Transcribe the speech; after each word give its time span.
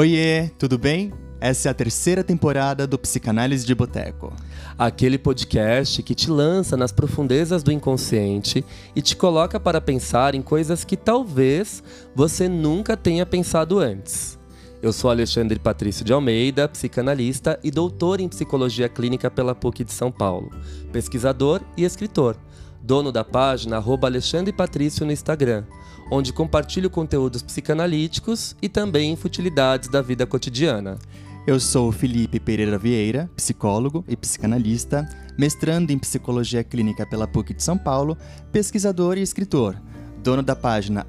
Oiê, 0.00 0.48
tudo 0.58 0.78
bem? 0.78 1.12
Essa 1.38 1.68
é 1.68 1.70
a 1.70 1.74
terceira 1.74 2.24
temporada 2.24 2.86
do 2.86 2.98
Psicanálise 2.98 3.66
de 3.66 3.74
Boteco. 3.74 4.32
Aquele 4.78 5.18
podcast 5.18 6.02
que 6.02 6.14
te 6.14 6.30
lança 6.30 6.74
nas 6.74 6.90
profundezas 6.90 7.62
do 7.62 7.70
inconsciente 7.70 8.64
e 8.96 9.02
te 9.02 9.14
coloca 9.14 9.60
para 9.60 9.78
pensar 9.78 10.34
em 10.34 10.40
coisas 10.40 10.84
que 10.84 10.96
talvez 10.96 11.82
você 12.14 12.48
nunca 12.48 12.96
tenha 12.96 13.26
pensado 13.26 13.78
antes. 13.78 14.38
Eu 14.80 14.90
sou 14.90 15.10
Alexandre 15.10 15.58
Patrício 15.58 16.02
de 16.02 16.14
Almeida, 16.14 16.66
psicanalista 16.66 17.60
e 17.62 17.70
doutor 17.70 18.20
em 18.22 18.28
psicologia 18.30 18.88
clínica 18.88 19.30
pela 19.30 19.54
PUC 19.54 19.84
de 19.84 19.92
São 19.92 20.10
Paulo, 20.10 20.50
pesquisador 20.90 21.60
e 21.76 21.84
escritor, 21.84 22.38
dono 22.82 23.12
da 23.12 23.22
página 23.22 23.76
Alexandre 23.76 24.50
Patrício 24.50 25.04
no 25.04 25.12
Instagram, 25.12 25.64
onde 26.10 26.32
compartilho 26.32 26.90
conteúdos 26.90 27.40
psicanalíticos 27.40 28.56
e 28.60 28.68
também 28.68 29.14
futilidades 29.14 29.88
da 29.88 30.02
vida 30.02 30.26
cotidiana. 30.26 30.98
Eu 31.46 31.58
sou 31.58 31.90
Felipe 31.92 32.40
Pereira 32.40 32.76
Vieira, 32.76 33.30
psicólogo 33.36 34.04
e 34.08 34.16
psicanalista, 34.16 35.08
mestrando 35.38 35.92
em 35.92 35.98
psicologia 35.98 36.62
clínica 36.64 37.06
pela 37.06 37.26
PUC 37.26 37.54
de 37.54 37.62
São 37.62 37.78
Paulo, 37.78 38.18
pesquisador 38.52 39.16
e 39.16 39.22
escritor, 39.22 39.80
dono 40.22 40.42
da 40.42 40.54
página 40.54 41.06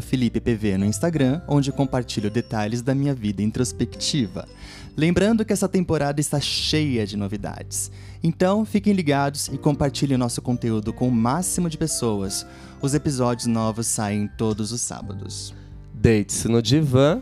FelipePV 0.00 0.78
no 0.78 0.86
Instagram, 0.86 1.42
onde 1.46 1.70
compartilho 1.70 2.30
detalhes 2.30 2.80
da 2.80 2.94
minha 2.94 3.14
vida 3.14 3.42
introspectiva. 3.42 4.48
Lembrando 4.96 5.44
que 5.44 5.52
essa 5.52 5.68
temporada 5.68 6.20
está 6.20 6.40
cheia 6.40 7.04
de 7.04 7.16
novidades. 7.16 7.90
Então, 8.26 8.64
fiquem 8.64 8.94
ligados 8.94 9.48
e 9.48 9.58
compartilhem 9.58 10.16
nosso 10.16 10.40
conteúdo 10.40 10.94
com 10.94 11.06
o 11.06 11.12
máximo 11.12 11.68
de 11.68 11.76
pessoas. 11.76 12.46
Os 12.80 12.94
episódios 12.94 13.46
novos 13.46 13.86
saem 13.86 14.26
todos 14.38 14.72
os 14.72 14.80
sábados. 14.80 15.54
Deite-se 15.92 16.48
no 16.48 16.62
divã 16.62 17.20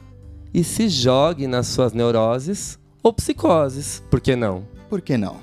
e 0.55 0.62
se 0.62 0.89
jogue 0.89 1.48
nas 1.48 1.67
suas 1.67 1.92
neuroses 1.92 2.78
ou 3.03 3.12
psicoses. 3.12 4.00
Por 4.09 4.20
que 4.20 4.36
não? 4.36 4.64
Por 4.89 5.00
que 5.00 5.17
não? 5.17 5.41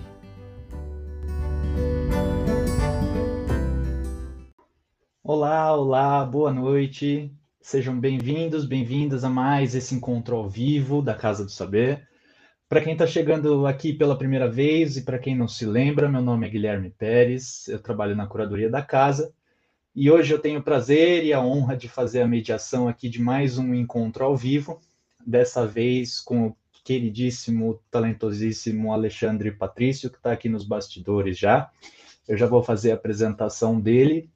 Olá, 5.21 5.75
olá, 5.75 6.23
boa 6.23 6.53
noite. 6.53 7.35
Sejam 7.59 7.99
bem-vindos, 7.99 8.63
bem-vindas 8.63 9.25
a 9.25 9.29
mais 9.29 9.75
esse 9.75 9.94
encontro 9.94 10.38
ao 10.38 10.47
vivo 10.47 11.01
da 11.01 11.13
Casa 11.13 11.44
do 11.44 11.51
Saber. 11.51 12.08
Para 12.70 12.81
quem 12.81 12.94
está 12.94 13.08
chegando 13.08 13.66
aqui 13.66 13.92
pela 13.92 14.16
primeira 14.16 14.48
vez 14.48 14.95
e 14.95 15.02
para 15.02 15.17
quem 15.17 15.36
não 15.36 15.48
se 15.48 15.66
lembra, 15.66 16.08
meu 16.08 16.22
nome 16.22 16.45
é 16.45 16.50
Guilherme 16.52 16.92
Pérez, 16.92 17.67
eu 17.67 17.80
trabalho 17.80 18.16
na 18.16 18.28
curadoria 18.28 18.70
da 18.70 18.80
casa 18.80 19.34
e 19.95 20.12
hoje 20.12 20.31
eu 20.31 20.38
tenho 20.38 20.59
o 20.59 20.64
prazer 20.64 21.25
e 21.25 21.34
a 21.34 21.42
honra 21.42 21.75
de 21.75 21.90
fazer 21.90 22.22
a 22.22 22.28
mediação 22.28 22.88
aqui 22.88 23.09
de 23.09 23.20
mais 23.20 23.58
um 23.58 23.73
encontro 23.73 24.23
ao 24.23 24.38
vivo 24.38 24.80
dessa 25.25 25.66
vez 25.66 26.22
com 26.22 26.50
o 26.50 26.58
queridíssimo, 26.84 27.81
talentosíssimo 27.90 28.94
Alexandre 28.94 29.50
Patrício, 29.50 30.12
que 30.12 30.17
está 30.17 30.31
aqui 30.31 30.47
nos 30.47 30.64
bastidores 30.64 31.40
já. 31.40 31.72
Eu 32.28 32.38
já 32.38 32.45
vou 32.45 32.62
fazer 32.62 32.92
a 32.92 32.95
apresentação 32.95 33.81
dele 33.81 34.30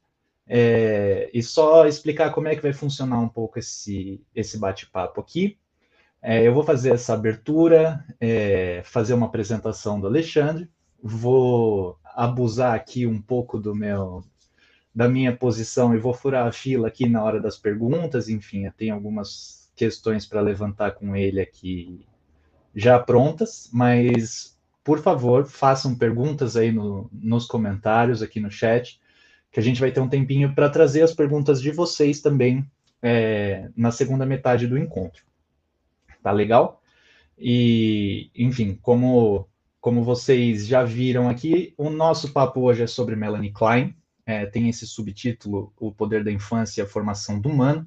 é, 0.44 1.30
e 1.32 1.40
só 1.40 1.86
explicar 1.86 2.32
como 2.32 2.48
é 2.48 2.56
que 2.56 2.62
vai 2.62 2.72
funcionar 2.72 3.20
um 3.20 3.28
pouco 3.28 3.60
esse, 3.60 4.20
esse 4.34 4.58
bate-papo 4.58 5.20
aqui. 5.20 5.56
É, 6.26 6.42
eu 6.42 6.54
vou 6.54 6.64
fazer 6.64 6.94
essa 6.94 7.12
abertura, 7.12 8.02
é, 8.18 8.80
fazer 8.82 9.12
uma 9.12 9.26
apresentação 9.26 10.00
do 10.00 10.06
Alexandre, 10.06 10.70
vou 11.02 11.98
abusar 12.02 12.72
aqui 12.74 13.06
um 13.06 13.20
pouco 13.20 13.60
do 13.60 13.74
meu 13.74 14.24
da 14.94 15.06
minha 15.06 15.36
posição 15.36 15.94
e 15.94 15.98
vou 15.98 16.14
furar 16.14 16.46
a 16.46 16.52
fila 16.52 16.88
aqui 16.88 17.06
na 17.06 17.22
hora 17.22 17.38
das 17.38 17.58
perguntas, 17.58 18.30
enfim, 18.30 18.64
eu 18.64 18.72
tenho 18.72 18.94
algumas 18.94 19.70
questões 19.76 20.24
para 20.24 20.40
levantar 20.40 20.92
com 20.92 21.14
ele 21.14 21.42
aqui 21.42 22.06
já 22.74 22.98
prontas, 22.98 23.68
mas 23.70 24.56
por 24.82 25.00
favor, 25.00 25.44
façam 25.44 25.94
perguntas 25.94 26.56
aí 26.56 26.72
no, 26.72 27.10
nos 27.12 27.44
comentários, 27.46 28.22
aqui 28.22 28.40
no 28.40 28.50
chat, 28.50 28.98
que 29.52 29.60
a 29.60 29.62
gente 29.62 29.80
vai 29.80 29.92
ter 29.92 30.00
um 30.00 30.08
tempinho 30.08 30.54
para 30.54 30.70
trazer 30.70 31.02
as 31.02 31.12
perguntas 31.12 31.60
de 31.60 31.70
vocês 31.70 32.22
também 32.22 32.64
é, 33.02 33.68
na 33.76 33.90
segunda 33.90 34.24
metade 34.24 34.66
do 34.66 34.78
encontro. 34.78 35.22
Tá 36.24 36.32
legal? 36.32 36.80
E, 37.38 38.30
enfim, 38.34 38.78
como, 38.80 39.46
como 39.78 40.02
vocês 40.02 40.66
já 40.66 40.82
viram 40.82 41.28
aqui, 41.28 41.74
o 41.76 41.90
nosso 41.90 42.32
papo 42.32 42.62
hoje 42.62 42.82
é 42.82 42.86
sobre 42.86 43.14
Melanie 43.14 43.52
Klein, 43.52 43.94
é, 44.24 44.46
tem 44.46 44.70
esse 44.70 44.86
subtítulo, 44.86 45.70
O 45.78 45.92
Poder 45.92 46.24
da 46.24 46.32
Infância 46.32 46.80
e 46.80 46.82
a 46.82 46.88
Formação 46.88 47.38
do 47.38 47.50
Humano. 47.50 47.86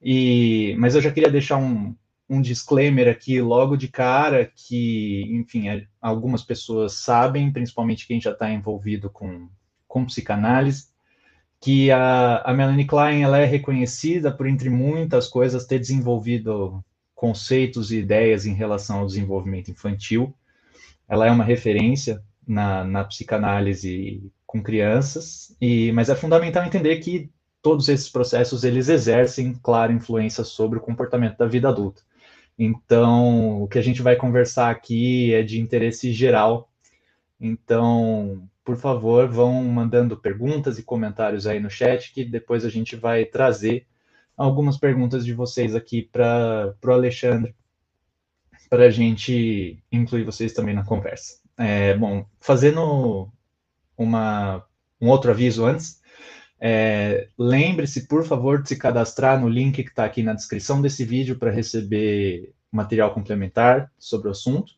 E, 0.00 0.76
mas 0.78 0.94
eu 0.94 1.00
já 1.00 1.10
queria 1.10 1.32
deixar 1.32 1.56
um, 1.56 1.96
um 2.30 2.40
disclaimer 2.40 3.08
aqui 3.08 3.40
logo 3.40 3.76
de 3.76 3.88
cara 3.88 4.48
que, 4.54 5.24
enfim, 5.28 5.68
é, 5.68 5.84
algumas 6.00 6.44
pessoas 6.44 6.92
sabem, 6.92 7.50
principalmente 7.52 8.06
quem 8.06 8.20
já 8.20 8.30
está 8.30 8.52
envolvido 8.52 9.10
com, 9.10 9.48
com 9.88 10.06
psicanálise, 10.06 10.86
que 11.60 11.90
a, 11.90 12.36
a 12.38 12.54
Melanie 12.54 12.86
Klein 12.86 13.24
ela 13.24 13.38
é 13.38 13.44
reconhecida 13.44 14.30
por, 14.30 14.46
entre 14.46 14.70
muitas 14.70 15.26
coisas, 15.26 15.66
ter 15.66 15.80
desenvolvido 15.80 16.84
conceitos 17.18 17.90
e 17.90 17.98
ideias 17.98 18.46
em 18.46 18.54
relação 18.54 19.00
ao 19.00 19.06
desenvolvimento 19.06 19.72
infantil. 19.72 20.32
Ela 21.08 21.26
é 21.26 21.30
uma 21.32 21.42
referência 21.42 22.22
na, 22.46 22.84
na 22.84 23.02
psicanálise 23.02 24.22
com 24.46 24.62
crianças, 24.62 25.52
e, 25.60 25.90
mas 25.90 26.08
é 26.08 26.14
fundamental 26.14 26.64
entender 26.64 26.98
que 26.98 27.28
todos 27.60 27.88
esses 27.88 28.08
processos 28.08 28.62
eles 28.62 28.88
exercem 28.88 29.52
clara 29.52 29.92
influência 29.92 30.44
sobre 30.44 30.78
o 30.78 30.80
comportamento 30.80 31.36
da 31.36 31.46
vida 31.46 31.68
adulta. 31.68 32.02
Então, 32.56 33.60
o 33.64 33.66
que 33.66 33.80
a 33.80 33.82
gente 33.82 34.00
vai 34.00 34.14
conversar 34.14 34.70
aqui 34.70 35.34
é 35.34 35.42
de 35.42 35.60
interesse 35.60 36.12
geral. 36.12 36.70
Então, 37.40 38.48
por 38.64 38.76
favor, 38.76 39.26
vão 39.26 39.64
mandando 39.64 40.16
perguntas 40.16 40.78
e 40.78 40.84
comentários 40.84 41.48
aí 41.48 41.58
no 41.58 41.68
chat, 41.68 42.12
que 42.12 42.24
depois 42.24 42.64
a 42.64 42.70
gente 42.70 42.94
vai 42.94 43.24
trazer 43.24 43.87
algumas 44.38 44.78
perguntas 44.78 45.24
de 45.24 45.34
vocês 45.34 45.74
aqui 45.74 46.02
para 46.02 46.74
o 46.82 46.90
Alexandre, 46.90 47.54
para 48.70 48.84
a 48.84 48.90
gente 48.90 49.82
incluir 49.92 50.24
vocês 50.24 50.52
também 50.52 50.74
na 50.74 50.84
conversa. 50.84 51.40
É, 51.58 51.96
bom, 51.96 52.24
fazendo 52.40 53.28
uma, 53.96 54.64
um 55.00 55.08
outro 55.08 55.30
aviso 55.30 55.66
antes, 55.66 56.00
é, 56.60 57.28
Lembre-se, 57.38 58.06
por 58.06 58.24
favor, 58.24 58.62
de 58.62 58.68
se 58.68 58.76
cadastrar 58.76 59.40
no 59.40 59.48
link 59.48 59.82
que 59.82 59.88
está 59.88 60.04
aqui 60.04 60.22
na 60.22 60.34
descrição 60.34 60.82
desse 60.82 61.04
vídeo 61.04 61.38
para 61.38 61.50
receber 61.50 62.52
material 62.70 63.14
complementar 63.14 63.90
sobre 63.98 64.28
o 64.28 64.32
assunto. 64.32 64.72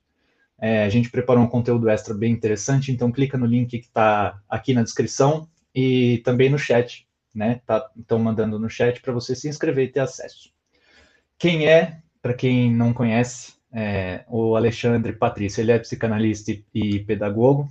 É, 0.60 0.84
a 0.84 0.88
gente 0.90 1.10
preparou 1.10 1.42
um 1.42 1.48
conteúdo 1.48 1.88
extra 1.88 2.12
bem 2.12 2.32
interessante, 2.32 2.92
então 2.92 3.10
clica 3.10 3.38
no 3.38 3.46
link 3.46 3.70
que 3.70 3.86
está 3.86 4.38
aqui 4.48 4.74
na 4.74 4.82
descrição 4.82 5.48
e 5.74 6.18
também 6.18 6.50
no 6.50 6.58
chat, 6.58 7.08
né? 7.34 7.60
Tá, 7.66 7.90
estão 7.98 8.18
mandando 8.18 8.58
no 8.58 8.68
chat 8.68 9.00
para 9.00 9.12
você 9.12 9.34
se 9.34 9.48
inscrever 9.48 9.86
e 9.88 9.92
ter 9.92 10.00
acesso. 10.00 10.50
Quem 11.38 11.66
é, 11.66 11.98
para 12.20 12.34
quem 12.34 12.72
não 12.72 12.92
conhece, 12.92 13.54
é, 13.72 14.24
o 14.28 14.56
Alexandre 14.56 15.12
Patrício, 15.12 15.60
ele 15.60 15.72
é 15.72 15.78
psicanalista 15.78 16.52
e 16.74 17.00
pedagogo, 17.00 17.68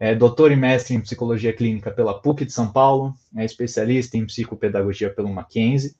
é 0.00 0.14
doutor 0.14 0.52
e 0.52 0.56
mestre 0.56 0.94
em 0.94 1.00
psicologia 1.00 1.52
clínica 1.52 1.90
pela 1.90 2.20
PUC 2.20 2.44
de 2.44 2.52
São 2.52 2.72
Paulo, 2.72 3.14
é 3.36 3.44
especialista 3.44 4.16
em 4.16 4.24
psicopedagogia 4.24 5.12
pelo 5.12 5.28
Mackenzie, 5.28 5.94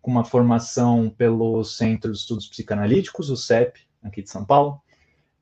com 0.00 0.10
uma 0.10 0.24
formação 0.24 1.10
pelo 1.10 1.62
Centro 1.64 2.12
de 2.12 2.18
Estudos 2.18 2.46
Psicanalíticos, 2.46 3.28
o 3.28 3.36
CEP, 3.36 3.80
aqui 4.02 4.22
de 4.22 4.30
São 4.30 4.44
Paulo, 4.44 4.80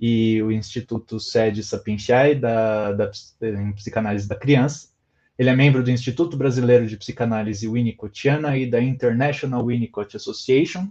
e 0.00 0.42
o 0.42 0.50
Instituto 0.50 1.20
Sede 1.20 1.62
Sapientiae 1.62 2.34
da, 2.34 2.92
da, 2.92 3.10
em 3.42 3.72
Psicanálise 3.72 4.28
da 4.28 4.36
Criança. 4.36 4.88
Ele 5.38 5.50
é 5.50 5.54
membro 5.54 5.84
do 5.84 5.90
Instituto 5.90 6.36
Brasileiro 6.36 6.86
de 6.86 6.96
Psicanálise 6.96 7.68
Winnicottiana 7.68 8.56
e 8.56 8.68
da 8.68 8.82
International 8.82 9.64
Winnicott 9.64 10.16
Association, 10.16 10.88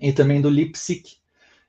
e 0.00 0.12
também 0.12 0.40
do 0.40 0.50
LIPSIC, 0.50 1.18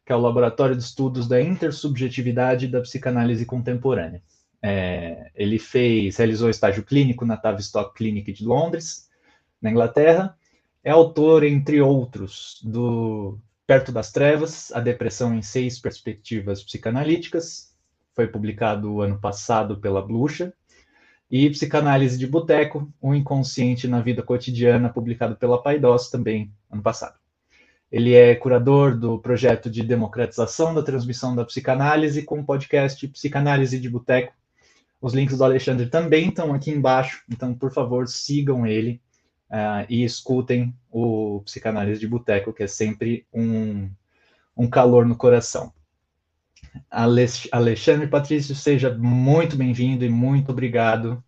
que 0.04 0.12
é 0.12 0.16
o 0.16 0.20
Laboratório 0.20 0.76
de 0.76 0.82
Estudos 0.82 1.28
da 1.28 1.40
Intersubjetividade 1.40 2.68
da 2.68 2.82
Psicanálise 2.82 3.46
Contemporânea. 3.46 4.24
É, 4.62 5.30
ele 5.36 5.60
fez, 5.60 6.18
realizou 6.18 6.50
estágio 6.50 6.84
clínico 6.84 7.24
na 7.24 7.38
Tavistock 7.38 7.96
Clinic 7.96 8.34
de 8.34 8.44
Londres, 8.44 9.08
na 9.62 9.70
Inglaterra. 9.70 10.36
É 10.84 10.90
autor, 10.90 11.44
entre 11.44 11.82
outros, 11.82 12.60
do 12.64 13.38
Perto 13.68 13.92
das 13.92 14.12
Trevas, 14.12 14.72
A 14.72 14.80
Depressão 14.80 15.36
em 15.36 15.42
Seis 15.42 15.80
Perspectivas 15.80 16.64
Psicanalíticas, 16.64 17.76
foi 18.14 18.28
publicado 18.28 19.02
ano 19.02 19.20
passado 19.20 19.78
pela 19.78 20.02
Blucha, 20.02 20.54
e 21.30 21.50
Psicanálise 21.50 22.18
de 22.18 22.28
Boteco, 22.28 22.92
O 23.02 23.14
Inconsciente 23.14 23.88
na 23.88 24.02
Vida 24.02 24.22
Cotidiana, 24.22 24.90
publicado 24.90 25.36
pela 25.36 25.62
Paidós 25.62 26.10
também 26.10 26.52
ano 26.72 26.82
passado. 26.82 27.18
Ele 27.92 28.14
é 28.14 28.36
curador 28.36 28.98
do 28.98 29.20
projeto 29.20 29.70
de 29.70 29.84
democratização 29.84 30.74
da 30.74 30.84
transmissão 30.84 31.36
da 31.36 31.46
psicanálise 31.46 32.24
com 32.24 32.40
o 32.40 32.46
podcast 32.46 33.08
Psicanálise 33.08 33.80
de 33.80 33.90
Boteco, 33.90 34.34
os 35.06 35.14
links 35.14 35.38
do 35.38 35.44
Alexandre 35.44 35.88
também 35.88 36.30
estão 36.30 36.52
aqui 36.52 36.72
embaixo, 36.72 37.24
então, 37.30 37.54
por 37.54 37.72
favor, 37.72 38.08
sigam 38.08 38.66
ele 38.66 39.00
uh, 39.52 39.86
e 39.88 40.04
escutem 40.04 40.74
o 40.90 41.42
Psicanálise 41.46 42.00
de 42.00 42.08
Boteco, 42.08 42.52
que 42.52 42.64
é 42.64 42.68
sempre 42.68 43.24
um, 43.32 43.88
um 44.58 44.68
calor 44.68 45.06
no 45.06 45.16
coração. 45.16 45.72
Alexandre 46.90 48.08
Patrício, 48.08 48.56
seja 48.56 48.94
muito 48.94 49.56
bem-vindo 49.56 50.06
e 50.06 50.10
muito 50.10 50.52
obrigado 50.52 51.24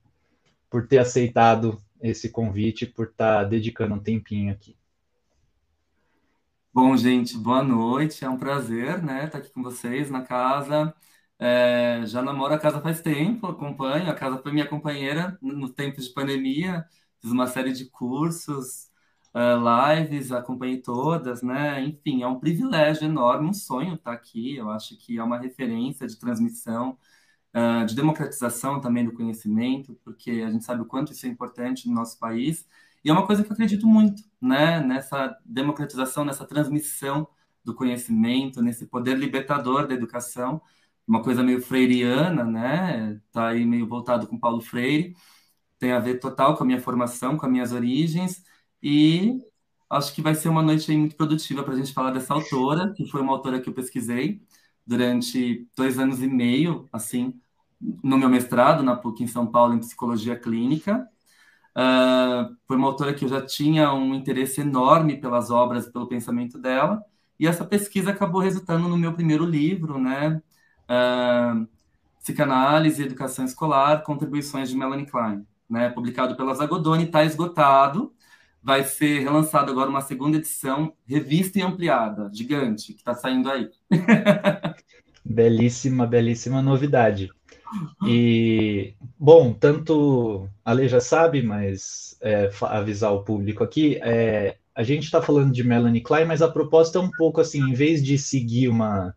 por 0.70 0.88
ter 0.88 1.00
aceitado 1.00 1.82
esse 2.02 2.30
convite, 2.30 2.86
por 2.86 3.08
estar 3.08 3.44
dedicando 3.46 3.96
um 3.96 4.00
tempinho 4.00 4.52
aqui. 4.52 4.76
Bom, 6.74 6.96
gente, 6.96 7.36
boa 7.38 7.64
noite. 7.64 8.24
É 8.24 8.30
um 8.30 8.38
prazer, 8.38 9.02
né, 9.04 9.26
estar 9.26 9.40
aqui 9.40 9.50
com 9.50 9.64
vocês 9.64 10.12
na 10.12 10.22
casa. 10.22 10.94
É, 11.40 12.04
já 12.06 12.22
namoro 12.22 12.54
a 12.54 12.60
casa 12.60 12.82
faz 12.82 13.02
tempo, 13.02 13.48
acompanho. 13.48 14.10
A 14.10 14.14
casa 14.14 14.38
foi 14.42 14.52
minha 14.52 14.68
companheira 14.68 15.38
no 15.42 15.70
tempo 15.70 16.00
de 16.00 16.10
pandemia. 16.10 16.86
Fiz 17.20 17.32
uma 17.32 17.48
série 17.48 17.74
de 17.74 17.86
cursos, 17.86 18.90
uh, 19.34 19.96
lives, 19.96 20.32
acompanhei 20.32 20.82
todas, 20.82 21.42
né? 21.42 21.84
Enfim, 21.84 22.24
é 22.24 22.28
um 22.28 22.40
privilégio 22.40 23.06
enorme, 23.06 23.50
um 23.50 23.54
sonho 23.54 23.96
estar 23.96 24.12
aqui. 24.14 24.56
Eu 24.58 24.70
acho 24.70 24.98
que 24.98 25.18
é 25.18 25.24
uma 25.24 25.38
referência 25.40 26.08
de 26.08 26.18
transmissão, 26.18 26.98
uh, 27.56 27.86
de 27.86 27.96
democratização 27.96 28.80
também 28.82 29.06
do 29.06 29.14
conhecimento, 29.14 30.00
porque 30.04 30.32
a 30.46 30.50
gente 30.50 30.66
sabe 30.66 30.82
o 30.82 30.86
quanto 30.86 31.12
isso 31.12 31.26
é 31.26 31.30
importante 31.30 31.88
no 31.88 31.96
nosso 31.96 32.20
país. 32.20 32.66
E 33.04 33.10
é 33.10 33.14
uma 33.14 33.26
coisa 33.26 33.44
que 33.44 33.50
eu 33.50 33.54
acredito 33.54 33.88
muito, 33.88 34.24
né? 34.42 34.80
Nessa 34.82 35.38
democratização, 35.46 36.26
nessa 36.26 36.46
transmissão 36.46 37.28
do 37.64 37.76
conhecimento, 37.76 38.62
nesse 38.62 38.86
poder 38.88 39.18
libertador 39.18 39.88
da 39.88 39.94
educação, 39.94 40.62
uma 41.08 41.22
coisa 41.24 41.44
meio 41.44 41.62
freiriana, 41.62 42.44
né? 42.44 43.20
Tá 43.32 43.50
aí 43.50 43.66
meio 43.66 43.88
voltado 43.88 44.28
com 44.28 44.40
Paulo 44.40 44.62
Freire, 44.62 45.16
tem 45.80 45.92
a 45.94 46.00
ver 46.00 46.20
total 46.20 46.56
com 46.58 46.64
a 46.64 46.68
minha 46.68 46.82
formação, 46.82 47.38
com 47.38 47.46
as 47.46 47.52
minhas 47.52 47.72
origens, 47.72 48.44
e 48.82 49.40
acho 49.90 50.14
que 50.14 50.22
vai 50.22 50.36
ser 50.36 50.50
uma 50.50 50.62
noite 50.62 50.92
muito 50.96 51.16
produtiva 51.16 51.64
para 51.64 51.74
a 51.74 51.78
gente 51.78 51.94
falar 51.94 52.12
dessa 52.12 52.34
autora, 52.34 52.94
que 52.94 53.06
foi 53.06 53.22
uma 53.22 53.34
autora 53.34 53.60
que 53.62 53.70
eu 53.70 53.74
pesquisei 53.74 54.42
durante 54.86 55.68
dois 55.76 56.00
anos 56.00 56.22
e 56.22 56.28
meio, 56.28 56.88
assim, 56.92 57.34
no 58.04 58.18
meu 58.18 58.30
mestrado 58.30 58.84
na 58.84 58.96
PUC 58.96 59.24
em 59.24 59.28
São 59.28 59.46
Paulo 59.48 59.74
em 59.74 59.80
psicologia 59.80 60.38
clínica. 60.38 61.08
Uh, 61.78 62.56
foi 62.68 62.76
uma 62.76 62.88
autora 62.88 63.14
que 63.14 63.24
eu 63.26 63.30
já 63.30 63.46
tinha 63.46 63.94
um 63.94 64.16
interesse 64.16 64.62
enorme 64.62 65.20
pelas 65.20 65.52
obras, 65.52 65.88
pelo 65.88 66.08
pensamento 66.08 66.58
dela, 66.58 67.04
e 67.40 67.46
essa 67.46 67.64
pesquisa 67.64 68.10
acabou 68.10 68.42
resultando 68.42 68.88
no 68.88 68.98
meu 68.98 69.14
primeiro 69.14 69.46
livro, 69.46 70.00
né? 70.00 70.42
Uh, 70.90 71.68
Psicanálise 72.20 73.02
e 73.02 73.06
Educação 73.06 73.46
Escolar, 73.46 74.04
Contribuições 74.04 74.70
de 74.70 74.76
Melanie 74.76 75.06
Klein, 75.06 75.46
né? 75.70 75.90
Publicado 75.90 76.36
pela 76.36 76.56
Zagodoni, 76.56 77.04
está 77.04 77.24
esgotado, 77.24 78.12
vai 78.62 78.84
ser 78.84 79.20
relançado 79.20 79.72
agora 79.72 79.90
uma 79.90 80.02
segunda 80.02 80.38
edição, 80.38 80.94
revista 81.08 81.60
e 81.60 81.62
ampliada, 81.62 82.30
gigante, 82.34 82.94
que 82.94 83.00
está 83.00 83.14
saindo 83.14 83.50
aí. 83.50 83.70
belíssima, 85.24 86.06
belíssima 86.06 86.62
novidade. 86.62 87.30
E, 88.06 88.94
bom, 89.20 89.54
tanto 89.54 90.48
a 90.64 90.72
Lei 90.72 90.88
já 90.88 91.02
sabe, 91.02 91.42
mas 91.42 92.18
é, 92.22 92.50
avisar 92.62 93.14
o 93.14 93.24
público 93.24 93.64
aqui, 93.64 94.00
é, 94.02 94.58
a 94.74 94.84
gente 94.84 95.04
está 95.04 95.22
falando 95.22 95.52
de 95.52 95.64
Melanie 95.64 96.02
Klein, 96.02 96.26
mas 96.26 96.42
a 96.42 96.48
proposta 96.48 96.98
é 96.98 97.02
um 97.02 97.12
pouco 97.12 97.42
assim, 97.42 97.62
em 97.62 97.74
vez 97.74 98.04
de 98.04 98.18
seguir 98.18 98.70
uma, 98.70 99.14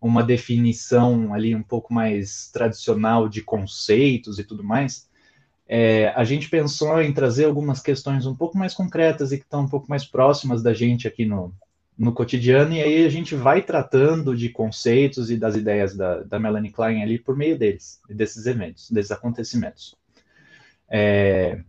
uma 0.00 0.22
definição 0.22 1.34
ali 1.34 1.54
um 1.54 1.62
pouco 1.62 1.92
mais 1.92 2.48
tradicional 2.52 3.28
de 3.28 3.42
conceitos 3.42 4.38
e 4.38 4.44
tudo 4.44 4.64
mais, 4.64 5.09
é, 5.72 6.08
a 6.16 6.24
gente 6.24 6.50
pensou 6.50 7.00
em 7.00 7.12
trazer 7.12 7.44
algumas 7.44 7.80
questões 7.80 8.26
um 8.26 8.34
pouco 8.34 8.58
mais 8.58 8.74
concretas 8.74 9.30
e 9.30 9.38
que 9.38 9.44
estão 9.44 9.62
um 9.62 9.68
pouco 9.68 9.88
mais 9.88 10.04
próximas 10.04 10.64
da 10.64 10.74
gente 10.74 11.06
aqui 11.06 11.24
no, 11.24 11.54
no 11.96 12.12
cotidiano, 12.12 12.74
e 12.74 12.82
aí 12.82 13.06
a 13.06 13.08
gente 13.08 13.36
vai 13.36 13.62
tratando 13.62 14.36
de 14.36 14.48
conceitos 14.48 15.30
e 15.30 15.36
das 15.36 15.54
ideias 15.54 15.94
da, 15.96 16.24
da 16.24 16.40
Melanie 16.40 16.72
Klein 16.72 17.04
ali 17.04 17.20
por 17.20 17.36
meio 17.36 17.56
deles, 17.56 18.00
desses 18.08 18.46
eventos, 18.46 18.90
desses 18.90 19.12
acontecimentos. 19.12 19.94
É, 20.90 21.60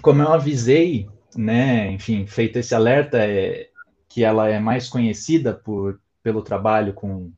como 0.00 0.22
eu 0.22 0.32
avisei, 0.32 1.08
né, 1.36 1.90
enfim, 1.90 2.28
feito 2.28 2.60
esse 2.60 2.76
alerta, 2.76 3.18
é, 3.18 3.70
que 4.08 4.22
ela 4.22 4.48
é 4.48 4.60
mais 4.60 4.88
conhecida 4.88 5.52
por, 5.52 6.00
pelo 6.22 6.42
trabalho 6.42 6.94
com, 6.94 7.32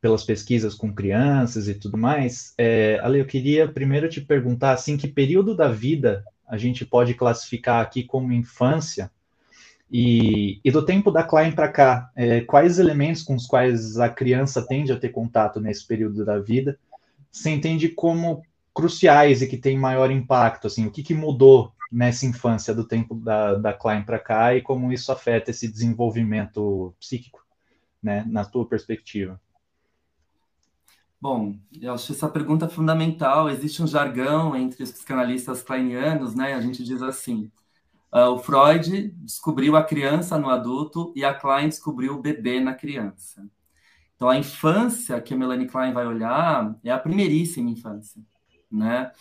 pelas 0.00 0.24
pesquisas 0.24 0.74
com 0.74 0.92
crianças 0.92 1.68
e 1.68 1.74
tudo 1.74 1.96
mais, 1.96 2.54
é, 2.58 2.98
Ale, 3.02 3.18
eu 3.18 3.26
queria 3.26 3.68
primeiro 3.68 4.08
te 4.08 4.20
perguntar, 4.20 4.72
assim, 4.72 4.96
que 4.96 5.08
período 5.08 5.54
da 5.54 5.68
vida 5.68 6.24
a 6.46 6.56
gente 6.56 6.84
pode 6.84 7.14
classificar 7.14 7.82
aqui 7.82 8.04
como 8.04 8.32
infância, 8.32 9.10
e, 9.90 10.60
e 10.64 10.70
do 10.70 10.84
tempo 10.84 11.10
da 11.10 11.22
Klein 11.22 11.52
para 11.52 11.68
cá, 11.68 12.10
é, 12.16 12.40
quais 12.40 12.78
elementos 12.78 13.22
com 13.22 13.34
os 13.34 13.46
quais 13.46 13.98
a 13.98 14.08
criança 14.08 14.66
tende 14.66 14.92
a 14.92 14.98
ter 14.98 15.10
contato 15.10 15.60
nesse 15.60 15.86
período 15.86 16.24
da 16.24 16.38
vida 16.38 16.78
se 17.30 17.50
entende 17.50 17.88
como 17.88 18.42
cruciais 18.74 19.42
e 19.42 19.46
que 19.46 19.56
tem 19.56 19.78
maior 19.78 20.10
impacto? 20.10 20.66
Assim, 20.66 20.86
o 20.86 20.90
que, 20.90 21.02
que 21.02 21.14
mudou 21.14 21.72
nessa 21.90 22.26
infância 22.26 22.74
do 22.74 22.84
tempo 22.84 23.14
da, 23.14 23.54
da 23.54 23.72
Klein 23.72 24.02
para 24.02 24.18
cá 24.18 24.54
e 24.54 24.62
como 24.62 24.92
isso 24.92 25.12
afeta 25.12 25.50
esse 25.50 25.68
desenvolvimento 25.68 26.92
psíquico, 26.98 27.44
né, 28.02 28.24
na 28.28 28.44
tua 28.44 28.66
perspectiva? 28.66 29.40
Bom, 31.20 31.58
eu 31.80 31.94
acho 31.94 32.12
essa 32.12 32.28
pergunta 32.28 32.68
fundamental. 32.68 33.48
Existe 33.48 33.82
um 33.82 33.86
jargão 33.86 34.54
entre 34.54 34.82
os 34.82 34.92
psicanalistas 34.92 35.62
kleinianos, 35.62 36.34
né? 36.34 36.54
A 36.54 36.60
gente 36.60 36.84
diz 36.84 37.02
assim: 37.02 37.50
Uh, 38.12 38.30
o 38.32 38.38
Freud 38.38 39.10
descobriu 39.22 39.76
a 39.76 39.84
criança 39.84 40.38
no 40.38 40.48
adulto 40.50 41.12
e 41.16 41.24
a 41.24 41.34
Klein 41.34 41.68
descobriu 41.68 42.14
o 42.14 42.22
bebê 42.22 42.60
na 42.60 42.74
criança. 42.74 43.46
Então, 44.16 44.28
a 44.30 44.38
infância 44.38 45.20
que 45.20 45.34
a 45.34 45.36
Melanie 45.36 45.68
Klein 45.68 45.92
vai 45.92 46.06
olhar 46.06 46.78
é 46.84 46.90
a 46.90 46.98
primeiríssima 46.98 47.70
infância, 47.70 48.22
né? 48.70 49.12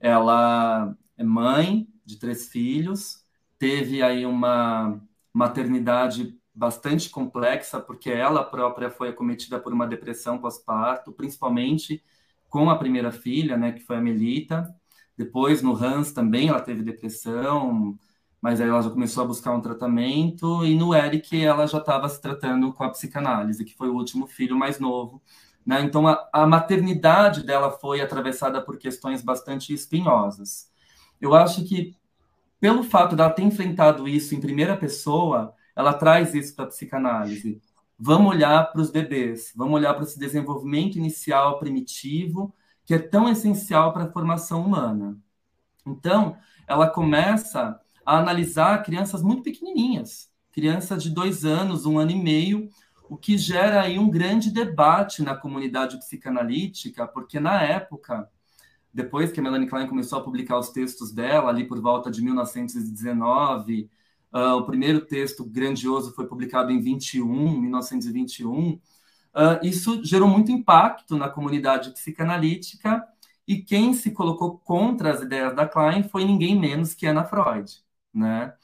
Ela 0.00 0.96
é 1.16 1.24
mãe 1.24 1.88
de 2.04 2.18
três 2.18 2.48
filhos, 2.48 3.24
teve 3.58 4.02
aí 4.02 4.26
uma 4.26 5.00
maternidade 5.32 6.38
bastante 6.56 7.10
complexa, 7.10 7.78
porque 7.78 8.10
ela 8.10 8.42
própria 8.42 8.90
foi 8.90 9.10
acometida 9.10 9.60
por 9.60 9.74
uma 9.74 9.86
depressão 9.86 10.38
pós-parto, 10.38 11.12
principalmente 11.12 12.02
com 12.48 12.70
a 12.70 12.78
primeira 12.78 13.12
filha, 13.12 13.58
né, 13.58 13.72
que 13.72 13.80
foi 13.80 13.96
a 13.96 14.00
Melita. 14.00 14.74
Depois, 15.18 15.60
no 15.60 15.74
Hans 15.74 16.12
também, 16.12 16.48
ela 16.48 16.60
teve 16.60 16.82
depressão, 16.82 17.98
mas 18.40 18.58
aí 18.60 18.68
ela 18.68 18.80
já 18.80 18.88
começou 18.88 19.24
a 19.24 19.26
buscar 19.26 19.52
um 19.52 19.60
tratamento, 19.60 20.64
e 20.64 20.74
no 20.74 20.94
Eric 20.94 21.44
ela 21.44 21.66
já 21.66 21.78
estava 21.78 22.08
se 22.08 22.20
tratando 22.20 22.72
com 22.72 22.84
a 22.84 22.90
psicanálise, 22.90 23.64
que 23.64 23.74
foi 23.76 23.90
o 23.90 23.94
último 23.94 24.26
filho 24.26 24.56
mais 24.56 24.78
novo. 24.80 25.22
Né? 25.64 25.82
Então 25.82 26.06
a, 26.08 26.26
a 26.32 26.46
maternidade 26.46 27.42
dela 27.42 27.70
foi 27.70 28.00
atravessada 28.00 28.62
por 28.62 28.78
questões 28.78 29.20
bastante 29.22 29.74
espinhosas. 29.74 30.70
Eu 31.20 31.34
acho 31.34 31.64
que, 31.64 31.96
pelo 32.60 32.82
fato 32.82 33.14
dela 33.16 33.30
ter 33.30 33.42
enfrentado 33.42 34.08
isso 34.08 34.34
em 34.34 34.40
primeira 34.40 34.76
pessoa, 34.76 35.54
ela 35.76 35.92
traz 35.92 36.34
isso 36.34 36.56
para 36.56 36.64
a 36.64 36.68
psicanálise. 36.68 37.60
Vamos 37.98 38.34
olhar 38.34 38.64
para 38.72 38.80
os 38.80 38.90
bebês, 38.90 39.52
vamos 39.54 39.74
olhar 39.74 39.92
para 39.94 40.04
esse 40.04 40.18
desenvolvimento 40.18 40.96
inicial 40.96 41.58
primitivo, 41.58 42.54
que 42.84 42.94
é 42.94 42.98
tão 42.98 43.28
essencial 43.28 43.92
para 43.92 44.04
a 44.04 44.10
formação 44.10 44.64
humana. 44.64 45.18
Então, 45.86 46.36
ela 46.66 46.88
começa 46.88 47.78
a 48.04 48.18
analisar 48.18 48.82
crianças 48.82 49.22
muito 49.22 49.42
pequenininhas, 49.42 50.30
crianças 50.52 51.02
de 51.02 51.10
dois 51.10 51.44
anos, 51.44 51.84
um 51.84 51.98
ano 51.98 52.10
e 52.10 52.22
meio, 52.22 52.68
o 53.08 53.16
que 53.16 53.36
gera 53.38 53.82
aí 53.82 53.98
um 53.98 54.10
grande 54.10 54.50
debate 54.50 55.22
na 55.22 55.34
comunidade 55.34 55.98
psicanalítica, 55.98 57.06
porque 57.06 57.38
na 57.38 57.62
época, 57.62 58.28
depois 58.92 59.30
que 59.30 59.40
a 59.40 59.42
Melanie 59.42 59.68
Klein 59.68 59.86
começou 59.86 60.18
a 60.18 60.24
publicar 60.24 60.58
os 60.58 60.70
textos 60.70 61.12
dela, 61.12 61.50
ali 61.50 61.64
por 61.64 61.80
volta 61.80 62.10
de 62.10 62.22
1919, 62.22 63.90
uh, 64.36 64.56
o 64.56 64.66
primeiro 64.66 65.00
texto 65.06 65.44
grandioso 65.44 66.12
foi 66.12 66.26
publicado 66.26 66.70
em 66.70 66.80
21, 66.80 67.60
1921, 67.60 68.72
uh, 68.72 68.80
isso 69.62 70.04
gerou 70.04 70.28
muito 70.28 70.52
impacto 70.52 71.16
na 71.16 71.28
comunidade 71.28 71.90
psicanalítica, 71.90 73.06
e 73.48 73.62
quem 73.62 73.94
se 73.94 74.10
colocou 74.10 74.58
contra 74.58 75.12
as 75.12 75.22
ideias 75.22 75.54
da 75.54 75.66
Klein 75.66 76.02
foi 76.02 76.24
ninguém 76.24 76.58
menos 76.58 76.94
que 76.94 77.06
Ana 77.06 77.24
Freud 77.24 77.86
né? 78.16 78.54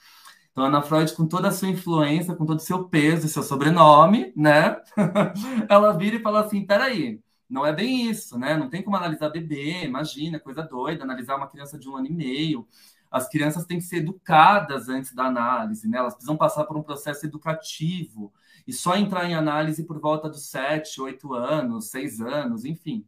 Então, 0.50 0.64
Ana 0.64 0.83
Freud, 0.83 1.14
com 1.14 1.26
toda 1.26 1.49
a 1.49 1.52
sua 1.52 1.69
influência, 1.69 2.35
com 2.35 2.47
todo 2.47 2.59
o 2.59 2.62
seu 2.62 2.88
peso 2.88 3.26
e 3.26 3.29
seu 3.29 3.43
sobrenome, 3.43 4.33
né? 4.37 4.81
ela 5.69 5.93
vira 5.93 6.17
e 6.17 6.23
fala 6.23 6.41
assim: 6.45 6.64
peraí, 6.67 7.21
não 7.49 7.64
é 7.67 7.73
bem 7.73 8.09
isso, 8.11 8.38
né? 8.38 8.57
Não 8.57 8.69
tem 8.69 8.83
como 8.83 8.97
analisar 8.97 9.31
bebê, 9.31 9.85
imagina, 9.85 10.41
coisa 10.41 10.62
doida, 10.62 11.05
analisar 11.05 11.37
uma 11.37 11.49
criança 11.49 11.79
de 11.79 11.88
um 11.88 11.97
ano 11.97 12.07
e 12.07 12.12
meio. 12.12 12.67
As 13.12 13.28
crianças 13.28 13.66
têm 13.66 13.78
que 13.78 13.85
ser 13.85 13.99
educadas 13.99 14.88
antes 14.88 15.14
da 15.14 15.25
análise, 15.26 15.87
né? 15.87 15.99
Elas 15.99 16.14
precisam 16.14 16.37
passar 16.37 16.64
por 16.64 16.76
um 16.78 16.83
processo 16.83 17.26
educativo 17.26 18.33
e 18.66 18.73
só 18.73 18.97
entrar 18.97 19.28
em 19.28 19.35
análise 19.35 19.85
por 19.85 20.00
volta 20.00 20.31
dos 20.31 20.47
sete, 20.49 21.00
oito 21.00 21.35
anos, 21.35 21.90
seis 21.90 22.21
anos, 22.23 22.64
enfim. 22.64 23.07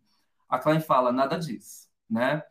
A 0.48 0.58
Klein 0.58 0.80
fala 0.80 1.10
nada 1.10 1.38
disso, 1.38 1.88
né? 2.08 2.42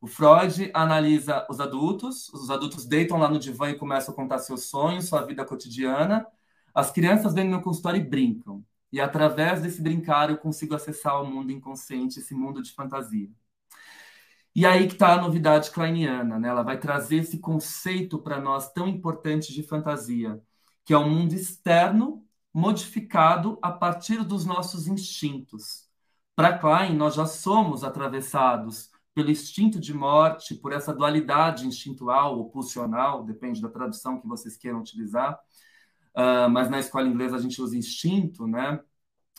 O 0.00 0.08
Freud 0.08 0.70
analisa 0.74 1.46
os 1.48 1.60
adultos, 1.60 2.28
os 2.30 2.50
adultos 2.50 2.84
deitam 2.86 3.18
lá 3.18 3.28
no 3.28 3.38
divã 3.38 3.70
e 3.70 3.78
começam 3.78 4.12
a 4.12 4.16
contar 4.16 4.38
seus 4.40 4.64
sonhos, 4.64 5.08
sua 5.08 5.22
vida 5.22 5.44
cotidiana. 5.44 6.26
As 6.74 6.90
crianças 6.90 7.32
vêm 7.32 7.44
no 7.44 7.50
meu 7.50 7.62
consultório 7.62 8.00
e 8.00 8.04
brincam. 8.04 8.64
E 8.92 9.00
através 9.00 9.62
desse 9.62 9.80
brincar 9.80 10.30
eu 10.30 10.38
consigo 10.38 10.74
acessar 10.74 11.20
o 11.22 11.26
mundo 11.26 11.52
inconsciente, 11.52 12.18
esse 12.18 12.34
mundo 12.34 12.62
de 12.62 12.72
fantasia. 12.72 13.30
E 14.56 14.64
aí 14.64 14.86
que 14.86 14.94
está 14.94 15.12
a 15.12 15.20
novidade 15.20 15.70
kleiniana, 15.70 16.38
né? 16.38 16.48
Ela 16.48 16.62
vai 16.62 16.80
trazer 16.80 17.16
esse 17.16 17.38
conceito 17.38 18.18
para 18.18 18.40
nós 18.40 18.72
tão 18.72 18.88
importante 18.88 19.52
de 19.52 19.62
fantasia, 19.62 20.40
que 20.82 20.94
é 20.94 20.98
um 20.98 21.10
mundo 21.10 21.34
externo 21.34 22.24
modificado 22.54 23.58
a 23.60 23.70
partir 23.70 24.24
dos 24.24 24.46
nossos 24.46 24.86
instintos. 24.88 25.90
Para 26.34 26.56
Klein, 26.56 26.96
nós 26.96 27.14
já 27.14 27.26
somos 27.26 27.84
atravessados 27.84 28.88
pelo 29.14 29.30
instinto 29.30 29.78
de 29.78 29.92
morte, 29.92 30.54
por 30.54 30.72
essa 30.72 30.94
dualidade 30.94 31.66
instintual 31.66 32.38
ou 32.38 32.48
pulsional, 32.48 33.24
depende 33.24 33.60
da 33.60 33.68
tradução 33.68 34.18
que 34.18 34.26
vocês 34.26 34.56
queiram 34.56 34.80
utilizar, 34.80 35.38
uh, 36.14 36.48
mas 36.48 36.70
na 36.70 36.78
escola 36.78 37.06
inglesa 37.06 37.36
a 37.36 37.40
gente 37.40 37.60
usa 37.60 37.76
instinto, 37.76 38.46
né? 38.46 38.80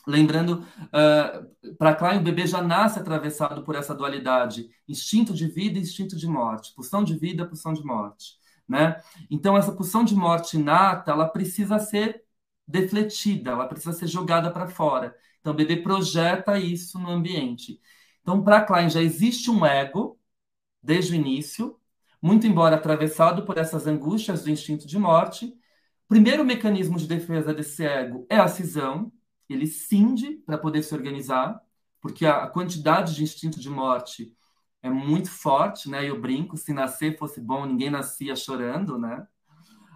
Lembrando, 0.08 0.66
uh, 0.86 1.76
para 1.76 1.94
Klein, 1.94 2.20
o 2.20 2.24
bebê 2.24 2.48
já 2.48 2.62
nasce 2.62 2.98
atravessado 2.98 3.62
por 3.64 3.76
essa 3.76 3.94
dualidade, 3.94 4.70
instinto 4.88 5.34
de 5.34 5.48
vida 5.48 5.78
e 5.78 5.82
instinto 5.82 6.16
de 6.16 6.26
morte, 6.26 6.74
pulsão 6.74 7.04
de 7.04 7.18
vida, 7.18 7.46
pulsão 7.46 7.74
de 7.74 7.84
morte, 7.84 8.36
né? 8.66 9.02
Então, 9.30 9.58
essa 9.58 9.74
pulsão 9.74 10.06
de 10.06 10.16
morte 10.16 10.56
inata, 10.56 11.12
ela 11.12 11.28
precisa 11.28 11.78
ser 11.78 12.24
defletida, 12.66 13.52
ela 13.52 13.68
precisa 13.68 13.92
ser 13.92 14.08
jogada 14.08 14.50
para 14.50 14.68
fora. 14.68 15.14
Então, 15.42 15.52
o 15.52 15.56
bebê 15.56 15.76
projeta 15.76 16.58
isso 16.58 16.98
no 16.98 17.10
ambiente. 17.10 17.82
Então, 18.22 18.42
para 18.42 18.62
Klein, 18.62 18.90
já 18.90 19.02
existe 19.02 19.52
um 19.52 19.66
ego, 19.66 20.18
desde 20.82 21.12
o 21.14 21.16
início, 21.16 21.78
muito 22.22 22.48
embora 22.48 22.78
atravessado 22.78 23.46
por 23.46 23.58
essas 23.58 23.88
angústias 23.88 24.44
do 24.44 24.50
instinto 24.50 24.88
de 24.88 24.98
morte. 24.98 25.48
O 26.06 26.08
primeiro 26.08 26.46
mecanismo 26.46 26.98
de 26.98 27.08
defesa 27.08 27.54
desse 27.54 27.86
ego 27.86 28.26
é 28.30 28.38
a 28.38 28.48
cisão, 28.48 29.12
ele 29.54 29.68
cinde 29.68 30.42
para 30.46 30.58
poder 30.58 30.84
se 30.84 30.94
organizar, 30.94 31.62
porque 32.02 32.26
a, 32.26 32.48
quantidade 32.48 33.16
de 33.16 33.24
instinto 33.24 33.60
de 33.60 33.70
morte 33.70 34.36
é 34.82 34.90
muito 34.90 35.30
forte, 35.30 35.90
né? 35.90 36.08
Eu 36.08 36.20
brinco, 36.20 36.58
se 36.58 36.74
nascer 36.74 37.18
fosse 37.18 37.42
bom, 37.42 37.66
ninguém 37.66 37.90
nascia 37.90 38.36
chorando, 38.36 38.98
né? 38.98 39.28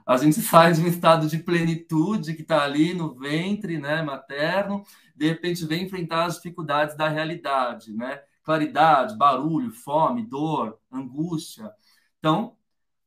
A 0.06 0.18
gente 0.18 0.40
sai 0.42 0.74
de 0.74 0.82
um 0.82 0.88
estado 0.88 1.28
de 1.28 1.38
plenitude 1.38 2.34
que 2.34 2.42
está 2.42 2.64
ali 2.64 2.94
no 2.94 3.14
ventre, 3.14 3.78
né, 3.78 4.02
materno, 4.02 4.84
de 5.16 5.28
repente 5.28 5.66
vem 5.66 5.86
enfrentar 5.86 6.26
as 6.26 6.36
dificuldades 6.36 6.96
da 6.98 7.08
realidade, 7.08 7.94
né? 7.94 8.22
Claridade, 8.44 9.16
barulho, 9.18 9.72
fome, 9.72 10.26
dor, 10.26 10.80
angústia. 10.92 11.72
Então, 12.18 12.58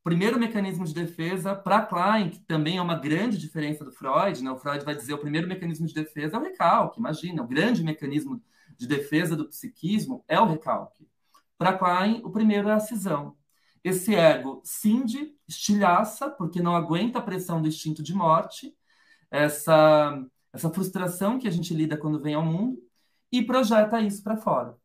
primeiro 0.05 0.39
mecanismo 0.39 0.85
de 0.85 0.93
defesa 0.93 1.55
para 1.55 1.81
Klein, 1.81 2.29
que 2.29 2.37
também 2.41 2.77
é 2.77 2.81
uma 2.81 2.93
grande 2.93 3.39
diferença 3.39 3.83
do 3.83 3.91
Freud, 3.91 4.43
né? 4.43 4.51
O 4.51 4.55
Freud 4.55 4.85
vai 4.85 4.95
dizer 4.95 5.15
o 5.15 5.17
primeiro 5.17 5.47
mecanismo 5.47 5.87
de 5.87 5.95
defesa 5.95 6.37
é 6.37 6.39
o 6.39 6.43
recalque. 6.43 6.99
Imagina, 6.99 7.41
o 7.41 7.47
grande 7.47 7.83
mecanismo 7.83 8.39
de 8.77 8.85
defesa 8.87 9.35
do 9.35 9.47
psiquismo 9.47 10.23
é 10.27 10.39
o 10.39 10.45
recalque. 10.45 11.07
Para 11.57 11.73
Klein, 11.73 12.21
o 12.23 12.29
primeiro 12.29 12.69
é 12.69 12.73
a 12.73 12.79
cisão. 12.79 13.35
Esse 13.83 14.13
ego 14.13 14.61
cinde, 14.63 15.35
estilhaça, 15.47 16.29
porque 16.29 16.61
não 16.61 16.75
aguenta 16.75 17.17
a 17.17 17.23
pressão 17.23 17.59
do 17.59 17.67
instinto 17.67 18.03
de 18.03 18.13
morte, 18.13 18.77
essa, 19.31 20.23
essa 20.53 20.69
frustração 20.69 21.39
que 21.39 21.47
a 21.47 21.51
gente 21.51 21.73
lida 21.73 21.97
quando 21.97 22.21
vem 22.21 22.35
ao 22.35 22.45
mundo, 22.45 22.77
e 23.31 23.41
projeta 23.41 23.99
isso 24.01 24.21
para 24.21 24.37
fora. 24.37 24.77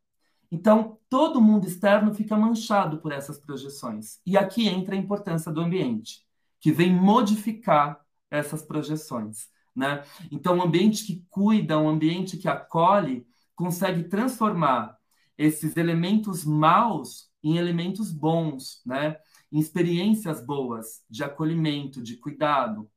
Então, 0.50 0.99
todo 1.09 1.40
mundo 1.40 1.66
externo 1.66 2.12
fica 2.12 2.37
manchado 2.37 2.99
por 2.99 3.12
essas 3.12 3.38
projeções. 3.38 4.19
E 4.26 4.37
aqui 4.37 4.69
entra 4.69 4.95
a 4.95 4.99
importância 4.99 5.52
do 5.52 5.61
ambiente, 5.61 6.25
que 6.59 6.73
vem 6.73 6.92
modificar 6.92 8.00
essas 8.30 8.62
projeções. 8.62 9.49
Né? 9.75 10.02
Então, 10.30 10.57
um 10.57 10.62
ambiente 10.62 11.04
que 11.04 11.25
cuida, 11.30 11.78
um 11.78 11.88
ambiente 11.88 12.37
que 12.37 12.49
acolhe, 12.49 13.26
consegue 13.54 14.04
transformar 14.04 14.99
esses 15.38 15.76
elementos 15.76 16.45
maus 16.45 17.30
em 17.42 17.57
elementos 17.57 18.11
bons, 18.12 18.83
né? 18.85 19.16
em 19.52 19.59
experiências 19.59 20.45
boas 20.45 21.02
de 21.09 21.23
acolhimento, 21.23 22.02
de 22.02 22.16
cuidado. 22.16 22.90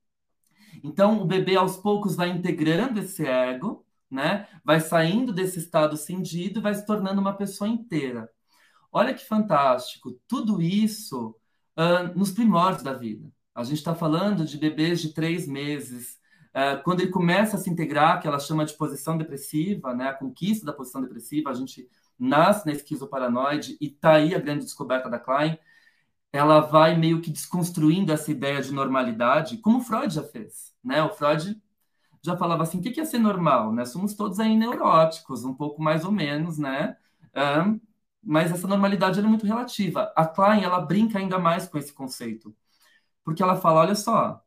Então, 0.84 1.22
o 1.22 1.26
bebê 1.26 1.56
aos 1.56 1.78
poucos 1.78 2.16
vai 2.16 2.30
integrando 2.30 3.00
esse 3.00 3.26
ego 3.26 3.83
né? 4.14 4.48
Vai 4.64 4.80
saindo 4.80 5.34
desse 5.34 5.60
estado 5.60 5.98
cindido 5.98 6.60
e 6.60 6.62
vai 6.62 6.74
se 6.74 6.86
tornando 6.86 7.20
uma 7.20 7.36
pessoa 7.36 7.68
inteira. 7.68 8.30
Olha 8.92 9.14
que 9.14 9.26
fantástico! 9.26 10.20
Tudo 10.28 10.62
isso 10.62 11.36
uh, 11.78 12.18
nos 12.18 12.32
primórdios 12.32 12.84
da 12.84 12.94
vida. 12.94 13.28
A 13.56 13.64
gente 13.64 13.78
está 13.78 13.96
falando 13.96 14.46
de 14.46 14.58
bebês 14.58 15.02
de 15.02 15.14
três 15.14 15.48
meses. 15.48 16.20
Uh, 16.54 16.82
quando 16.84 17.02
ele 17.02 17.10
começa 17.10 17.58
a 17.58 17.60
se 17.60 17.70
integrar, 17.70 18.22
que 18.22 18.28
ela 18.28 18.40
chama 18.40 18.66
de 18.66 18.78
posição 18.78 19.18
depressiva, 19.18 19.96
né? 19.96 20.10
a 20.10 20.14
conquista 20.14 20.66
da 20.66 20.74
posição 20.74 21.02
depressiva, 21.02 21.50
a 21.50 21.54
gente 21.54 21.90
nasce 22.18 22.66
na 22.68 22.72
esquizoparanoide 22.72 23.76
e 23.82 23.88
está 23.88 24.14
aí 24.14 24.36
a 24.36 24.40
grande 24.40 24.66
descoberta 24.66 25.10
da 25.10 25.20
Klein. 25.20 25.58
Ela 26.32 26.60
vai 26.60 26.96
meio 26.96 27.22
que 27.22 27.32
desconstruindo 27.32 28.12
essa 28.12 28.32
ideia 28.32 28.62
de 28.62 28.72
normalidade, 28.72 29.58
como 29.58 29.82
Freud 29.82 30.14
já 30.14 30.24
fez. 30.24 30.72
Né? 30.84 31.02
O 31.04 31.10
Freud 31.10 31.60
já 32.24 32.38
falava 32.38 32.64
assim, 32.64 32.80
o 32.80 32.82
que 32.82 33.00
é 33.00 33.06
ser 33.06 33.20
normal, 33.20 33.74
né? 33.74 33.86
Somos 33.86 34.14
todos 34.16 34.40
aí 34.40 34.56
neuróticos, 34.56 35.44
um 35.44 35.54
pouco 35.54 35.82
mais 35.82 36.06
ou 36.06 36.12
menos, 36.12 36.58
né? 36.58 36.96
Um, 37.36 37.80
mas 38.24 38.52
essa 38.52 38.68
normalidade 38.68 39.20
é 39.20 39.24
muito 39.24 39.46
relativa. 39.46 40.12
A 40.16 40.26
Klein, 40.26 40.64
ela 40.64 40.80
brinca 40.80 41.20
ainda 41.20 41.38
mais 41.38 41.68
com 41.68 41.78
esse 41.78 41.92
conceito, 41.94 42.56
porque 43.24 43.44
ela 43.44 43.58
fala, 43.58 43.82
olha 43.82 43.96
só, 43.96 44.42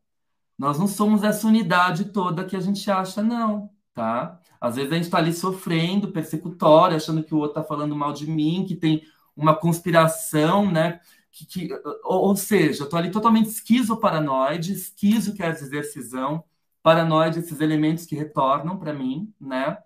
nós 0.59 0.78
não 0.78 0.87
somos 0.87 1.23
essa 1.23 1.47
unidade 1.47 2.06
toda 2.06 2.45
que 2.45 2.56
a 2.56 2.61
gente 2.61 2.90
acha, 2.90 3.23
não, 3.23 3.71
tá? 3.95 4.40
Às 4.61 4.76
vezes 4.76 4.92
a 4.92 4.95
gente 4.95 5.04
está 5.04 5.18
ali 5.18 5.33
sofrendo, 5.35 6.12
persecutório, 6.12 6.97
achando 6.97 7.23
que 7.23 7.35
o 7.35 7.38
outro 7.38 7.61
está 7.61 7.64
falando 7.68 7.95
mal 7.95 8.12
de 8.12 8.26
mim, 8.26 8.64
que 8.66 8.75
tem 8.75 9.02
uma 9.37 9.54
conspiração, 9.54 10.71
né? 10.71 11.00
Que, 11.30 11.45
que, 11.47 11.75
ou, 12.04 12.28
ou 12.28 12.37
seja, 12.37 12.85
estou 12.85 12.99
ali 12.99 13.11
totalmente 13.11 13.50
esquizoparanoide, 13.50 14.73
esquizo 14.73 15.35
quer 15.35 15.52
dizer 15.52 15.85
cisão, 15.85 16.42
paranoide, 16.87 17.40
esses 17.40 17.61
elementos 17.61 18.07
que 18.07 18.14
retornam 18.14 18.78
para 18.78 18.95
mim, 18.95 19.35
né? 19.40 19.76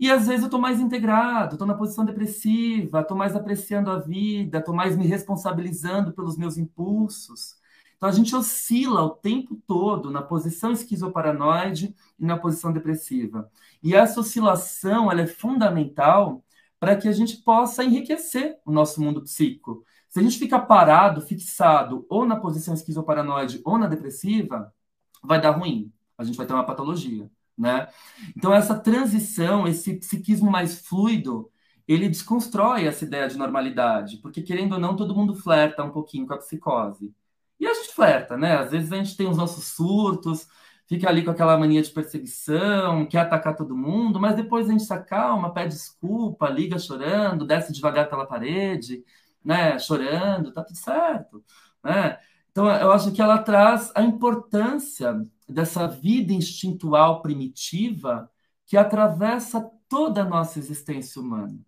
E 0.00 0.10
às 0.10 0.26
vezes 0.26 0.40
eu 0.40 0.46
estou 0.46 0.60
mais 0.60 0.80
integrado, 0.80 1.54
estou 1.54 1.64
na 1.64 1.76
posição 1.76 2.04
depressiva, 2.04 3.02
estou 3.02 3.16
mais 3.16 3.36
apreciando 3.36 3.88
a 3.88 4.00
vida, 4.00 4.58
estou 4.58 4.74
mais 4.74 4.96
me 4.96 5.06
responsabilizando 5.06 6.12
pelos 6.12 6.36
meus 6.36 6.56
impulsos. 6.56 7.54
Então 7.96 8.08
a 8.08 8.12
gente 8.12 8.34
oscila 8.34 9.02
o 9.02 9.10
tempo 9.10 9.54
todo 9.64 10.10
na 10.10 10.22
posição 10.22 10.72
esquizoparanoide 10.72 11.94
e 12.18 12.26
na 12.26 12.36
posição 12.36 12.72
depressiva. 12.72 13.48
E 13.80 13.94
essa 13.94 14.18
oscilação 14.18 15.12
ela 15.12 15.20
é 15.20 15.28
fundamental 15.28 16.44
para 16.80 16.96
que 16.96 17.06
a 17.06 17.12
gente 17.12 17.36
possa 17.44 17.84
enriquecer 17.84 18.58
o 18.64 18.72
nosso 18.72 19.00
mundo 19.00 19.22
psíquico. 19.22 19.84
Se 20.08 20.18
a 20.18 20.22
gente 20.24 20.36
fica 20.36 20.58
parado, 20.58 21.20
fixado, 21.20 22.04
ou 22.08 22.26
na 22.26 22.34
posição 22.34 22.74
esquizoparanoide 22.74 23.60
ou 23.64 23.78
na 23.78 23.86
depressiva, 23.86 24.74
vai 25.22 25.40
dar 25.40 25.52
ruim 25.52 25.93
a 26.18 26.24
gente 26.24 26.36
vai 26.36 26.46
ter 26.46 26.52
uma 26.52 26.66
patologia, 26.66 27.30
né? 27.56 27.88
Então 28.36 28.52
essa 28.54 28.78
transição, 28.78 29.66
esse 29.66 29.94
psiquismo 29.98 30.50
mais 30.50 30.86
fluido, 30.86 31.50
ele 31.86 32.08
desconstrói 32.08 32.86
essa 32.86 33.04
ideia 33.04 33.28
de 33.28 33.36
normalidade, 33.36 34.18
porque 34.18 34.42
querendo 34.42 34.74
ou 34.74 34.80
não, 34.80 34.96
todo 34.96 35.14
mundo 35.14 35.34
flerta 35.34 35.84
um 35.84 35.90
pouquinho 35.90 36.26
com 36.26 36.34
a 36.34 36.38
psicose. 36.38 37.14
E 37.60 37.66
a 37.66 37.74
gente 37.74 37.94
flerta, 37.94 38.36
né? 38.36 38.56
Às 38.56 38.70
vezes 38.70 38.92
a 38.92 38.96
gente 38.96 39.16
tem 39.16 39.28
os 39.28 39.36
nossos 39.36 39.66
surtos, 39.68 40.48
fica 40.86 41.08
ali 41.08 41.24
com 41.24 41.30
aquela 41.30 41.56
mania 41.58 41.82
de 41.82 41.90
perseguição, 41.90 43.06
quer 43.06 43.20
atacar 43.20 43.56
todo 43.56 43.76
mundo, 43.76 44.20
mas 44.20 44.36
depois 44.36 44.68
a 44.68 44.72
gente 44.72 44.84
se 44.84 44.92
acalma, 44.92 45.52
pede 45.52 45.74
desculpa, 45.74 46.48
liga 46.48 46.78
chorando, 46.78 47.46
desce 47.46 47.72
devagar 47.72 48.08
pela 48.08 48.26
parede, 48.26 49.04
né? 49.44 49.78
Chorando, 49.78 50.52
tá 50.52 50.62
tudo 50.62 50.76
certo, 50.76 51.44
né? 51.82 52.18
Então, 52.50 52.70
eu 52.70 52.92
acho 52.92 53.12
que 53.12 53.20
ela 53.20 53.38
traz 53.38 53.90
a 53.94 54.02
importância 54.02 55.26
dessa 55.48 55.86
vida 55.86 56.32
instintual 56.32 57.22
primitiva 57.22 58.30
que 58.66 58.76
atravessa 58.76 59.60
toda 59.88 60.22
a 60.22 60.28
nossa 60.28 60.58
existência 60.58 61.20
humana. 61.20 61.58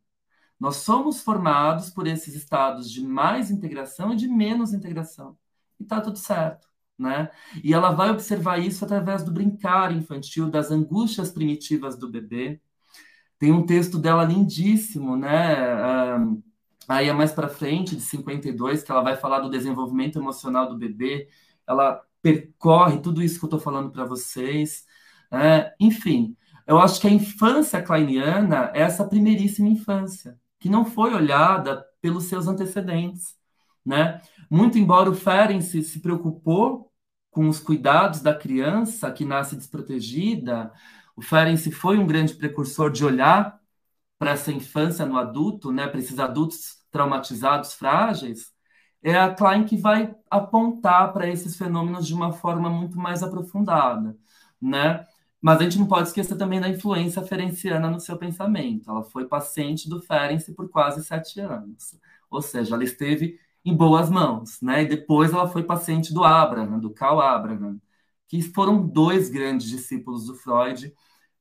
Nós 0.59 0.77
somos 0.77 1.21
formados 1.21 1.91
por 1.91 2.07
esses 2.07 2.35
estados 2.35 2.91
de 2.91 3.03
mais 3.03 3.51
integração 3.51 4.13
e 4.13 4.17
de 4.17 4.27
menos 4.27 4.73
integração. 4.73 5.37
E 5.79 5.83
está 5.83 6.01
tudo 6.01 6.19
certo. 6.19 6.67
Né? 6.99 7.31
E 7.63 7.75
ela 7.75 7.91
vai 7.91 8.11
observar 8.11 8.59
isso 8.59 8.83
através 8.83 9.23
do 9.23 9.31
brincar 9.31 9.93
infantil, 9.93 10.51
das 10.51 10.71
angústias 10.71 11.31
primitivas 11.31 11.99
do 11.99 12.11
bebê. 12.11 12.59
Tem 13.39 13.53
um 13.53 13.67
texto 13.67 13.99
dela 13.99 14.25
lindíssimo, 14.25 15.15
né? 15.15 16.17
Um, 16.17 16.43
Aí 16.89 17.09
é 17.09 17.13
mais 17.13 17.33
para 17.33 17.49
frente, 17.49 17.97
de 17.97 18.03
52, 18.03 18.83
que 18.83 18.91
ela 18.93 19.03
vai 19.03 19.17
falar 19.17 19.41
do 19.41 19.51
desenvolvimento 19.51 20.19
emocional 20.19 20.69
do 20.69 20.79
bebê. 20.79 21.29
Ela 21.67 22.01
percorre 22.27 22.99
tudo 22.99 23.23
isso 23.23 23.39
que 23.39 23.45
eu 23.45 23.49
estou 23.49 23.61
falando 23.61 23.93
para 23.93 24.05
vocês. 24.05 24.85
É, 25.31 25.73
enfim, 25.79 26.37
eu 26.67 26.77
acho 26.81 27.01
que 27.01 27.07
a 27.07 27.11
infância 27.11 27.81
kleiniana 27.81 28.73
é 28.75 28.81
essa 28.81 29.07
primeiríssima 29.07 29.69
infância, 29.69 30.37
que 30.59 30.69
não 30.69 30.85
foi 30.85 31.15
olhada 31.15 31.87
pelos 32.01 32.25
seus 32.25 32.49
antecedentes. 32.49 33.37
Né? 33.85 34.21
Muito 34.51 34.77
embora 34.77 35.09
o 35.09 35.15
Ferenc 35.15 35.63
se 35.63 36.01
preocupou 36.01 36.93
com 37.31 37.49
os 37.49 37.61
cuidados 37.61 38.21
da 38.21 38.35
criança 38.35 39.13
que 39.13 39.25
nasce 39.25 39.55
desprotegida, 39.55 40.73
o 41.15 41.23
Ferenc 41.23 41.71
foi 41.71 41.97
um 41.97 42.07
grande 42.07 42.35
precursor 42.35 42.91
de 42.91 43.05
olhar 43.05 43.61
para 44.19 44.33
essa 44.33 44.51
infância 44.51 45.07
no 45.07 45.17
adulto, 45.17 45.71
né, 45.71 45.87
para 45.87 46.01
esses 46.01 46.19
adultos 46.19 46.79
traumatizados, 46.91 47.75
frágeis, 47.75 48.53
é 49.07 49.17
a 49.17 49.33
Klein 49.33 49.65
que 49.65 49.77
vai 49.77 50.15
apontar 50.29 51.13
para 51.13 51.29
esses 51.29 51.57
fenômenos 51.57 52.07
de 52.07 52.13
uma 52.13 52.33
forma 52.33 52.69
muito 52.69 52.99
mais 52.99 53.23
aprofundada, 53.23 54.17
né? 54.61 55.07
Mas 55.41 55.61
a 55.61 55.63
gente 55.63 55.79
não 55.79 55.87
pode 55.87 56.09
esquecer 56.09 56.37
também 56.37 56.61
da 56.61 56.69
influência 56.69 57.23
ferenciana 57.23 57.89
no 57.89 58.01
seu 58.01 58.19
pensamento. 58.19 58.91
Ela 58.91 59.05
foi 59.05 59.27
paciente 59.27 59.89
do 59.89 60.01
Ferenc 60.03 60.51
por 60.55 60.69
quase 60.69 61.05
sete 61.05 61.39
anos. 61.41 61.97
Ou 62.29 62.43
seja, 62.43 62.75
ela 62.75 62.83
esteve 62.83 63.39
em 63.65 63.77
boas 63.77 64.11
mãos, 64.11 64.61
né? 64.61 64.83
E 64.83 64.87
depois 64.89 65.33
ela 65.33 65.49
foi 65.49 65.63
paciente 65.63 66.13
do 66.13 66.25
Abraham, 66.25 66.81
do 66.81 66.91
Karl 66.91 67.21
Abraham, 67.21 67.81
que 68.27 68.43
foram 68.43 68.85
dois 68.87 69.29
grandes 69.29 69.69
discípulos 69.69 70.27
do 70.27 70.35
Freud, 70.35 70.93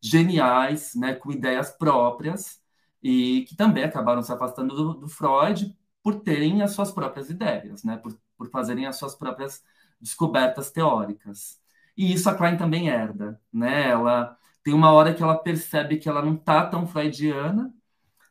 geniais, 0.02 0.94
né, 0.96 1.16
com 1.16 1.32
ideias 1.32 1.72
próprias 1.72 2.62
e 3.02 3.46
que 3.50 3.56
também 3.56 3.84
acabaram 3.84 4.22
se 4.22 4.32
afastando 4.32 4.76
do, 4.76 4.94
do 5.02 5.08
Freud 5.08 5.76
por 6.06 6.22
terem 6.22 6.62
as 6.62 6.74
suas 6.74 6.92
próprias 6.92 7.32
ideias, 7.32 7.84
né, 7.84 7.98
por, 7.98 8.16
por 8.38 8.48
fazerem 8.52 8.86
as 8.86 8.96
suas 8.98 9.16
próprias 9.16 9.64
descobertas 10.00 10.70
teóricas. 10.72 11.60
E 11.98 12.14
isso 12.14 12.30
a 12.30 12.36
Klein 12.36 12.58
também 12.58 12.90
herda, 12.90 13.42
né? 13.52 13.90
Ela 13.90 14.38
tem 14.64 14.74
uma 14.74 14.92
hora 14.92 15.16
que 15.16 15.24
ela 15.24 15.36
percebe 15.38 15.98
que 15.98 16.08
ela 16.10 16.22
não 16.22 16.36
tá 16.38 16.68
tão 16.68 16.86
freudiana, 16.88 17.74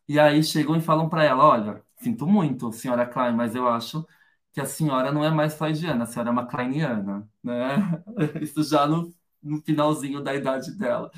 e 0.08 0.18
aí 0.20 0.42
chegam 0.44 0.76
e 0.76 0.80
falam 0.80 1.08
para 1.08 1.24
ela: 1.24 1.44
olha, 1.46 1.84
sinto 1.98 2.26
muito, 2.26 2.72
senhora 2.72 3.06
Klein, 3.06 3.34
mas 3.34 3.54
eu 3.54 3.68
acho 3.68 4.06
que 4.52 4.60
a 4.60 4.66
senhora 4.66 5.12
não 5.12 5.24
é 5.24 5.30
mais 5.30 5.54
freudiana, 5.56 6.04
a 6.04 6.06
senhora 6.06 6.30
é 6.30 6.32
uma 6.32 6.46
kleiniana, 6.46 7.28
né? 7.42 7.76
Isso 8.42 8.62
já 8.64 8.86
no, 8.86 9.14
no 9.42 9.60
finalzinho 9.62 10.22
da 10.22 10.34
idade 10.34 10.72
dela, 10.76 11.10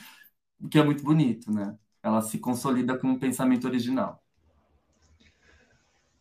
o 0.61 0.69
que 0.69 0.79
é 0.79 0.85
muito 0.85 1.03
bonito, 1.05 1.53
né? 1.53 1.79
Ela 2.03 2.23
se 2.23 2.39
consolida 2.39 2.99
com 2.99 3.09
um 3.09 3.19
pensamento 3.19 3.67
original. 3.67 4.25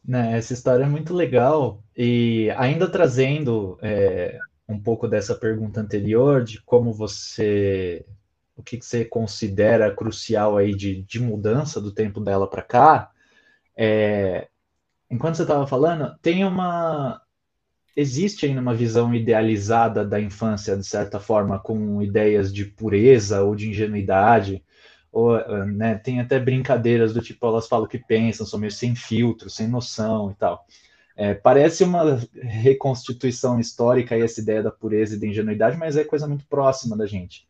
Né, 0.08 0.38
essa 0.38 0.54
história 0.54 0.84
é 0.84 0.88
muito 0.88 1.14
legal. 1.14 1.84
E 1.98 2.52
ainda 2.58 2.88
trazendo 2.88 3.78
é, 3.82 4.38
um 4.68 4.80
pouco 4.80 5.08
dessa 5.08 5.36
pergunta 5.36 5.82
anterior 5.82 6.44
de 6.44 6.62
como 6.62 6.94
você, 6.94 8.06
o 8.56 8.62
que, 8.62 8.78
que 8.78 8.86
você 8.86 9.04
considera 9.04 9.94
crucial 9.96 10.58
aí 10.58 10.76
de, 10.76 11.02
de 11.04 11.20
mudança 11.20 11.82
do 11.82 11.92
tempo 11.92 12.20
dela 12.20 12.50
para 12.50 12.62
cá, 12.62 13.12
é, 13.76 14.48
enquanto 15.10 15.36
você 15.36 15.42
estava 15.44 15.66
falando, 15.66 16.16
tem 16.22 16.46
uma, 16.46 17.22
existe 17.96 18.46
ainda 18.46 18.62
uma 18.62 18.76
visão 18.76 19.14
idealizada 19.14 20.06
da 20.06 20.20
infância, 20.20 20.78
de 20.78 20.86
certa 20.86 21.20
forma, 21.20 21.60
com 21.60 22.02
ideias 22.02 22.54
de 22.54 22.66
pureza 22.66 23.42
ou 23.44 23.56
de 23.56 23.70
ingenuidade, 23.70 24.64
ou, 25.16 25.66
né, 25.66 25.96
tem 25.96 26.20
até 26.20 26.38
brincadeiras 26.38 27.14
do 27.14 27.22
tipo, 27.22 27.48
elas 27.48 27.70
falam 27.70 27.88
que 27.88 27.98
pensam, 27.98 28.46
são 28.46 28.60
meio 28.60 28.72
sem 28.72 28.94
filtro, 28.94 29.50
sem 29.50 29.66
noção 29.66 30.30
e 30.30 30.36
tal. 30.36 30.68
É, 31.16 31.34
parece 31.34 31.86
uma 31.86 32.22
reconstituição 32.34 33.58
histórica 33.58 34.18
essa 34.18 34.42
ideia 34.42 34.62
da 34.62 34.72
pureza 34.72 35.16
e 35.16 35.20
da 35.20 35.26
ingenuidade, 35.26 35.78
mas 35.78 35.96
é 35.96 36.04
coisa 36.04 36.28
muito 36.28 36.46
próxima 36.48 36.98
da 36.98 37.06
gente, 37.06 37.48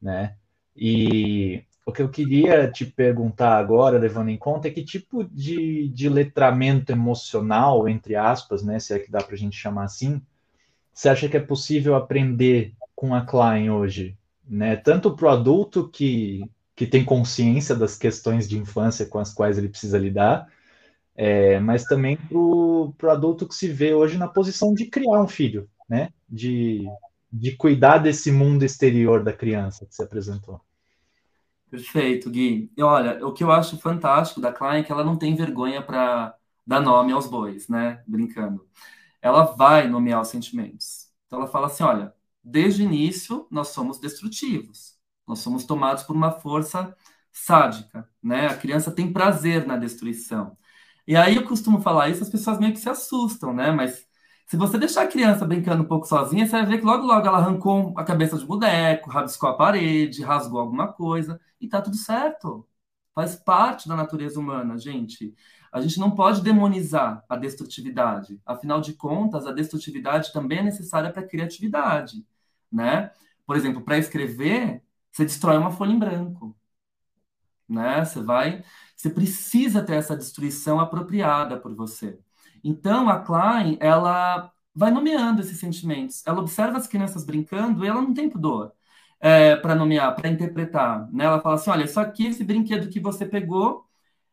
né? 0.00 0.36
E 0.76 1.64
o 1.84 1.90
que 1.90 2.02
eu 2.02 2.08
queria 2.08 2.70
te 2.70 2.86
perguntar 2.86 3.58
agora, 3.58 3.98
levando 3.98 4.28
em 4.28 4.36
conta, 4.36 4.68
é 4.68 4.70
que 4.70 4.84
tipo 4.84 5.24
de, 5.24 5.88
de 5.88 6.08
letramento 6.08 6.92
emocional, 6.92 7.88
entre 7.88 8.14
aspas, 8.14 8.62
né, 8.62 8.78
se 8.78 8.94
é 8.94 9.00
que 9.00 9.10
dá 9.10 9.18
para 9.24 9.34
a 9.34 9.38
gente 9.38 9.56
chamar 9.56 9.86
assim, 9.86 10.22
você 10.94 11.08
acha 11.08 11.28
que 11.28 11.36
é 11.36 11.40
possível 11.40 11.96
aprender 11.96 12.74
com 12.94 13.12
a 13.12 13.22
Klein 13.22 13.70
hoje? 13.70 14.16
Né? 14.48 14.76
Tanto 14.76 15.16
para 15.16 15.26
o 15.26 15.30
adulto 15.30 15.88
que, 15.88 16.48
que 16.78 16.86
tem 16.86 17.04
consciência 17.04 17.74
das 17.74 17.96
questões 17.96 18.48
de 18.48 18.56
infância 18.56 19.04
com 19.04 19.18
as 19.18 19.34
quais 19.34 19.58
ele 19.58 19.68
precisa 19.68 19.98
lidar, 19.98 20.46
é, 21.16 21.58
mas 21.58 21.82
também 21.82 22.16
para 22.16 22.38
o 22.38 22.94
adulto 23.10 23.48
que 23.48 23.54
se 23.56 23.66
vê 23.66 23.92
hoje 23.92 24.16
na 24.16 24.28
posição 24.28 24.72
de 24.72 24.86
criar 24.86 25.20
um 25.20 25.26
filho, 25.26 25.68
né? 25.88 26.10
De, 26.28 26.86
de 27.32 27.56
cuidar 27.56 27.98
desse 27.98 28.30
mundo 28.30 28.64
exterior 28.64 29.24
da 29.24 29.32
criança 29.32 29.86
que 29.86 29.92
você 29.92 30.04
apresentou. 30.04 30.60
Perfeito, 31.68 32.30
Gui. 32.30 32.70
E 32.76 32.80
olha, 32.80 33.26
o 33.26 33.32
que 33.32 33.42
eu 33.42 33.50
acho 33.50 33.76
fantástico 33.78 34.40
da 34.40 34.52
Klein 34.52 34.78
é 34.78 34.84
que 34.84 34.92
ela 34.92 35.02
não 35.02 35.16
tem 35.16 35.34
vergonha 35.34 35.82
para 35.82 36.36
dar 36.64 36.80
nome 36.80 37.10
aos 37.10 37.26
bois, 37.26 37.66
né? 37.66 38.04
Brincando. 38.06 38.64
Ela 39.20 39.42
vai 39.42 39.88
nomear 39.88 40.20
os 40.20 40.28
sentimentos. 40.28 41.08
Então 41.26 41.40
ela 41.40 41.48
fala 41.48 41.66
assim: 41.66 41.82
olha, 41.82 42.14
desde 42.42 42.84
o 42.84 42.86
início 42.86 43.48
nós 43.50 43.68
somos 43.68 43.98
destrutivos. 43.98 44.97
Nós 45.28 45.40
somos 45.40 45.64
tomados 45.64 46.02
por 46.02 46.16
uma 46.16 46.32
força 46.32 46.96
sádica, 47.30 48.08
né? 48.22 48.46
A 48.48 48.56
criança 48.56 48.90
tem 48.90 49.12
prazer 49.12 49.66
na 49.66 49.76
destruição. 49.76 50.56
E 51.06 51.16
aí 51.16 51.36
eu 51.36 51.44
costumo 51.44 51.80
falar 51.80 52.08
isso, 52.08 52.22
as 52.22 52.30
pessoas 52.30 52.58
meio 52.58 52.72
que 52.72 52.80
se 52.80 52.88
assustam, 52.88 53.52
né? 53.54 53.70
Mas 53.70 54.06
se 54.46 54.56
você 54.56 54.78
deixar 54.78 55.02
a 55.02 55.06
criança 55.06 55.46
brincando 55.46 55.82
um 55.82 55.86
pouco 55.86 56.06
sozinha, 56.06 56.46
você 56.46 56.52
vai 56.52 56.66
ver 56.66 56.78
que 56.78 56.84
logo 56.84 57.04
logo 57.06 57.26
ela 57.26 57.38
arrancou 57.38 57.92
a 57.96 58.04
cabeça 58.04 58.38
de 58.38 58.46
boneco, 58.46 59.10
rabiscou 59.10 59.50
a 59.50 59.56
parede, 59.56 60.22
rasgou 60.22 60.60
alguma 60.60 60.92
coisa, 60.92 61.40
e 61.60 61.68
tá 61.68 61.82
tudo 61.82 61.96
certo. 61.96 62.66
Faz 63.14 63.36
parte 63.36 63.88
da 63.88 63.96
natureza 63.96 64.40
humana, 64.40 64.78
gente. 64.78 65.34
A 65.72 65.80
gente 65.80 66.00
não 66.00 66.10
pode 66.10 66.40
demonizar 66.42 67.24
a 67.28 67.36
destrutividade. 67.36 68.40
Afinal 68.46 68.80
de 68.80 68.94
contas, 68.94 69.46
a 69.46 69.52
destrutividade 69.52 70.32
também 70.32 70.58
é 70.60 70.62
necessária 70.62 71.10
para 71.12 71.22
a 71.22 71.26
criatividade, 71.26 72.24
né? 72.72 73.10
Por 73.46 73.56
exemplo, 73.56 73.82
para 73.82 73.98
escrever, 73.98 74.82
você 75.18 75.24
destrói 75.24 75.58
uma 75.58 75.72
folha 75.72 75.92
em 75.92 75.98
branco, 75.98 76.56
né? 77.68 78.04
Você 78.04 78.22
vai 78.22 78.64
você 78.96 79.10
precisa 79.10 79.82
ter 79.82 79.94
essa 79.94 80.16
destruição 80.16 80.80
apropriada 80.80 81.58
por 81.58 81.74
você. 81.74 82.18
Então, 82.64 83.08
a 83.08 83.20
Klein, 83.20 83.78
ela 83.80 84.52
vai 84.74 84.90
nomeando 84.90 85.40
esses 85.40 85.58
sentimentos. 85.58 86.26
Ela 86.26 86.40
observa 86.40 86.78
as 86.78 86.88
crianças 86.88 87.24
brincando 87.24 87.84
e 87.84 87.88
ela 87.88 88.02
não 88.02 88.12
tem 88.14 88.28
pudor 88.28 88.72
é, 89.20 89.56
para 89.56 89.74
nomear, 89.74 90.14
para 90.16 90.28
interpretar. 90.28 91.08
Né? 91.12 91.24
Ela 91.24 91.40
fala 91.40 91.56
assim: 91.56 91.70
olha, 91.70 91.84
isso 91.84 92.00
aqui, 92.00 92.26
esse 92.26 92.44
brinquedo 92.44 92.88
que 92.90 93.00
você 93.00 93.26
pegou, 93.26 93.86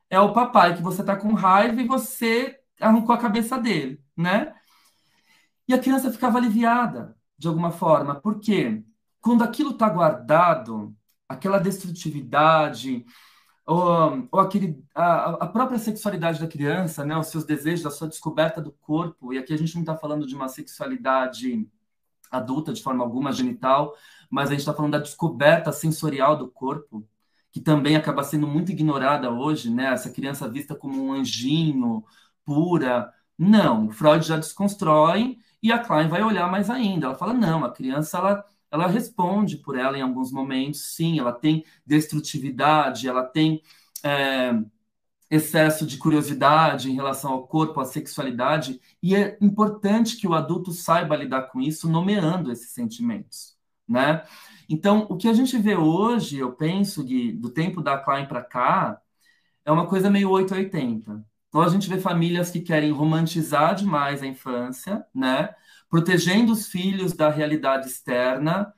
é 0.09 0.19
o 0.19 0.33
papai 0.33 0.75
que 0.75 0.81
você 0.83 1.01
está 1.01 1.15
com 1.15 1.33
raiva 1.33 1.81
e 1.81 1.87
você 1.87 2.59
arrancou 2.81 3.15
a 3.15 3.19
cabeça 3.19 3.57
dele, 3.59 4.01
né? 4.17 4.53
E 5.67 5.73
a 5.73 5.79
criança 5.79 6.11
ficava 6.11 6.37
aliviada, 6.37 7.17
de 7.37 7.47
alguma 7.47 7.71
forma, 7.71 8.15
porque 8.15 8.83
quando 9.25 9.43
aquilo 9.43 9.71
está 9.71 9.89
guardado, 9.89 10.95
aquela 11.27 11.57
destrutividade, 11.57 13.03
ou, 13.65 14.27
ou 14.31 14.39
aquele, 14.39 14.79
a, 14.93 15.31
a, 15.31 15.47
própria 15.47 15.79
sexualidade 15.79 16.39
da 16.39 16.45
criança, 16.45 17.03
né, 17.03 17.17
os 17.17 17.25
seus 17.25 17.43
desejos, 17.43 17.87
a 17.87 17.89
sua 17.89 18.07
descoberta 18.07 18.61
do 18.61 18.71
corpo, 18.71 19.33
e 19.33 19.39
aqui 19.39 19.51
a 19.51 19.57
gente 19.57 19.73
não 19.73 19.81
está 19.81 19.97
falando 19.97 20.27
de 20.27 20.35
uma 20.35 20.47
sexualidade 20.47 21.67
adulta 22.29 22.71
de 22.71 22.83
forma 22.83 23.03
alguma, 23.03 23.33
genital, 23.33 23.95
mas 24.29 24.49
a 24.49 24.51
gente 24.51 24.59
está 24.59 24.75
falando 24.75 24.91
da 24.91 24.99
descoberta 24.99 25.71
sensorial 25.71 26.37
do 26.37 26.47
corpo, 26.47 27.03
que 27.51 27.59
também 27.59 27.95
acaba 27.95 28.23
sendo 28.23 28.45
muito 28.45 28.71
ignorada 28.71 29.31
hoje, 29.31 29.71
né? 29.71 29.85
Essa 29.87 30.11
criança 30.11 30.47
vista 30.47 30.75
como 30.75 31.03
um 31.03 31.13
anjinho, 31.13 32.05
pura. 32.45 33.11
Não, 33.35 33.89
Freud 33.89 34.23
já 34.23 34.37
desconstrói 34.37 35.39
e 35.63 35.71
a 35.71 35.79
Klein 35.79 36.09
vai 36.09 36.21
olhar 36.21 36.51
mais 36.51 36.69
ainda. 36.69 37.07
Ela 37.07 37.15
fala: 37.15 37.33
não, 37.33 37.65
a 37.65 37.71
criança 37.71 38.17
ela 38.19 38.45
ela 38.75 38.87
responde 38.87 39.57
por 39.57 39.77
ela 39.77 39.97
em 39.97 40.01
alguns 40.01 40.31
momentos, 40.31 40.95
sim, 40.95 41.19
ela 41.19 41.33
tem 41.33 41.65
destrutividade, 41.85 43.07
ela 43.07 43.23
tem 43.23 43.61
é, 44.03 44.53
excesso 45.29 45.85
de 45.85 45.97
curiosidade 45.97 46.91
em 46.91 46.95
relação 46.95 47.31
ao 47.33 47.47
corpo, 47.47 47.79
à 47.79 47.85
sexualidade, 47.85 48.79
e 49.01 49.15
é 49.15 49.37
importante 49.41 50.17
que 50.17 50.27
o 50.27 50.33
adulto 50.33 50.71
saiba 50.71 51.15
lidar 51.15 51.43
com 51.43 51.59
isso, 51.61 51.89
nomeando 51.89 52.51
esses 52.51 52.71
sentimentos, 52.71 53.57
né? 53.87 54.23
Então, 54.69 55.07
o 55.09 55.17
que 55.17 55.27
a 55.27 55.33
gente 55.33 55.57
vê 55.57 55.75
hoje, 55.75 56.37
eu 56.39 56.51
penso, 56.53 57.03
Gui, 57.03 57.31
do 57.31 57.49
tempo 57.49 57.81
da 57.81 57.97
Klein 57.97 58.27
para 58.27 58.43
cá, 58.43 58.99
é 59.63 59.71
uma 59.71 59.87
coisa 59.87 60.09
meio 60.09 60.29
880. 60.29 61.25
Então, 61.49 61.61
a 61.61 61.69
gente 61.69 61.89
vê 61.89 61.99
famílias 61.99 62.51
que 62.51 62.61
querem 62.61 62.91
romantizar 62.91 63.75
demais 63.75 64.21
a 64.21 64.27
infância, 64.27 65.05
né? 65.13 65.55
Protegendo 65.89 66.51
os 66.51 66.67
filhos 66.67 67.13
da 67.13 67.29
realidade 67.29 67.87
externa 67.87 68.73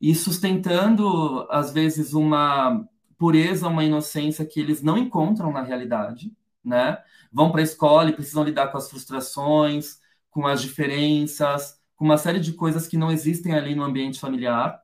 e 0.00 0.14
sustentando, 0.14 1.46
às 1.50 1.72
vezes, 1.72 2.12
uma 2.12 2.84
pureza, 3.18 3.68
uma 3.68 3.84
inocência 3.84 4.44
que 4.44 4.58
eles 4.58 4.82
não 4.82 4.98
encontram 4.98 5.52
na 5.52 5.62
realidade, 5.62 6.32
né? 6.64 6.98
Vão 7.32 7.52
para 7.52 7.60
a 7.60 7.64
escola 7.64 8.10
e 8.10 8.12
precisam 8.12 8.42
lidar 8.42 8.68
com 8.68 8.78
as 8.78 8.90
frustrações, 8.90 9.98
com 10.30 10.46
as 10.46 10.60
diferenças, 10.60 11.78
com 11.94 12.04
uma 12.04 12.18
série 12.18 12.40
de 12.40 12.52
coisas 12.52 12.88
que 12.88 12.96
não 12.96 13.12
existem 13.12 13.54
ali 13.54 13.74
no 13.74 13.84
ambiente 13.84 14.18
familiar. 14.18 14.82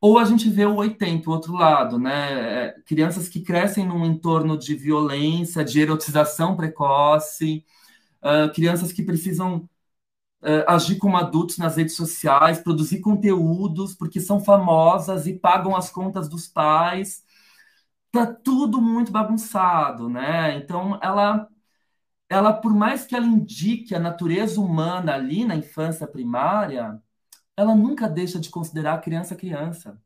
Ou 0.00 0.18
a 0.18 0.24
gente 0.24 0.48
vê 0.48 0.64
o 0.64 0.76
80, 0.76 1.28
o 1.28 1.32
outro 1.32 1.54
lado, 1.54 1.98
né? 1.98 2.66
É, 2.68 2.80
crianças 2.86 3.28
que 3.28 3.40
crescem 3.40 3.86
num 3.86 4.04
entorno 4.04 4.56
de 4.56 4.74
violência, 4.76 5.64
de 5.64 5.80
erotização 5.80 6.54
precoce, 6.54 7.64
uh, 8.22 8.52
crianças 8.52 8.92
que 8.92 9.02
precisam 9.02 9.68
agir 10.66 10.98
como 10.98 11.16
adultos 11.16 11.58
nas 11.58 11.76
redes 11.76 11.96
sociais, 11.96 12.60
produzir 12.60 13.00
conteúdos, 13.00 13.94
porque 13.94 14.20
são 14.20 14.40
famosas 14.42 15.26
e 15.26 15.34
pagam 15.38 15.74
as 15.76 15.90
contas 15.90 16.28
dos 16.28 16.46
pais. 16.46 17.24
Tá 18.10 18.26
tudo 18.26 18.80
muito 18.80 19.12
bagunçado, 19.12 20.08
né? 20.08 20.56
Então, 20.56 20.98
ela, 21.02 21.48
ela, 22.28 22.52
por 22.52 22.74
mais 22.74 23.06
que 23.06 23.14
ela 23.16 23.26
indique 23.26 23.94
a 23.94 24.00
natureza 24.00 24.60
humana 24.60 25.14
ali 25.14 25.44
na 25.44 25.56
infância 25.56 26.06
primária, 26.06 27.00
ela 27.56 27.74
nunca 27.74 28.08
deixa 28.08 28.38
de 28.40 28.50
considerar 28.50 28.94
a 28.94 28.98
criança 28.98 29.36
criança. 29.36 30.00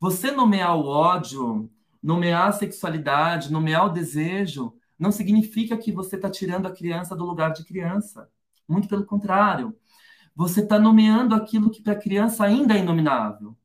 Você 0.00 0.30
nomear 0.32 0.76
o 0.76 0.86
ódio, 0.86 1.70
nomear 2.02 2.48
a 2.48 2.52
sexualidade, 2.52 3.52
nomear 3.52 3.86
o 3.86 3.90
desejo, 3.90 4.74
não 4.98 5.12
significa 5.12 5.76
que 5.76 5.92
você 5.92 6.16
está 6.16 6.30
tirando 6.30 6.66
a 6.66 6.72
criança 6.72 7.16
do 7.16 7.24
lugar 7.24 7.52
de 7.52 7.64
criança. 7.64 8.28
Muito 8.68 8.88
pelo 8.88 9.04
contrário. 9.04 9.76
Você 10.34 10.60
está 10.60 10.78
nomeando 10.78 11.34
aquilo 11.34 11.70
que 11.70 11.82
para 11.82 11.92
a 11.92 12.00
criança 12.00 12.44
ainda 12.44 12.74
é 12.74 12.78
inominável. 12.78 13.56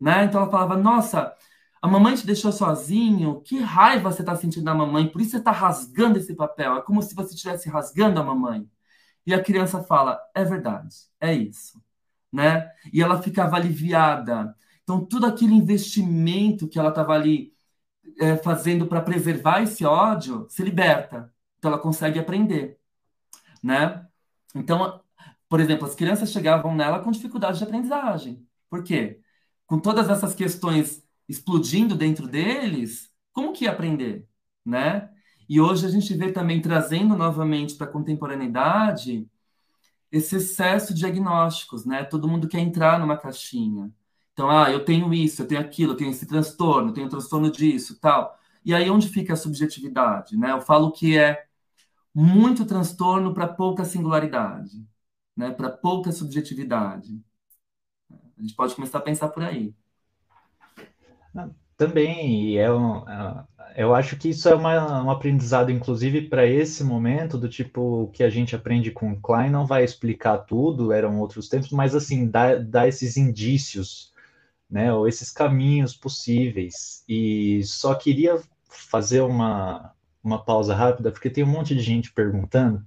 Né? 0.00 0.24
Então 0.24 0.42
ela 0.42 0.50
falava: 0.50 0.76
Nossa, 0.76 1.34
a 1.82 1.88
mamãe 1.88 2.14
te 2.14 2.26
deixou 2.26 2.52
sozinho, 2.52 3.40
que 3.42 3.58
raiva 3.60 4.10
você 4.10 4.22
está 4.22 4.34
sentindo 4.36 4.64
da 4.64 4.74
mamãe, 4.74 5.08
por 5.08 5.20
isso 5.20 5.32
você 5.32 5.38
está 5.38 5.50
rasgando 5.50 6.18
esse 6.18 6.34
papel. 6.34 6.76
É 6.76 6.82
como 6.82 7.02
se 7.02 7.14
você 7.14 7.34
estivesse 7.34 7.68
rasgando 7.68 8.20
a 8.20 8.24
mamãe. 8.24 8.68
E 9.26 9.34
a 9.34 9.42
criança 9.42 9.82
fala: 9.82 10.20
É 10.34 10.44
verdade, 10.44 10.96
é 11.20 11.34
isso. 11.34 11.82
Né? 12.32 12.70
E 12.92 13.02
ela 13.02 13.22
ficava 13.22 13.56
aliviada. 13.56 14.56
Então, 14.82 15.04
tudo 15.04 15.26
aquele 15.26 15.54
investimento 15.54 16.68
que 16.68 16.78
ela 16.78 16.90
estava 16.90 17.14
ali 17.14 17.54
é, 18.20 18.36
fazendo 18.36 18.86
para 18.86 19.00
preservar 19.02 19.62
esse 19.62 19.84
ódio 19.84 20.46
se 20.50 20.62
liberta. 20.62 21.32
Então, 21.58 21.70
ela 21.70 21.80
consegue 21.80 22.18
aprender. 22.18 22.78
Né? 23.62 24.06
Então, 24.54 25.00
por 25.48 25.60
exemplo, 25.60 25.86
as 25.86 25.94
crianças 25.94 26.30
chegavam 26.30 26.74
nela 26.74 27.00
com 27.00 27.10
dificuldade 27.10 27.58
de 27.58 27.64
aprendizagem. 27.64 28.46
Por 28.70 28.82
quê? 28.82 29.20
Com 29.66 29.78
todas 29.78 30.08
essas 30.08 30.34
questões 30.34 31.02
explodindo 31.28 31.94
dentro 31.94 32.28
deles, 32.28 33.10
como 33.32 33.52
que 33.52 33.64
ia 33.64 33.70
aprender, 33.72 34.26
né? 34.64 35.10
E 35.48 35.60
hoje 35.60 35.86
a 35.86 35.90
gente 35.90 36.14
vê 36.14 36.32
também 36.32 36.60
trazendo 36.60 37.16
novamente 37.16 37.74
para 37.74 37.86
a 37.86 37.90
contemporaneidade 37.90 39.28
esse 40.10 40.36
excesso 40.36 40.94
de 40.94 41.00
diagnósticos, 41.00 41.84
né? 41.84 42.04
Todo 42.04 42.28
mundo 42.28 42.48
quer 42.48 42.60
entrar 42.60 42.98
numa 43.00 43.16
caixinha. 43.16 43.90
Então, 44.32 44.50
ah, 44.50 44.70
eu 44.70 44.84
tenho 44.84 45.12
isso, 45.14 45.42
eu 45.42 45.48
tenho 45.48 45.60
aquilo, 45.60 45.92
eu 45.92 45.96
tenho 45.96 46.10
esse 46.10 46.26
transtorno, 46.26 46.90
eu 46.90 46.94
tenho 46.94 47.08
transtorno 47.08 47.50
disso, 47.50 47.98
tal. 48.00 48.38
E 48.64 48.74
aí 48.74 48.88
onde 48.90 49.08
fica 49.08 49.32
a 49.34 49.36
subjetividade, 49.36 50.36
né? 50.36 50.52
Eu 50.52 50.60
falo 50.60 50.92
que 50.92 51.16
é 51.18 51.44
muito 52.14 52.66
transtorno 52.66 53.34
para 53.34 53.48
pouca 53.48 53.84
singularidade, 53.84 54.86
né? 55.36 55.50
Para 55.52 55.70
pouca 55.70 56.12
subjetividade. 56.12 57.22
A 58.38 58.40
gente 58.42 58.54
pode 58.54 58.74
começar 58.74 58.98
a 58.98 59.02
pensar 59.02 59.28
por 59.28 59.42
aí. 59.42 59.74
Também, 61.76 62.56
é 62.56 62.72
um, 62.72 63.08
é, 63.08 63.44
eu 63.76 63.94
acho 63.94 64.16
que 64.16 64.28
isso 64.28 64.48
é 64.48 64.54
uma, 64.54 65.02
um 65.02 65.10
aprendizado, 65.10 65.72
inclusive, 65.72 66.28
para 66.28 66.46
esse 66.46 66.84
momento, 66.84 67.36
do 67.36 67.48
tipo 67.48 68.08
que 68.12 68.22
a 68.22 68.30
gente 68.30 68.54
aprende 68.54 68.92
com 68.92 69.20
Klein, 69.20 69.50
não 69.50 69.66
vai 69.66 69.82
explicar 69.82 70.38
tudo, 70.38 70.92
eram 70.92 71.18
outros 71.18 71.48
tempos, 71.48 71.70
mas 71.72 71.94
assim, 71.94 72.28
dá, 72.30 72.54
dá 72.56 72.86
esses 72.86 73.16
indícios, 73.16 74.12
né, 74.70 74.92
ou 74.94 75.08
esses 75.08 75.32
caminhos 75.32 75.96
possíveis. 75.96 77.04
E 77.08 77.62
só 77.64 77.94
queria 77.96 78.42
fazer 78.68 79.22
uma, 79.22 79.93
uma 80.24 80.42
pausa 80.42 80.74
rápida, 80.74 81.12
porque 81.12 81.30
tem 81.30 81.44
um 81.44 81.48
monte 81.48 81.74
de 81.74 81.82
gente 81.82 82.12
perguntando. 82.12 82.84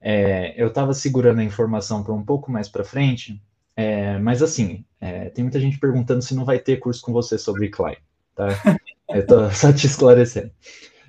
É, 0.00 0.54
eu 0.60 0.68
estava 0.68 0.94
segurando 0.94 1.40
a 1.40 1.44
informação 1.44 2.04
para 2.04 2.14
um 2.14 2.24
pouco 2.24 2.50
mais 2.50 2.68
para 2.68 2.84
frente, 2.84 3.42
é, 3.76 4.18
mas 4.18 4.42
assim, 4.42 4.84
é, 5.00 5.28
tem 5.30 5.44
muita 5.44 5.60
gente 5.60 5.78
perguntando 5.78 6.22
se 6.22 6.34
não 6.34 6.44
vai 6.44 6.58
ter 6.58 6.78
curso 6.78 7.02
com 7.02 7.12
você 7.12 7.36
sobre 7.36 7.68
Klein 7.68 7.96
tá? 8.38 8.48
Eu 9.08 9.26
tô 9.26 9.50
só 9.50 9.72
te 9.72 9.86
esclarecendo. 9.86 10.52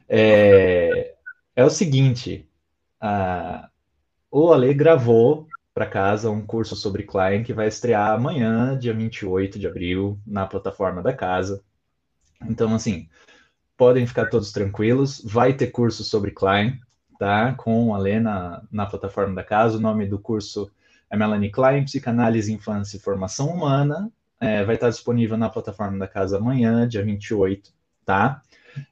É, 0.08 1.16
é 1.56 1.64
o 1.64 1.70
seguinte, 1.70 2.50
a, 3.00 3.70
o 4.32 4.52
Ale 4.52 4.74
gravou 4.74 5.48
para 5.74 5.86
casa 5.86 6.32
um 6.32 6.46
curso 6.46 6.76
sobre 6.76 7.04
Klein 7.04 7.44
que 7.44 7.54
vai 7.54 7.68
estrear 7.68 8.12
amanhã, 8.12 8.78
dia 8.78 8.94
28 8.94 9.60
de 9.60 9.68
abril, 9.68 10.20
na 10.26 10.48
plataforma 10.48 11.04
da 11.04 11.14
casa. 11.14 11.62
Então, 12.50 12.74
assim, 12.74 13.08
podem 13.80 14.06
ficar 14.06 14.28
todos 14.28 14.52
tranquilos. 14.52 15.24
Vai 15.26 15.54
ter 15.54 15.68
curso 15.68 16.04
sobre 16.04 16.30
Klein, 16.30 16.80
tá? 17.18 17.56
Com 17.56 17.96
a 17.96 17.98
Lena 17.98 18.62
na 18.72 18.86
plataforma 18.86 19.34
da 19.34 19.44
casa. 19.44 19.78
O 19.78 19.82
nome 19.82 20.06
do 20.06 20.20
curso 20.20 20.70
é 21.10 21.18
Melanie 21.18 21.50
Klein, 21.50 21.86
Psicanálise, 21.86 22.54
Infância 22.54 22.98
e 22.98 23.00
Formação 23.00 23.48
Humana 23.48 24.12
é, 24.40 24.64
vai 24.64 24.76
estar 24.76 24.90
disponível 24.90 25.38
na 25.38 25.50
plataforma 25.50 25.98
da 26.00 26.08
casa 26.08 26.38
amanhã, 26.38 26.88
dia 26.88 27.04
28, 27.04 27.74
tá? 28.06 28.42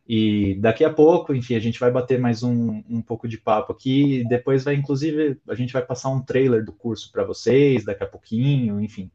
E 0.08 0.56
daqui 0.60 0.84
a 0.84 0.91
pouco, 0.91 1.34
enfim, 1.34 1.56
a 1.56 1.60
gente 1.60 1.80
vai 1.80 1.89
bater 1.89 2.19
mais 2.19 2.43
um, 2.43 2.84
um 2.89 3.02
pouco 3.02 3.28
de 3.28 3.38
papo 3.38 3.71
aqui. 3.71 4.26
Depois 4.28 4.63
vai, 4.63 4.76
inclusive, 4.76 5.39
a 5.47 5.56
gente 5.56 5.71
vai 5.71 5.82
passar 5.82 6.10
um 6.10 6.21
trailer 6.21 6.65
do 6.65 6.73
curso 6.73 7.12
para 7.12 7.23
vocês 7.23 7.86
daqui 7.86 8.04
a 8.04 8.08
pouquinho, 8.08 8.82
enfim. 8.82 9.10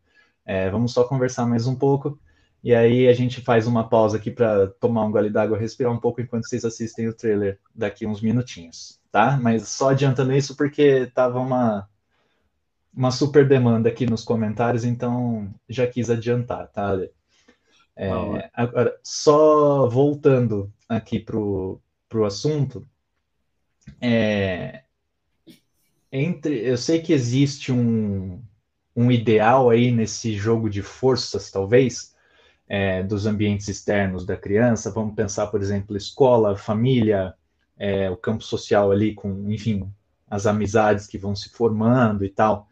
É, 0.45 0.71
vamos 0.71 0.93
só 0.93 1.05
conversar 1.05 1.47
mais 1.47 1.67
um 1.67 1.75
pouco. 1.75 2.19
E 2.63 2.75
aí 2.75 3.09
a 3.09 3.13
gente 3.13 3.41
faz 3.41 3.67
uma 3.67 3.89
pausa 3.89 4.17
aqui 4.17 4.31
para 4.31 4.69
tomar 4.69 5.05
um 5.05 5.11
gole 5.11 5.31
d'água, 5.31 5.59
respirar 5.59 5.93
um 5.93 5.99
pouco 5.99 6.21
enquanto 6.21 6.49
vocês 6.49 6.65
assistem 6.65 7.09
o 7.09 7.15
trailer 7.15 7.59
daqui 7.75 8.07
uns 8.07 8.21
minutinhos, 8.21 9.01
tá? 9.11 9.37
Mas 9.37 9.69
só 9.69 9.91
adiantando 9.91 10.33
isso 10.33 10.57
porque 10.57 11.11
tava 11.13 11.41
uma 11.41 11.89
uma 12.95 13.11
super 13.11 13.49
demanda 13.49 13.89
aqui 13.89 14.05
nos 14.05 14.23
comentários, 14.23 14.85
então 14.85 15.53
já 15.69 15.87
quis 15.87 16.11
adiantar, 16.11 16.69
tá? 16.69 16.99
É, 17.97 18.51
agora, 18.53 18.99
só 19.03 19.89
voltando 19.89 20.73
aqui 20.89 21.19
para 21.19 21.39
o 21.39 21.81
assunto, 22.25 22.87
é, 24.01 24.83
entre, 26.11 26.61
eu 26.69 26.77
sei 26.77 27.01
que 27.01 27.13
existe 27.13 27.73
um, 27.73 28.43
um 28.95 29.11
ideal 29.11 29.71
aí 29.71 29.91
nesse 29.91 30.35
jogo 30.35 30.69
de 30.69 30.83
forças, 30.83 31.51
talvez, 31.51 32.12
é, 32.73 33.03
dos 33.03 33.27
ambientes 33.27 33.69
externos 33.69 34.25
da 34.25 34.35
criança. 34.35 34.91
Vamos 34.91 35.15
pensar, 35.15 35.49
por 35.49 35.61
exemplo, 35.61 35.95
escola, 35.95 36.57
família, 36.57 37.35
é, 37.79 38.09
o 38.09 38.17
campo 38.17 38.43
social 38.43 38.91
ali, 38.91 39.13
com, 39.13 39.53
enfim, 39.53 39.93
as 40.27 40.47
amizades 40.47 41.07
que 41.07 41.19
vão 41.19 41.37
se 41.37 41.51
formando 41.51 42.25
e 42.25 42.31
tal. 42.31 42.67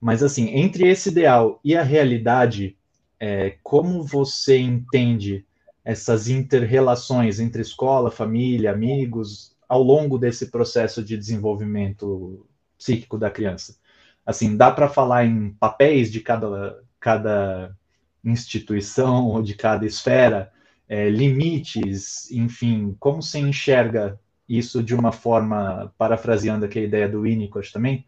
Mas, 0.00 0.22
assim, 0.22 0.50
entre 0.50 0.86
esse 0.88 1.08
ideal 1.08 1.58
e 1.64 1.74
a 1.74 1.82
realidade, 1.82 2.76
é, 3.18 3.56
como 3.64 4.04
você 4.04 4.58
entende 4.58 5.44
essas 5.84 6.28
interrelações 6.28 7.40
entre 7.40 7.62
escola, 7.62 8.12
família, 8.12 8.70
amigos, 8.70 9.56
ao 9.68 9.82
longo 9.82 10.18
desse 10.18 10.52
processo 10.52 11.02
de 11.02 11.16
desenvolvimento 11.16 12.46
psíquico 12.78 13.18
da 13.18 13.28
criança? 13.28 13.76
Assim, 14.24 14.56
dá 14.56 14.70
para 14.70 14.88
falar 14.88 15.26
em 15.26 15.50
papéis 15.54 16.12
de 16.12 16.20
cada, 16.20 16.80
cada 17.00 17.76
instituição 18.24 19.26
ou 19.26 19.42
de 19.42 19.54
cada 19.54 19.84
esfera, 19.86 20.52
é, 20.88 21.08
limites, 21.08 22.30
enfim, 22.30 22.96
como 23.00 23.22
você 23.22 23.38
enxerga 23.38 24.18
isso 24.48 24.82
de 24.82 24.94
uma 24.94 25.12
forma, 25.12 25.92
parafraseando 25.96 26.64
aqui 26.64 26.78
a 26.78 26.82
ideia 26.82 27.08
do 27.08 27.22
Winnicott 27.22 27.72
também, 27.72 28.04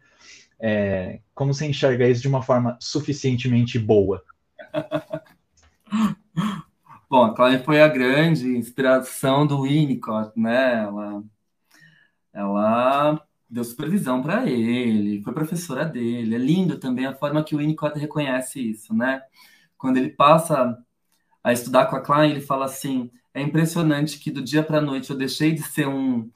é, 0.59 1.19
como 1.33 1.53
você 1.53 1.65
enxerga 1.65 2.07
isso 2.07 2.21
de 2.21 2.27
uma 2.27 2.41
forma 2.41 2.77
suficientemente 2.79 3.77
boa? 3.79 4.23
Bom, 7.09 7.23
a 7.23 7.33
Cláudia 7.33 7.63
foi 7.63 7.81
a 7.81 7.87
grande 7.87 8.47
inspiração 8.57 9.45
do 9.45 9.61
Winnicott, 9.63 10.31
né? 10.39 10.83
Ela, 10.83 11.23
ela 12.33 13.25
deu 13.49 13.63
supervisão 13.63 14.21
para 14.21 14.49
ele, 14.49 15.21
foi 15.21 15.33
professora 15.33 15.85
dele. 15.85 16.35
É 16.35 16.37
lindo 16.37 16.77
também 16.77 17.05
a 17.05 17.15
forma 17.15 17.43
que 17.43 17.55
o 17.55 17.59
Winnicott 17.59 17.97
reconhece 17.97 18.59
isso, 18.59 18.93
né? 18.93 19.21
Quando 19.85 19.97
ele 19.97 20.09
passa 20.09 20.75
a 21.43 21.53
estudar 21.53 21.85
com 21.85 21.95
a 21.95 22.01
Klein, 22.01 22.31
ele 22.31 22.41
fala 22.41 22.65
assim: 22.65 23.11
é 23.35 23.39
impressionante 23.39 24.17
que 24.17 24.31
do 24.31 24.41
dia 24.41 24.63
para 24.63 24.79
a 24.79 24.81
noite 24.81 25.11
eu 25.11 25.15
deixei 25.15 25.53
de 25.53 25.61
ser 25.61 25.87
um, 25.87 26.31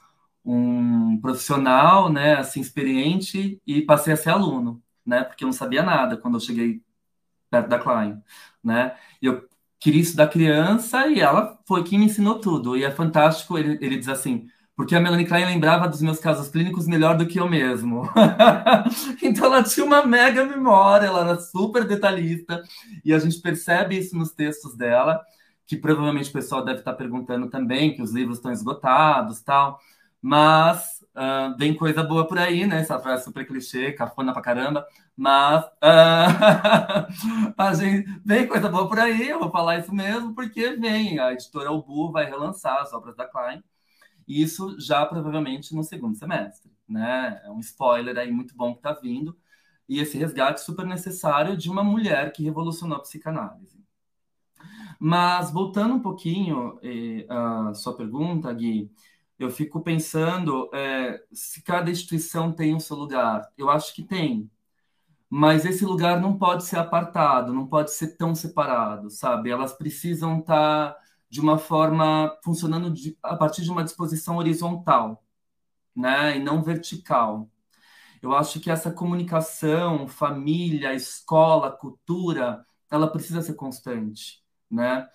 um 0.45 1.19
profissional, 1.19 2.11
né, 2.11 2.35
assim, 2.35 2.61
experiente 2.61 3.59
e 3.65 3.81
passei 3.81 4.13
a 4.13 4.15
ser 4.15 4.29
aluno, 4.29 4.83
né, 5.03 5.23
porque 5.23 5.43
eu 5.43 5.47
não 5.47 5.53
sabia 5.53 5.81
nada 5.81 6.15
quando 6.15 6.35
eu 6.35 6.39
cheguei 6.39 6.83
perto 7.49 7.69
da 7.69 7.79
Klein, 7.79 8.21
né, 8.63 8.95
e 9.19 9.25
eu 9.25 9.47
queria 9.79 10.01
estudar 10.01 10.27
criança 10.27 11.07
e 11.07 11.19
ela 11.19 11.59
foi 11.67 11.83
quem 11.83 11.97
me 11.97 12.05
ensinou 12.05 12.39
tudo, 12.39 12.77
e 12.77 12.83
é 12.83 12.91
fantástico, 12.91 13.57
ele, 13.57 13.79
ele 13.83 13.97
diz 13.97 14.09
assim, 14.09 14.47
porque 14.79 14.95
a 14.95 14.99
Melanie 15.01 15.27
Klein 15.27 15.45
lembrava 15.45 15.89
dos 15.89 16.01
meus 16.01 16.19
casos 16.19 16.47
clínicos 16.47 16.87
melhor 16.87 17.17
do 17.17 17.27
que 17.27 17.37
eu 17.37 17.49
mesmo. 17.49 18.09
então 19.21 19.47
ela 19.47 19.61
tinha 19.61 19.85
uma 19.85 20.05
mega 20.05 20.45
memória, 20.45 21.07
ela 21.07 21.19
era 21.19 21.37
super 21.37 21.83
detalhista, 21.85 22.63
e 23.03 23.13
a 23.13 23.19
gente 23.19 23.41
percebe 23.41 23.97
isso 23.97 24.15
nos 24.15 24.31
textos 24.31 24.77
dela, 24.77 25.21
que 25.67 25.75
provavelmente 25.75 26.29
o 26.29 26.31
pessoal 26.31 26.63
deve 26.63 26.79
estar 26.79 26.93
perguntando 26.93 27.49
também, 27.49 27.93
que 27.93 28.01
os 28.01 28.13
livros 28.13 28.37
estão 28.37 28.53
esgotados, 28.53 29.41
tal, 29.41 29.81
mas 30.21 31.03
uh, 31.13 31.57
vem 31.57 31.75
coisa 31.75 32.01
boa 32.01 32.25
por 32.25 32.39
aí, 32.39 32.65
né? 32.65 32.79
Essa 32.79 32.97
frase 32.99 33.25
super 33.25 33.45
clichê, 33.45 33.91
cafona 33.91 34.31
pra 34.31 34.41
caramba, 34.41 34.87
mas 35.13 35.61
uh, 35.65 37.51
a 37.57 37.73
gente, 37.73 38.09
vem 38.23 38.47
coisa 38.47 38.69
boa 38.69 38.87
por 38.87 38.97
aí, 38.97 39.27
eu 39.27 39.39
vou 39.39 39.51
falar 39.51 39.79
isso 39.79 39.93
mesmo, 39.93 40.33
porque 40.33 40.77
vem, 40.77 41.19
a 41.19 41.33
editora 41.33 41.69
Ubu 41.69 42.13
vai 42.13 42.23
relançar 42.23 42.77
as 42.79 42.93
obras 42.93 43.17
da 43.17 43.25
Klein, 43.25 43.61
isso 44.29 44.79
já 44.79 45.05
provavelmente 45.05 45.75
no 45.75 45.83
segundo 45.83 46.15
semestre, 46.15 46.71
né? 46.87 47.41
É 47.43 47.49
um 47.49 47.59
spoiler 47.59 48.17
aí 48.17 48.31
muito 48.31 48.55
bom 48.55 48.75
que 48.75 48.81
tá 48.81 48.93
vindo, 48.93 49.35
e 49.87 49.99
esse 49.99 50.17
resgate 50.17 50.61
super 50.61 50.85
necessário 50.85 51.57
de 51.57 51.69
uma 51.69 51.83
mulher 51.83 52.31
que 52.31 52.43
revolucionou 52.43 52.97
a 52.97 53.01
psicanálise. 53.01 53.83
Mas 54.99 55.51
voltando 55.51 55.95
um 55.95 56.01
pouquinho 56.01 56.79
à 57.29 57.73
sua 57.73 57.95
pergunta, 57.95 58.53
Gui, 58.53 58.91
eu 59.39 59.49
fico 59.49 59.81
pensando 59.81 60.69
é, 60.73 61.23
se 61.31 61.63
cada 61.63 61.89
instituição 61.89 62.51
tem 62.51 62.75
o 62.75 62.79
seu 62.79 62.97
lugar. 62.97 63.49
Eu 63.57 63.69
acho 63.69 63.95
que 63.95 64.03
tem, 64.03 64.51
mas 65.29 65.65
esse 65.65 65.85
lugar 65.85 66.19
não 66.19 66.37
pode 66.37 66.65
ser 66.65 66.77
apartado, 66.77 67.53
não 67.53 67.67
pode 67.67 67.91
ser 67.91 68.17
tão 68.17 68.35
separado, 68.35 69.09
sabe? 69.09 69.49
Elas 69.49 69.73
precisam 69.73 70.39
estar 70.39 70.93
tá 70.93 70.99
de 71.29 71.41
uma 71.41 71.57
forma 71.57 72.37
funcionando 72.43 72.91
de, 72.91 73.17
a 73.23 73.35
partir 73.35 73.63
de 73.63 73.71
uma 73.71 73.83
disposição 73.83 74.37
horizontal, 74.37 75.23
né, 75.95 76.37
e 76.37 76.43
não 76.43 76.63
vertical. 76.63 77.49
Eu 78.21 78.35
acho 78.35 78.59
que 78.59 78.71
essa 78.71 78.91
comunicação, 78.91 80.07
família, 80.07 80.93
escola, 80.93 81.71
cultura, 81.71 82.65
ela 82.91 83.07
precisa 83.11 83.41
ser 83.41 83.53
constante 83.55 84.43
né? 84.69 85.07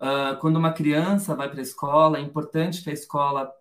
Uh, 0.00 0.38
quando 0.40 0.56
uma 0.56 0.72
criança 0.72 1.34
vai 1.34 1.48
para 1.48 1.60
a 1.60 1.62
escola, 1.62 2.18
é 2.18 2.20
importante 2.20 2.82
que 2.82 2.90
a 2.90 2.92
escola 2.92 3.52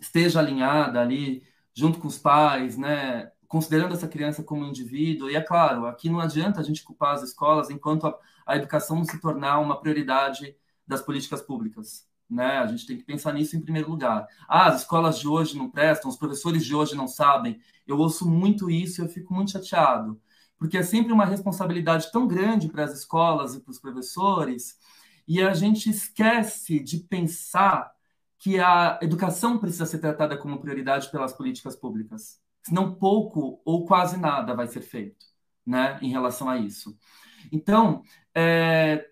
esteja 0.00 0.40
alinhada 0.40 1.00
ali, 1.00 1.42
junto 1.74 1.98
com 1.98 2.08
os 2.08 2.18
pais, 2.18 2.76
né? 2.78 3.30
Considerando 3.48 3.94
essa 3.94 4.08
criança 4.08 4.42
como 4.42 4.64
um 4.64 4.68
indivíduo. 4.68 5.30
E 5.30 5.36
é 5.36 5.40
claro, 5.40 5.86
aqui 5.86 6.08
não 6.08 6.20
adianta 6.20 6.60
a 6.60 6.62
gente 6.62 6.82
culpar 6.82 7.14
as 7.14 7.22
escolas 7.22 7.70
enquanto 7.70 8.06
a, 8.06 8.18
a 8.46 8.56
educação 8.56 8.96
não 8.96 9.04
se 9.04 9.20
tornar 9.20 9.58
uma 9.58 9.80
prioridade 9.80 10.56
das 10.90 11.00
políticas 11.00 11.40
públicas. 11.40 12.06
Né? 12.28 12.58
A 12.58 12.66
gente 12.66 12.86
tem 12.86 12.96
que 12.96 13.04
pensar 13.04 13.32
nisso 13.32 13.56
em 13.56 13.60
primeiro 13.60 13.90
lugar. 13.90 14.26
Ah, 14.48 14.66
as 14.66 14.82
escolas 14.82 15.18
de 15.18 15.26
hoje 15.26 15.56
não 15.56 15.70
prestam, 15.70 16.10
os 16.10 16.16
professores 16.16 16.64
de 16.64 16.74
hoje 16.74 16.94
não 16.94 17.08
sabem. 17.08 17.58
Eu 17.86 17.98
ouço 17.98 18.28
muito 18.28 18.70
isso 18.70 19.00
e 19.00 19.04
eu 19.04 19.08
fico 19.08 19.32
muito 19.32 19.52
chateado 19.52 20.20
porque 20.60 20.76
é 20.76 20.82
sempre 20.82 21.10
uma 21.10 21.24
responsabilidade 21.24 22.12
tão 22.12 22.28
grande 22.28 22.68
para 22.68 22.84
as 22.84 22.92
escolas 22.92 23.54
e 23.54 23.60
para 23.60 23.70
os 23.70 23.78
professores, 23.78 24.76
e 25.26 25.42
a 25.42 25.54
gente 25.54 25.88
esquece 25.88 26.78
de 26.78 26.98
pensar 26.98 27.90
que 28.38 28.60
a 28.60 28.98
educação 29.00 29.56
precisa 29.56 29.86
ser 29.86 30.00
tratada 30.00 30.36
como 30.36 30.60
prioridade 30.60 31.10
pelas 31.10 31.32
políticas 31.32 31.74
públicas. 31.74 32.38
Senão 32.62 32.94
pouco 32.94 33.62
ou 33.64 33.86
quase 33.86 34.18
nada 34.18 34.54
vai 34.54 34.66
ser 34.66 34.82
feito 34.82 35.24
né, 35.64 35.98
em 36.02 36.10
relação 36.10 36.46
a 36.46 36.58
isso. 36.58 36.94
Então, 37.50 38.02
é, 38.34 39.09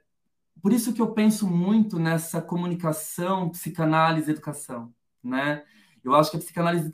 por 0.62 0.73
isso 0.73 0.92
que 0.92 1.01
eu 1.01 1.12
penso 1.12 1.49
muito 1.49 1.99
nessa 1.99 2.40
comunicação, 2.40 3.49
psicanálise, 3.51 4.31
educação. 4.31 4.92
Né? 5.23 5.64
Eu 6.03 6.14
acho 6.14 6.31
que 6.31 6.37
a 6.37 6.40
psicanálise 6.40 6.92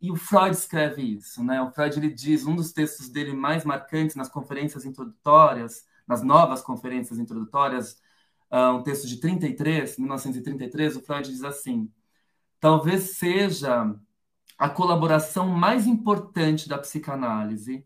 e 0.00 0.10
o 0.10 0.16
Freud 0.16 0.56
escreve 0.56 1.02
isso, 1.02 1.44
né? 1.44 1.60
O 1.62 1.70
Freud 1.70 1.98
ele 1.98 2.12
diz 2.12 2.44
um 2.46 2.56
dos 2.56 2.72
textos 2.72 3.08
dele 3.08 3.32
mais 3.32 3.64
marcantes 3.64 4.16
nas 4.16 4.28
conferências 4.28 4.84
introdutórias, 4.84 5.86
nas 6.06 6.22
novas 6.22 6.62
conferências 6.62 7.18
introdutórias, 7.18 8.00
uh, 8.50 8.74
um 8.74 8.82
texto 8.82 9.06
de 9.06 9.20
33, 9.20 9.98
1933, 9.98 10.96
o 10.96 11.02
Freud 11.02 11.30
diz 11.30 11.44
assim: 11.44 11.90
talvez 12.60 13.16
seja 13.16 13.94
a 14.58 14.68
colaboração 14.68 15.48
mais 15.48 15.86
importante 15.86 16.68
da 16.68 16.78
psicanálise 16.78 17.84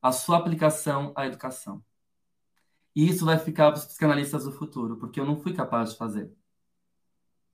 a 0.00 0.12
sua 0.12 0.38
aplicação 0.38 1.12
à 1.16 1.26
educação. 1.26 1.82
E 2.96 3.06
isso 3.06 3.26
vai 3.26 3.38
ficar 3.38 3.70
para 3.70 3.78
os 3.78 3.84
psicanalistas 3.84 4.44
do 4.44 4.52
futuro, 4.52 4.96
porque 4.96 5.20
eu 5.20 5.26
não 5.26 5.36
fui 5.36 5.52
capaz 5.52 5.90
de 5.90 5.98
fazer. 5.98 6.32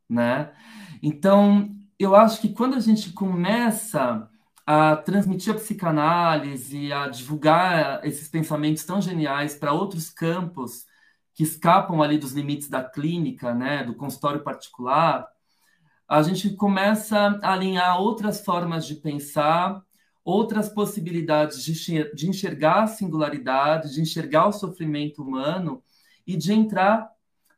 Né? 0.08 0.54
Então, 1.02 1.74
eu 1.98 2.14
acho 2.14 2.40
que 2.40 2.50
quando 2.50 2.76
a 2.76 2.80
gente 2.80 3.12
começa 3.12 4.30
a 4.64 4.94
transmitir 4.94 5.52
a 5.52 5.56
psicanálise, 5.56 6.92
a 6.92 7.08
divulgar 7.08 8.06
esses 8.06 8.28
pensamentos 8.28 8.84
tão 8.84 9.02
geniais 9.02 9.56
para 9.56 9.72
outros 9.72 10.08
campos 10.10 10.86
que 11.34 11.42
escapam 11.42 12.00
ali 12.00 12.18
dos 12.18 12.32
limites 12.32 12.68
da 12.68 12.84
clínica, 12.84 13.52
né, 13.52 13.82
do 13.82 13.96
consultório 13.96 14.44
particular, 14.44 15.26
a 16.06 16.22
gente 16.22 16.50
começa 16.50 17.40
a 17.42 17.52
alinhar 17.52 18.00
outras 18.00 18.44
formas 18.44 18.86
de 18.86 18.94
pensar, 18.96 19.82
outras 20.24 20.68
possibilidades 20.68 21.62
de 21.62 22.28
enxergar 22.28 22.84
a 22.84 22.86
singularidade, 22.86 23.94
de 23.94 24.00
enxergar 24.00 24.46
o 24.46 24.52
sofrimento 24.52 25.22
humano 25.22 25.82
e 26.26 26.36
de 26.36 26.52
entrar 26.52 27.10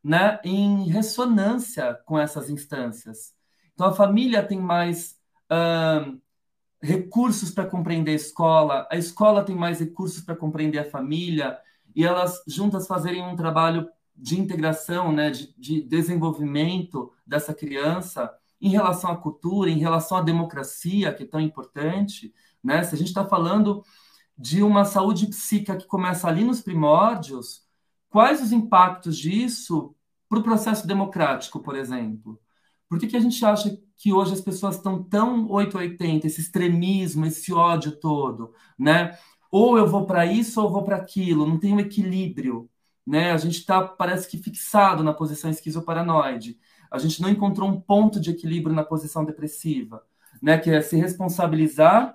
né, 0.03 0.39
em 0.45 0.89
ressonância 0.89 1.95
com 2.05 2.19
essas 2.19 2.49
instâncias. 2.51 3.35
Então, 3.75 3.87
a 3.87 3.93
família 3.93 4.43
tem 4.43 4.61
mais 4.61 5.19
uh, 5.51 6.21
recursos 6.81 7.51
para 7.51 7.67
compreender 7.67 8.13
a 8.13 8.15
escola, 8.15 8.87
a 8.91 8.97
escola 8.97 9.45
tem 9.45 9.57
mais 9.57 9.81
recursos 9.81 10.23
para 10.23 10.37
compreender 10.37 10.79
a 10.79 10.91
família, 10.91 11.59
e 11.95 12.05
elas 12.05 12.43
juntas 12.47 12.87
fazerem 12.87 13.23
um 13.23 13.37
trabalho 13.37 13.89
de 14.17 14.39
integração, 14.39 15.13
né, 15.13 15.31
de, 15.31 15.55
de 15.59 15.83
desenvolvimento 15.83 17.13
dessa 17.27 17.55
criança 17.55 18.33
em 18.61 18.69
relação 18.69 19.11
à 19.11 19.17
cultura, 19.17 19.71
em 19.71 19.79
relação 19.79 20.19
à 20.19 20.23
democracia, 20.23 21.13
que 21.13 21.25
é 21.25 21.27
tão 21.27 21.41
importante. 21.41 22.33
Né? 22.65 22.83
Se 22.83 22.95
a 22.95 22.99
gente 22.99 23.09
está 23.09 23.27
falando 23.27 23.85
de 24.37 24.63
uma 24.63 24.85
saúde 24.85 25.27
psíquica 25.27 25.77
que 25.77 25.87
começa 25.87 26.27
ali 26.27 26.43
nos 26.43 26.63
primórdios, 26.63 27.63
quais 28.09 28.43
os 28.43 28.51
impactos 28.51 29.19
disso 29.19 29.95
para 30.29 30.39
o 30.39 30.43
processo 30.43 30.87
democrático, 30.87 31.61
por 31.61 31.77
exemplo? 31.77 32.41
Por 32.89 32.99
que, 32.99 33.07
que 33.07 33.17
a 33.17 33.21
gente 33.21 33.45
acha 33.45 33.79
que 33.97 34.13
hoje 34.13 34.33
as 34.33 34.41
pessoas 34.41 34.77
estão 34.77 35.03
tão 35.03 35.49
880, 35.51 36.27
esse 36.27 36.41
extremismo, 36.41 37.27
esse 37.27 37.53
ódio 37.53 37.93
todo, 37.93 38.53
né? 38.79 39.17
Ou 39.51 39.79
eu 39.79 39.87
vou 39.87 40.07
para 40.07 40.27
isso 40.27 40.61
ou 40.61 40.67
eu 40.67 40.73
vou 40.73 40.83
para 40.83 40.97
aquilo, 40.97 41.47
não 41.47 41.59
tem 41.59 41.73
um 41.73 41.81
equilíbrio, 41.81 42.69
né? 43.07 43.33
A 43.33 43.37
gente 43.37 43.59
está, 43.59 43.83
parece 43.83 44.29
que, 44.29 44.39
fixado 44.39 45.05
na 45.05 45.13
posição 45.13 45.51
esquizoparanoide. 45.51 46.59
A 46.91 46.99
gente 46.99 47.21
não 47.23 47.29
encontrou 47.29 47.69
um 47.69 47.81
ponto 47.81 48.21
de 48.21 48.31
equilíbrio 48.31 48.75
na 48.75 48.85
posição 48.85 49.25
depressiva, 49.25 50.03
né? 50.43 50.59
Que 50.59 50.71
é 50.71 50.81
se 50.83 50.97
responsabilizar 50.97 52.15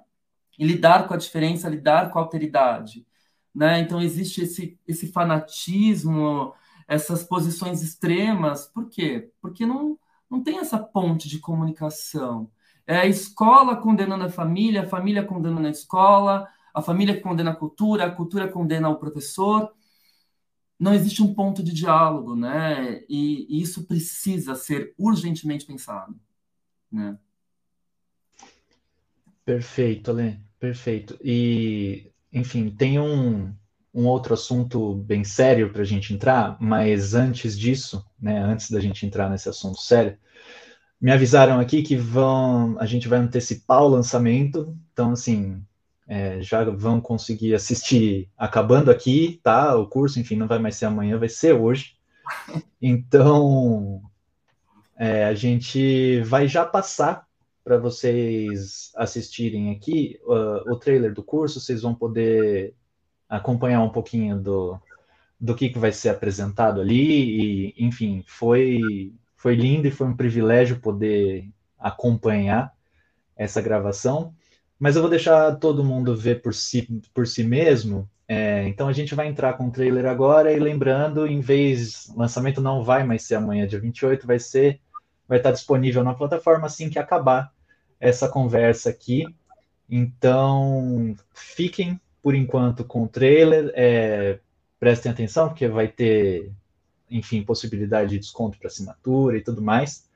e 0.60 0.66
lidar 0.68 1.08
com 1.08 1.14
a 1.16 1.18
diferença, 1.18 1.70
lidar 1.70 2.12
com 2.12 2.20
a 2.20 2.22
alteridade, 2.22 3.08
né? 3.56 3.80
Então 3.80 4.02
existe 4.02 4.44
esse, 4.44 4.78
esse 4.88 5.08
fanatismo, 5.12 6.54
essas 6.88 7.24
posições 7.24 7.82
extremas. 7.82 8.68
Por 8.68 8.90
quê? 8.90 9.32
Porque 9.42 9.66
não 9.66 9.98
não 10.30 10.44
tem 10.44 10.60
essa 10.60 10.78
ponte 10.78 11.28
de 11.28 11.40
comunicação. 11.40 12.52
É 12.86 12.98
a 12.98 13.08
escola 13.08 13.76
condenando 13.76 14.26
a 14.26 14.30
família, 14.30 14.84
a 14.84 14.88
família 14.88 15.26
condenando 15.26 15.68
a 15.68 15.72
escola, 15.72 16.48
a 16.74 16.82
família 16.82 17.20
condena 17.20 17.52
a 17.52 17.56
cultura, 17.56 18.06
a 18.06 18.12
cultura 18.12 18.48
condena 18.48 18.90
o 18.90 19.00
professor. 19.00 19.74
Não 20.80 20.94
existe 20.94 21.22
um 21.22 21.34
ponto 21.34 21.64
de 21.64 21.74
diálogo, 21.74 22.36
né? 22.36 23.02
E, 23.10 23.48
e 23.50 23.62
isso 23.62 23.86
precisa 23.86 24.56
ser 24.56 24.94
urgentemente 24.98 25.66
pensado, 25.66 26.16
né? 26.92 27.18
Perfeito, 29.44 30.12
Alê, 30.12 30.38
perfeito. 30.60 31.18
E, 31.24 32.12
enfim, 32.32 32.70
tem 32.70 33.00
um, 33.00 33.54
um 33.94 34.06
outro 34.06 34.34
assunto 34.34 34.96
bem 34.96 35.24
sério 35.24 35.72
para 35.72 35.82
a 35.82 35.86
gente 35.86 36.14
entrar, 36.14 36.58
mas 36.60 37.14
antes 37.14 37.58
disso, 37.58 38.06
né, 38.22 38.40
antes 38.40 38.70
da 38.70 38.80
gente 38.80 39.06
entrar 39.06 39.30
nesse 39.30 39.50
assunto 39.50 39.80
sério, 39.80 40.18
me 41.02 41.12
avisaram 41.12 41.60
aqui 41.60 41.82
que 41.82 41.96
vão, 41.96 42.78
a 42.80 42.86
gente 42.86 43.08
vai 43.08 43.20
antecipar 43.20 43.82
o 43.84 43.88
lançamento, 43.88 44.78
então 44.92 45.12
assim, 45.12 45.64
é, 46.08 46.42
já 46.42 46.64
vão 46.64 47.00
conseguir 47.00 47.54
assistir 47.54 48.30
acabando 48.38 48.90
aqui, 48.90 49.40
tá? 49.44 49.76
O 49.76 49.88
curso, 49.88 50.20
enfim, 50.20 50.36
não 50.36 50.48
vai 50.48 50.58
mais 50.58 50.76
ser 50.76 50.86
amanhã, 50.86 51.18
vai 51.18 51.30
ser 51.30 51.54
hoje. 51.54 51.96
Então, 52.82 54.02
é, 54.98 55.26
a 55.26 55.34
gente 55.34 56.22
vai 56.22 56.48
já 56.48 56.66
passar 56.66 57.29
para 57.70 57.78
vocês 57.78 58.92
assistirem 58.96 59.70
aqui 59.70 60.20
uh, 60.24 60.74
o 60.74 60.76
trailer 60.76 61.14
do 61.14 61.22
curso, 61.22 61.60
vocês 61.60 61.84
vão 61.84 61.94
poder 61.94 62.74
acompanhar 63.30 63.84
um 63.84 63.92
pouquinho 63.92 64.40
do, 64.40 64.80
do 65.40 65.54
que, 65.54 65.70
que 65.70 65.78
vai 65.78 65.92
ser 65.92 66.10
apresentado 66.10 66.82
ali, 66.82 67.70
e, 67.70 67.76
enfim, 67.78 68.24
foi, 68.26 69.14
foi 69.38 69.54
lindo 69.54 69.88
e 69.88 69.92
foi 69.92 70.08
um 70.08 70.16
privilégio 70.16 70.80
poder 70.80 71.48
acompanhar 71.78 72.74
essa 73.38 73.62
gravação, 73.62 74.34
mas 74.80 74.96
eu 74.96 75.04
vou 75.04 75.12
deixar 75.12 75.56
todo 75.58 75.86
mundo 75.86 76.18
ver 76.18 76.42
por 76.42 76.56
si, 76.56 76.88
por 77.14 77.28
si 77.28 77.44
mesmo, 77.44 78.10
é, 78.28 78.68
então 78.68 78.88
a 78.88 78.94
gente 78.94 79.14
vai 79.14 79.28
entrar 79.28 79.54
com 79.54 79.68
o 79.68 79.72
trailer 79.72 80.08
agora, 80.08 80.52
e 80.52 80.58
lembrando, 80.58 81.28
em 81.28 81.40
vez, 81.40 82.12
lançamento 82.16 82.62
não 82.62 82.84
vai 82.84 83.04
mais 83.04 83.22
ser 83.22 83.36
amanhã, 83.36 83.68
dia 83.68 83.80
28, 83.80 84.26
vai 84.26 84.40
ser, 84.40 84.82
vai 85.28 85.38
estar 85.38 85.52
disponível 85.52 86.04
na 86.04 86.16
plataforma 86.16 86.66
assim 86.66 86.90
que 86.90 86.98
acabar 86.98 87.54
essa 88.00 88.30
conversa 88.30 88.90
aqui. 88.90 89.26
Então, 89.90 91.16
fiquem 91.34 92.00
por 92.22 92.36
enquanto 92.36 92.84
com 92.84 93.04
o 93.04 93.08
trailer, 93.08 93.72
é, 93.76 94.40
prestem 94.80 95.12
atenção, 95.12 95.50
porque 95.50 95.68
vai 95.68 95.88
ter, 95.88 96.52
enfim, 97.10 97.44
possibilidade 97.44 98.12
de 98.12 98.20
desconto 98.20 98.58
para 98.58 98.68
assinatura 98.68 99.38
e 99.38 99.42
tudo 99.42 99.62
mais. 99.62 100.08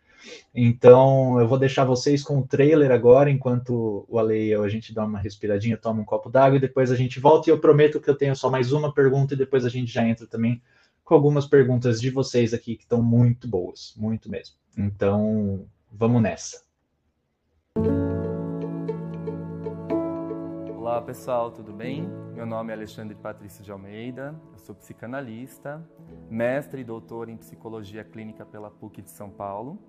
Então, 0.53 1.39
eu 1.39 1.47
vou 1.47 1.57
deixar 1.57 1.83
vocês 1.83 2.23
com 2.23 2.39
o 2.39 2.47
trailer 2.47 2.91
agora, 2.91 3.29
enquanto 3.29 4.05
o 4.07 4.19
Ale 4.19 4.37
e 4.37 4.51
eu, 4.51 4.63
a 4.63 4.69
gente 4.69 4.93
dá 4.93 5.03
uma 5.05 5.19
respiradinha, 5.19 5.77
toma 5.77 6.01
um 6.01 6.05
copo 6.05 6.29
d'água 6.29 6.57
e 6.57 6.61
depois 6.61 6.91
a 6.91 6.95
gente 6.95 7.19
volta. 7.19 7.49
E 7.49 7.51
eu 7.51 7.59
prometo 7.59 7.99
que 7.99 8.09
eu 8.09 8.15
tenho 8.15 8.35
só 8.35 8.49
mais 8.49 8.71
uma 8.71 8.93
pergunta 8.93 9.33
e 9.33 9.37
depois 9.37 9.65
a 9.65 9.69
gente 9.69 9.91
já 9.91 10.07
entra 10.07 10.25
também 10.25 10.61
com 11.03 11.13
algumas 11.13 11.45
perguntas 11.45 11.99
de 11.99 12.09
vocês 12.09 12.53
aqui 12.53 12.75
que 12.75 12.83
estão 12.83 13.03
muito 13.03 13.47
boas, 13.47 13.93
muito 13.97 14.29
mesmo. 14.29 14.55
Então, 14.77 15.65
vamos 15.91 16.21
nessa. 16.21 16.63
Olá 20.93 21.01
pessoal, 21.01 21.49
tudo 21.49 21.73
bem? 21.73 22.07
Meu 22.35 22.45
nome 22.45 22.71
é 22.71 22.75
Alexandre 22.75 23.15
Patrício 23.15 23.63
de 23.63 23.71
Almeida, 23.71 24.39
eu 24.51 24.59
sou 24.59 24.75
psicanalista, 24.75 25.83
mestre 26.29 26.81
e 26.81 26.83
doutor 26.83 27.29
em 27.29 27.35
psicologia 27.35 28.03
clínica 28.03 28.45
pela 28.45 28.69
PUC 28.69 29.01
de 29.01 29.09
São 29.09 29.27
Paulo 29.27 29.79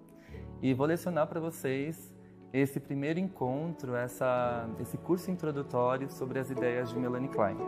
e 0.62 0.72
vou 0.72 0.86
lecionar 0.86 1.26
para 1.26 1.40
vocês 1.40 2.16
esse 2.54 2.80
primeiro 2.80 3.20
encontro, 3.20 3.94
essa, 3.94 4.66
esse 4.80 4.96
curso 4.96 5.30
introdutório 5.30 6.08
sobre 6.08 6.38
as 6.38 6.48
ideias 6.48 6.88
de 6.88 6.98
Melanie 6.98 7.28
Klein. 7.28 7.58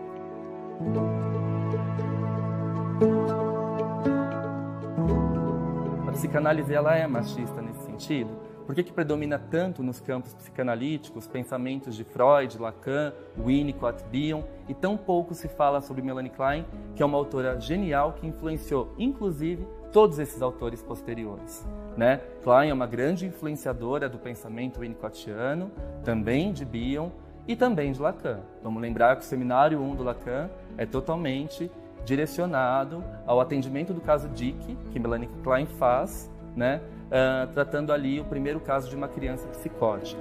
A 6.09 6.13
psicanálise 6.13 6.73
ela 6.73 6.97
é 6.97 7.07
machista 7.07 7.61
nesse 7.61 7.85
sentido? 7.85 8.46
Por 8.67 8.75
que, 8.75 8.83
que 8.83 8.93
predomina 8.93 9.39
tanto 9.39 9.81
nos 9.81 10.01
campos 10.01 10.35
psicanalíticos 10.35 11.29
pensamentos 11.29 11.95
de 11.95 12.03
Freud, 12.03 12.59
Lacan, 12.59 13.13
Winnicott, 13.39 14.05
Bion 14.11 14.43
e 14.69 14.75
tão 14.75 14.97
pouco 14.97 15.35
se 15.35 15.47
fala 15.47 15.81
sobre 15.81 16.03
Melanie 16.03 16.33
Klein, 16.33 16.67
que 16.97 17.03
é 17.03 17.07
uma 17.07 17.17
autora 17.17 17.61
genial 17.61 18.15
que 18.15 18.27
influenciou 18.27 18.93
inclusive 18.99 19.65
todos 19.93 20.19
esses 20.19 20.43
autores 20.43 20.83
posteriores. 20.83 21.65
Né? 21.97 22.21
Klein 22.43 22.71
é 22.71 22.75
uma 22.75 22.89
grande 22.89 23.25
influenciadora 23.25 24.09
do 24.09 24.19
pensamento 24.19 24.81
winnicottiano, 24.81 25.71
também 26.05 26.53
de 26.53 26.65
Bion 26.65 27.11
e 27.47 27.55
também 27.55 27.93
de 27.93 28.03
Lacan. 28.03 28.41
Vamos 28.65 28.83
lembrar 28.83 29.15
que 29.15 29.23
o 29.23 29.25
Seminário 29.25 29.81
1 29.81 29.95
do 29.95 30.03
Lacan 30.03 30.51
é 30.77 30.85
totalmente 30.85 31.71
direcionado 32.05 33.03
ao 33.25 33.41
atendimento 33.41 33.95
do 33.95 34.01
caso 34.01 34.29
Dick, 34.29 34.77
que 34.93 34.99
Melanie 34.99 35.31
Klein 35.45 35.67
faz, 35.67 36.31
né? 36.57 36.81
Uh, 37.07 37.53
tratando 37.53 37.93
ali 37.93 38.21
o 38.21 38.25
primeiro 38.25 38.61
caso 38.61 38.89
de 38.89 38.97
uma 38.97 39.09
criança 39.09 39.47
psicótica. 39.49 40.21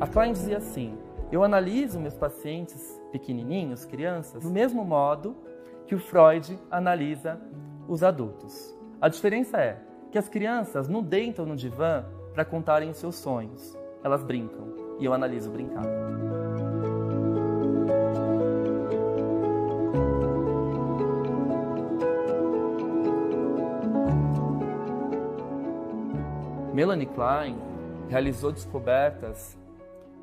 A 0.00 0.06
Klein 0.06 0.32
dizia 0.32 0.56
assim: 0.56 0.98
Eu 1.30 1.44
analiso 1.44 2.00
meus 2.00 2.14
pacientes 2.14 3.00
pequenininhos, 3.12 3.84
crianças, 3.84 4.42
do 4.42 4.50
mesmo 4.50 4.84
modo 4.84 5.36
que 5.86 5.94
o 5.94 5.98
Freud 5.98 6.58
analisa 6.70 7.40
os 7.88 8.02
adultos. 8.02 8.74
A 9.00 9.08
diferença 9.08 9.58
é 9.58 9.78
que 10.10 10.18
as 10.18 10.28
crianças 10.28 10.88
não 10.88 11.02
deitam 11.02 11.44
no 11.44 11.56
divã 11.56 12.04
para 12.32 12.44
contarem 12.44 12.90
os 12.90 12.96
seus 12.96 13.16
sonhos, 13.16 13.76
elas 14.02 14.22
brincam 14.22 14.96
e 14.98 15.04
eu 15.04 15.12
analiso 15.12 15.50
brincar. 15.50 15.84
Melanie 26.80 27.04
Klein 27.04 27.58
realizou 28.08 28.50
descobertas 28.50 29.54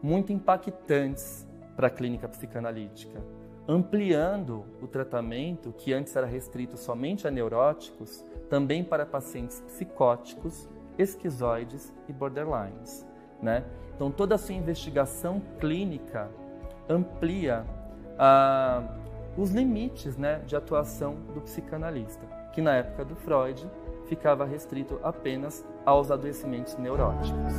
muito 0.02 0.34
impactantes 0.34 1.48
para 1.76 1.86
a 1.86 1.90
clínica 1.92 2.28
psicanalítica, 2.28 3.22
ampliando 3.68 4.66
o 4.82 4.88
tratamento 4.88 5.72
que 5.72 5.94
antes 5.94 6.16
era 6.16 6.26
restrito 6.26 6.76
somente 6.76 7.28
a 7.28 7.30
neuróticos, 7.30 8.26
também 8.50 8.84
para 8.84 9.06
pacientes 9.06 9.62
psicóticos, 9.68 10.68
esquizoides 10.98 11.94
e 12.10 12.12
borderlines. 12.12 13.06
Né? 13.40 13.64
Então, 13.96 14.10
toda 14.10 14.34
a 14.34 14.38
sua 14.40 14.56
investigação 14.56 15.40
clínica 15.60 16.28
amplia 16.90 17.68
ah, 18.18 18.82
os 19.38 19.52
limites 19.52 20.18
né, 20.18 20.40
de 20.40 20.56
atuação 20.56 21.18
do 21.36 21.42
psicanalista, 21.42 22.26
que 22.52 22.62
na 22.64 22.74
época 22.78 23.06
do 23.06 23.16
Freud 23.16 23.70
ficava 24.08 24.46
restrito 24.46 25.00
apenas 25.04 25.66
aos 25.86 26.10
adoecimentos 26.10 26.76
neuróticos. 26.78 27.54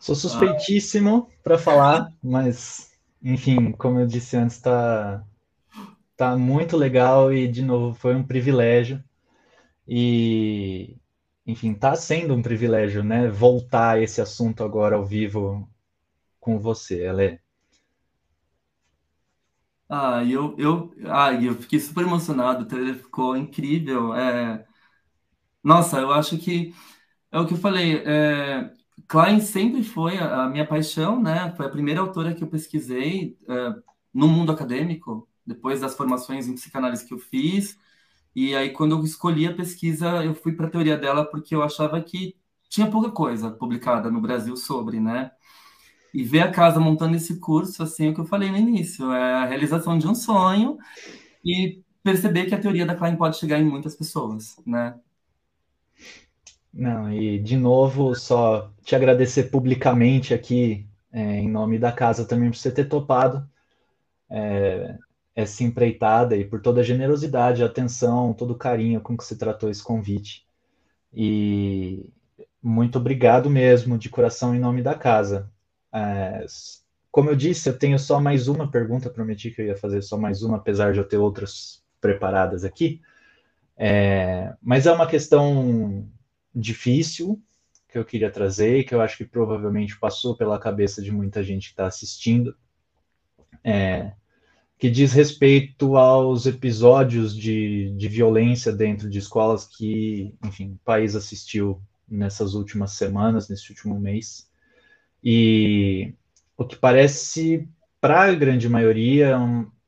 Sou 0.00 0.14
suspeitíssimo 0.14 1.30
para 1.42 1.56
falar, 1.56 2.12
mas 2.22 2.92
enfim, 3.22 3.72
como 3.72 3.98
eu 3.98 4.06
disse 4.06 4.36
antes, 4.36 4.56
está 4.56 5.24
Tá 6.24 6.38
muito 6.38 6.74
legal 6.74 7.30
e, 7.34 7.46
de 7.46 7.60
novo, 7.60 7.94
foi 7.94 8.14
um 8.14 8.24
privilégio. 8.26 9.04
E, 9.86 10.96
enfim, 11.46 11.74
tá 11.74 11.96
sendo 11.96 12.34
um 12.34 12.42
privilégio, 12.42 13.04
né? 13.04 13.28
Voltar 13.28 14.02
esse 14.02 14.20
assunto 14.22 14.64
agora 14.64 14.96
ao 14.96 15.04
vivo 15.04 15.68
com 16.40 16.58
você, 16.58 17.06
Ele. 17.08 17.40
Ah, 19.88 20.24
eu, 20.24 20.56
eu, 20.58 20.94
ah, 21.10 21.32
eu 21.34 21.54
fiquei 21.56 21.78
super 21.78 22.02
emocionado, 22.04 22.64
o 22.64 22.68
trailer 22.68 22.96
ficou 22.96 23.36
incrível. 23.36 24.14
É... 24.14 24.66
Nossa, 25.62 25.98
eu 26.00 26.12
acho 26.12 26.38
que 26.38 26.74
é 27.32 27.40
o 27.40 27.46
que 27.46 27.54
eu 27.54 27.58
falei. 27.58 27.98
É... 28.06 28.72
Klein 29.08 29.40
sempre 29.40 29.82
foi 29.84 30.18
a, 30.18 30.44
a 30.44 30.48
minha 30.50 30.66
paixão, 30.66 31.22
né? 31.22 31.54
Foi 31.56 31.66
a 31.66 31.70
primeira 31.70 32.00
autora 32.00 32.34
que 32.34 32.44
eu 32.44 32.48
pesquisei 32.48 33.38
é, 33.48 33.74
no 34.14 34.28
mundo 34.28 34.52
acadêmico 34.52 35.28
depois 35.46 35.80
das 35.80 35.94
formações 35.94 36.48
em 36.48 36.54
psicanálise 36.54 37.06
que 37.06 37.14
eu 37.14 37.18
fiz. 37.18 37.78
E 38.34 38.54
aí, 38.54 38.70
quando 38.70 38.96
eu 38.96 39.04
escolhi 39.04 39.46
a 39.46 39.54
pesquisa, 39.54 40.24
eu 40.24 40.34
fui 40.34 40.52
para 40.52 40.66
a 40.66 40.70
teoria 40.70 40.96
dela 40.96 41.24
porque 41.24 41.54
eu 41.54 41.62
achava 41.62 42.00
que 42.02 42.36
tinha 42.68 42.90
pouca 42.90 43.10
coisa 43.10 43.50
publicada 43.50 44.10
no 44.10 44.20
Brasil 44.20 44.56
sobre, 44.56 45.00
né? 45.00 45.30
E 46.12 46.22
ver 46.24 46.40
a 46.40 46.50
casa 46.50 46.80
montando 46.80 47.16
esse 47.16 47.38
curso, 47.40 47.82
assim, 47.82 48.06
é 48.06 48.10
o 48.10 48.14
que 48.14 48.20
eu 48.20 48.26
falei 48.26 48.50
no 48.50 48.56
início, 48.56 49.12
é 49.12 49.34
a 49.34 49.44
realização 49.46 49.98
de 49.98 50.06
um 50.08 50.14
sonho 50.14 50.78
e 51.44 51.82
perceber 52.02 52.46
que 52.46 52.54
a 52.54 52.60
teoria 52.60 52.86
da 52.86 52.94
Klein 52.94 53.16
pode 53.16 53.38
chegar 53.38 53.58
em 53.60 53.64
muitas 53.64 53.96
pessoas, 53.96 54.56
né? 54.66 54.94
Não, 56.72 57.12
e 57.12 57.38
de 57.38 57.56
novo, 57.56 58.14
só 58.16 58.72
te 58.82 58.96
agradecer 58.96 59.44
publicamente 59.44 60.34
aqui, 60.34 60.86
é, 61.12 61.38
em 61.38 61.48
nome 61.48 61.78
da 61.78 61.92
casa 61.92 62.26
também, 62.26 62.50
por 62.50 62.56
você 62.56 62.70
ter 62.72 62.86
topado. 62.88 63.48
É, 64.28 64.98
essa 65.34 65.64
empreitada 65.64 66.36
e 66.36 66.44
por 66.44 66.60
toda 66.60 66.80
a 66.80 66.84
generosidade, 66.84 67.62
a 67.62 67.66
atenção, 67.66 68.32
todo 68.32 68.52
o 68.52 68.58
carinho 68.58 69.00
com 69.00 69.16
que 69.16 69.24
se 69.24 69.36
tratou 69.36 69.68
esse 69.68 69.82
convite. 69.82 70.46
E 71.12 72.10
muito 72.62 72.98
obrigado 72.98 73.50
mesmo, 73.50 73.98
de 73.98 74.08
coração, 74.08 74.54
em 74.54 74.60
nome 74.60 74.82
da 74.82 74.94
casa. 74.94 75.50
É, 75.92 76.44
como 77.10 77.30
eu 77.30 77.36
disse, 77.36 77.68
eu 77.68 77.78
tenho 77.78 77.98
só 77.98 78.20
mais 78.20 78.48
uma 78.48 78.70
pergunta, 78.70 79.10
prometi 79.10 79.50
que 79.50 79.62
eu 79.62 79.66
ia 79.66 79.76
fazer 79.76 80.02
só 80.02 80.16
mais 80.16 80.42
uma, 80.42 80.56
apesar 80.56 80.92
de 80.92 80.98
eu 80.98 81.04
ter 81.06 81.18
outras 81.18 81.84
preparadas 82.00 82.64
aqui. 82.64 83.00
É, 83.76 84.54
mas 84.62 84.86
é 84.86 84.92
uma 84.92 85.06
questão 85.06 86.08
difícil 86.54 87.40
que 87.88 87.98
eu 87.98 88.04
queria 88.04 88.30
trazer 88.30 88.78
e 88.78 88.84
que 88.84 88.94
eu 88.94 89.00
acho 89.00 89.16
que 89.16 89.24
provavelmente 89.24 89.98
passou 89.98 90.36
pela 90.36 90.58
cabeça 90.58 91.00
de 91.02 91.12
muita 91.12 91.42
gente 91.42 91.68
que 91.68 91.72
está 91.72 91.86
assistindo. 91.86 92.56
É, 93.62 94.12
que 94.84 94.90
diz 94.90 95.14
respeito 95.14 95.96
aos 95.96 96.44
episódios 96.44 97.34
de, 97.34 97.90
de 97.96 98.06
violência 98.06 98.70
dentro 98.70 99.08
de 99.08 99.18
escolas 99.18 99.66
que, 99.66 100.34
enfim, 100.44 100.72
o 100.72 100.84
país 100.84 101.16
assistiu 101.16 101.80
nessas 102.06 102.52
últimas 102.52 102.92
semanas, 102.92 103.48
nesse 103.48 103.70
último 103.70 103.98
mês. 103.98 104.46
E 105.24 106.12
o 106.54 106.66
que 106.66 106.76
parece, 106.76 107.66
para 107.98 108.24
a 108.24 108.34
grande 108.34 108.68
maioria, 108.68 109.38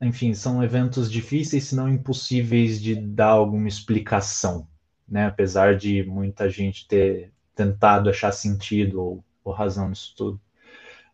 enfim, 0.01 0.33
são 0.33 0.63
eventos 0.63 1.11
difíceis, 1.11 1.65
se 1.65 1.75
não 1.75 1.87
impossíveis 1.87 2.81
de 2.81 2.95
dar 2.95 3.27
alguma 3.27 3.67
explicação, 3.67 4.67
né? 5.07 5.27
Apesar 5.27 5.77
de 5.77 6.03
muita 6.05 6.49
gente 6.49 6.87
ter 6.87 7.31
tentado 7.53 8.09
achar 8.09 8.31
sentido 8.31 8.99
ou, 8.99 9.23
ou 9.43 9.53
razão 9.53 9.89
nisso 9.89 10.15
tudo. 10.17 10.41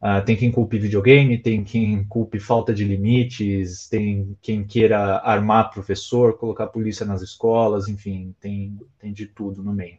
Uh, 0.04 0.22
tem 0.26 0.36
quem 0.36 0.52
culpe 0.52 0.78
videogame, 0.78 1.38
tem 1.38 1.64
quem 1.64 2.04
culpe 2.04 2.38
falta 2.38 2.74
de 2.74 2.84
limites, 2.84 3.88
tem 3.88 4.36
quem 4.42 4.62
queira 4.62 5.20
armar 5.20 5.72
professor, 5.72 6.38
colocar 6.38 6.68
polícia 6.68 7.06
nas 7.06 7.22
escolas, 7.22 7.88
enfim, 7.88 8.36
tem, 8.42 8.78
tem 9.00 9.14
de 9.14 9.28
tudo 9.28 9.64
no 9.64 9.72
meio. 9.72 9.98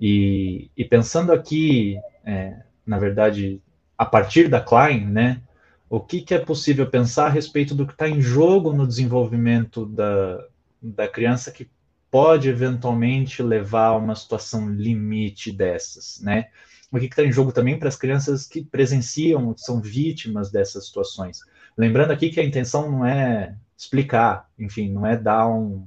E, 0.00 0.68
e 0.76 0.84
pensando 0.84 1.32
aqui, 1.32 1.96
é, 2.24 2.64
na 2.84 2.98
verdade, 2.98 3.62
a 3.96 4.04
partir 4.04 4.48
da 4.48 4.60
Klein, 4.60 5.06
né, 5.06 5.40
o 5.88 6.00
que, 6.00 6.20
que 6.20 6.34
é 6.34 6.38
possível 6.40 6.90
pensar 6.90 7.26
a 7.26 7.30
respeito 7.30 7.76
do 7.76 7.86
que 7.86 7.92
está 7.92 8.08
em 8.08 8.20
jogo 8.20 8.72
no 8.72 8.88
desenvolvimento 8.88 9.86
da, 9.86 10.44
da 10.82 11.06
criança 11.06 11.52
que 11.52 11.70
pode 12.10 12.48
eventualmente 12.48 13.40
levar 13.40 13.86
a 13.86 13.96
uma 13.96 14.16
situação 14.16 14.68
limite 14.68 15.52
dessas, 15.52 16.20
né? 16.20 16.48
O 16.92 16.98
que 16.98 17.06
está 17.06 17.24
em 17.24 17.32
jogo 17.32 17.52
também 17.52 17.78
para 17.78 17.88
as 17.88 17.96
crianças 17.96 18.46
que 18.46 18.62
presenciam, 18.62 19.56
são 19.56 19.80
vítimas 19.80 20.50
dessas 20.50 20.86
situações. 20.86 21.40
Lembrando 21.76 22.10
aqui 22.10 22.28
que 22.28 22.38
a 22.38 22.44
intenção 22.44 22.90
não 22.90 23.06
é 23.06 23.56
explicar, 23.76 24.50
enfim, 24.58 24.90
não 24.90 25.06
é 25.06 25.16
dar 25.16 25.48
um, 25.48 25.86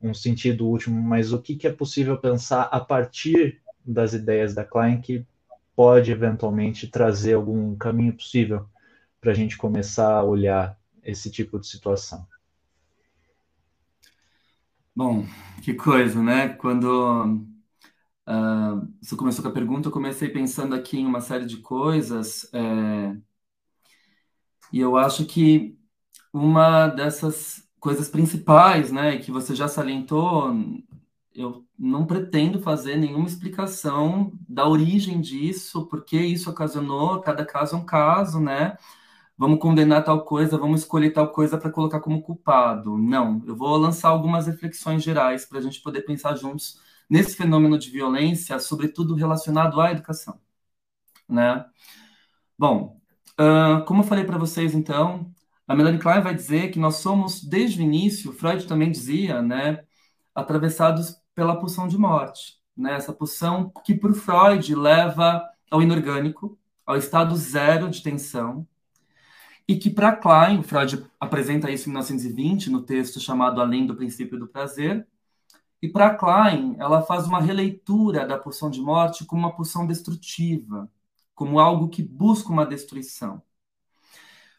um 0.00 0.14
sentido 0.14 0.68
último, 0.68 1.02
mas 1.02 1.32
o 1.32 1.42
que, 1.42 1.56
que 1.56 1.66
é 1.66 1.72
possível 1.72 2.16
pensar 2.16 2.62
a 2.62 2.78
partir 2.78 3.60
das 3.84 4.12
ideias 4.12 4.54
da 4.54 4.64
Klein 4.64 5.00
que 5.00 5.26
pode 5.74 6.12
eventualmente 6.12 6.86
trazer 6.86 7.34
algum 7.34 7.74
caminho 7.74 8.12
possível 8.12 8.66
para 9.20 9.32
a 9.32 9.34
gente 9.34 9.56
começar 9.56 10.12
a 10.12 10.22
olhar 10.22 10.78
esse 11.02 11.28
tipo 11.28 11.58
de 11.58 11.66
situação. 11.66 12.24
Bom, 14.94 15.26
que 15.62 15.74
coisa, 15.74 16.22
né? 16.22 16.50
Quando 16.50 17.44
Uh, 18.28 18.86
você 19.02 19.16
começou 19.16 19.42
com 19.42 19.50
a 19.50 19.52
pergunta, 19.52 19.88
eu 19.88 19.92
comecei 19.92 20.28
pensando 20.28 20.74
aqui 20.74 20.98
em 20.98 21.06
uma 21.06 21.20
série 21.20 21.46
de 21.46 21.56
coisas, 21.58 22.48
é, 22.52 23.16
e 24.72 24.78
eu 24.80 24.96
acho 24.96 25.24
que 25.26 25.76
uma 26.32 26.88
dessas 26.88 27.68
coisas 27.80 28.08
principais, 28.08 28.92
né, 28.92 29.18
que 29.18 29.30
você 29.32 29.54
já 29.54 29.68
salientou, 29.68 30.52
eu 31.34 31.66
não 31.78 32.06
pretendo 32.06 32.60
fazer 32.60 32.96
nenhuma 32.96 33.26
explicação 33.26 34.32
da 34.48 34.68
origem 34.68 35.20
disso, 35.20 35.86
porque 35.88 36.16
isso 36.18 36.50
ocasionou, 36.50 37.20
cada 37.20 37.44
caso 37.44 37.76
é 37.76 37.78
um 37.78 37.84
caso, 37.86 38.40
né? 38.40 38.76
Vamos 39.38 39.60
condenar 39.60 40.04
tal 40.04 40.24
coisa, 40.24 40.58
vamos 40.58 40.82
escolher 40.82 41.12
tal 41.12 41.32
coisa 41.32 41.58
para 41.58 41.70
colocar 41.70 42.00
como 42.00 42.22
culpado. 42.22 42.98
Não, 42.98 43.42
eu 43.46 43.56
vou 43.56 43.76
lançar 43.78 44.10
algumas 44.10 44.46
reflexões 44.46 45.02
gerais 45.02 45.46
para 45.46 45.58
a 45.58 45.62
gente 45.62 45.80
poder 45.82 46.02
pensar 46.02 46.36
juntos 46.36 46.78
nesse 47.10 47.36
fenômeno 47.36 47.76
de 47.76 47.90
violência, 47.90 48.58
sobretudo 48.60 49.14
relacionado 49.14 49.80
à 49.80 49.90
educação. 49.90 50.40
Né? 51.28 51.64
Bom, 52.56 53.00
uh, 53.38 53.84
como 53.84 54.02
eu 54.02 54.06
falei 54.06 54.24
para 54.24 54.38
vocês, 54.38 54.74
então, 54.74 55.32
a 55.66 55.74
Melanie 55.74 56.00
Klein 56.00 56.22
vai 56.22 56.34
dizer 56.34 56.70
que 56.70 56.78
nós 56.78 56.96
somos, 56.96 57.42
desde 57.42 57.80
o 57.80 57.82
início, 57.82 58.32
Freud 58.32 58.66
também 58.66 58.90
dizia, 58.92 59.42
né, 59.42 59.84
atravessados 60.34 61.16
pela 61.34 61.58
pulsão 61.58 61.88
de 61.88 61.98
morte. 61.98 62.58
Né? 62.76 62.94
Essa 62.94 63.12
pulsão 63.12 63.72
que, 63.84 63.94
por 63.94 64.14
Freud, 64.14 64.74
leva 64.74 65.42
ao 65.70 65.82
inorgânico, 65.82 66.58
ao 66.86 66.96
estado 66.96 67.36
zero 67.36 67.88
de 67.88 68.02
tensão, 68.02 68.66
e 69.66 69.76
que 69.76 69.88
para 69.88 70.16
Klein, 70.16 70.62
Freud 70.62 71.04
apresenta 71.20 71.70
isso 71.70 71.88
em 71.88 71.92
1920 71.92 72.70
no 72.70 72.82
texto 72.82 73.20
chamado 73.20 73.60
Além 73.60 73.86
do 73.86 73.94
Princípio 73.94 74.38
do 74.38 74.48
Prazer, 74.48 75.06
e 75.82 75.88
para 75.88 76.14
Klein, 76.14 76.76
ela 76.78 77.02
faz 77.02 77.26
uma 77.26 77.40
releitura 77.40 78.26
da 78.26 78.38
pulsão 78.38 78.70
de 78.70 78.80
morte 78.80 79.24
como 79.24 79.42
uma 79.42 79.54
pulsão 79.54 79.86
destrutiva, 79.86 80.90
como 81.34 81.58
algo 81.58 81.88
que 81.88 82.02
busca 82.02 82.50
uma 82.50 82.66
destruição. 82.66 83.42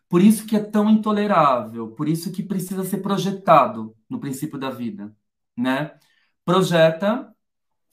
Por 0.10 0.22
isso 0.22 0.46
que 0.46 0.56
é 0.56 0.60
tão 0.60 0.90
intolerável, 0.90 1.92
por 1.92 2.10
isso 2.10 2.32
que 2.32 2.44
precisa 2.44 2.84
ser 2.84 2.98
projetado 2.98 3.96
no 4.10 4.20
princípio 4.20 4.60
da 4.60 4.70
vida, 4.70 5.16
né? 5.56 5.98
Projeta, 6.44 7.34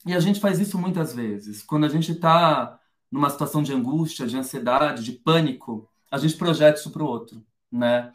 e 0.05 0.13
a 0.13 0.19
gente 0.19 0.39
faz 0.39 0.59
isso 0.59 0.77
muitas 0.77 1.13
vezes. 1.13 1.63
Quando 1.63 1.85
a 1.85 1.89
gente 1.89 2.11
está 2.11 2.79
numa 3.11 3.29
situação 3.29 3.63
de 3.63 3.73
angústia, 3.73 4.27
de 4.27 4.37
ansiedade, 4.37 5.03
de 5.03 5.13
pânico, 5.13 5.89
a 6.11 6.17
gente 6.17 6.35
projeta 6.35 6.79
isso 6.79 6.91
para 6.91 7.03
o 7.03 7.07
outro, 7.07 7.45
né? 7.71 8.11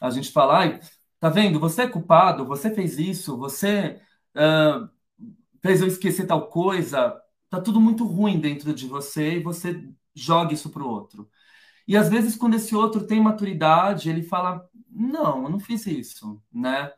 A 0.00 0.10
gente 0.10 0.30
fala, 0.32 0.58
ai, 0.60 0.80
tá 1.20 1.28
vendo? 1.28 1.60
Você 1.60 1.82
é 1.82 1.88
culpado, 1.88 2.46
você 2.46 2.74
fez 2.74 2.98
isso, 2.98 3.36
você 3.36 4.00
uh, 4.36 4.88
fez 5.62 5.80
eu 5.80 5.88
esquecer 5.88 6.26
tal 6.26 6.48
coisa, 6.48 7.20
tá 7.50 7.60
tudo 7.60 7.80
muito 7.80 8.04
ruim 8.06 8.40
dentro 8.40 8.74
de 8.74 8.86
você 8.86 9.36
e 9.36 9.42
você 9.42 9.88
joga 10.14 10.54
isso 10.54 10.70
para 10.70 10.82
o 10.82 10.88
outro. 10.88 11.28
E 11.86 11.96
às 11.96 12.08
vezes, 12.08 12.36
quando 12.36 12.54
esse 12.54 12.74
outro 12.74 13.06
tem 13.06 13.20
maturidade, 13.20 14.08
ele 14.10 14.22
fala: 14.22 14.68
Não, 14.90 15.44
eu 15.44 15.50
não 15.50 15.60
fiz 15.60 15.86
isso, 15.86 16.42
né? 16.52 16.92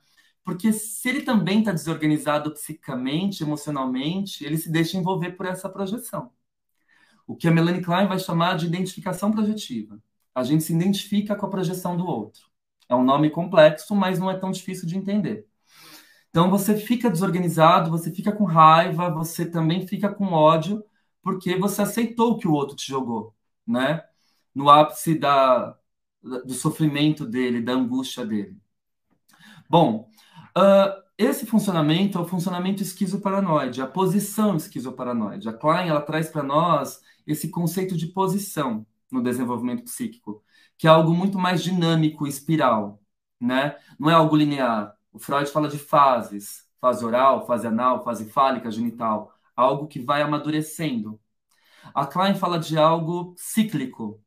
Porque 0.45 0.73
se 0.73 1.09
ele 1.09 1.23
também 1.23 1.61
está 1.61 1.73
desorganizado 1.73 2.53
psicamente, 2.53 3.43
emocionalmente, 3.43 4.45
ele 4.45 4.59
se 4.59 4.71
deixa 4.71 4.97
envolver 4.99 5.33
por 5.33 5.47
essa 5.47 5.69
projeção. 5.71 6.31
O 7.27 7.37
que 7.37 7.49
a 7.49 7.51
Melanie 7.51 7.83
Klein 7.83 8.07
vai 8.07 8.19
chamar 8.19 8.57
de 8.57 8.67
identificação 8.67 9.33
projetiva. 9.33 10.01
A 10.35 10.43
gente 10.45 10.65
se 10.65 10.75
identifica 10.75 11.35
com 11.37 11.47
a 11.47 11.51
projeção 11.51 11.97
do 11.97 12.07
outro. 12.07 12.43
É 12.89 12.95
um 12.95 13.05
nome 13.05 13.31
complexo, 13.31 13.95
mas 13.95 14.19
não 14.19 14.31
é 14.31 14.39
tão 14.39 14.51
difícil 14.51 14.87
de 14.87 14.97
entender. 14.99 15.49
Então 16.35 16.51
você 16.51 16.77
fica 16.77 17.09
desorganizado, 17.09 17.93
você 17.93 18.11
fica 18.11 18.33
com 18.33 18.43
raiva, 18.43 19.09
você 19.09 19.47
também 19.49 19.87
fica 19.87 20.13
com 20.13 20.33
ódio, 20.33 20.85
porque 21.23 21.57
você 21.57 21.83
aceitou 21.83 22.37
que 22.37 22.49
o 22.49 22.53
outro 22.53 22.75
te 22.75 22.89
jogou, 22.89 23.33
né? 23.65 24.03
No 24.53 24.69
ápice 24.69 25.17
da, 25.17 25.79
do 26.21 26.53
sofrimento 26.53 27.25
dele, 27.25 27.63
da 27.63 27.75
angústia 27.75 28.27
dele. 28.27 28.57
Bom, 29.71 30.11
uh, 30.59 31.05
esse 31.17 31.47
funcionamento 31.47 32.19
é 32.19 32.21
o 32.21 32.27
funcionamento 32.27 32.83
esquizoparanoide, 32.83 33.81
a 33.81 33.87
posição 33.87 34.57
esquizoparanoide. 34.57 35.49
A 35.49 35.53
Klein 35.53 35.89
ela 35.89 36.01
traz 36.03 36.31
para 36.31 36.43
nós 36.43 37.01
esse 37.25 37.49
conceito 37.49 37.97
de 37.97 38.09
posição 38.09 38.85
no 39.09 39.23
desenvolvimento 39.23 39.85
psíquico, 39.85 40.43
que 40.77 40.89
é 40.89 40.91
algo 40.91 41.15
muito 41.15 41.39
mais 41.39 41.63
dinâmico, 41.63 42.27
espiral, 42.27 43.01
né? 43.41 43.77
Não 43.97 44.11
é 44.11 44.15
algo 44.15 44.35
linear. 44.35 44.97
O 45.15 45.19
Freud 45.21 45.49
fala 45.51 45.69
de 45.69 45.79
fases, 45.79 46.69
fase 46.81 47.05
oral, 47.05 47.47
fase 47.47 47.69
anal, 47.69 48.03
fase 48.03 48.29
fálica, 48.31 48.69
genital, 48.71 49.33
algo 49.55 49.87
que 49.87 50.01
vai 50.01 50.21
amadurecendo. 50.23 51.21
A 51.95 52.05
Klein 52.05 52.35
fala 52.35 52.59
de 52.59 52.77
algo 52.77 53.33
cíclico. 53.39 54.21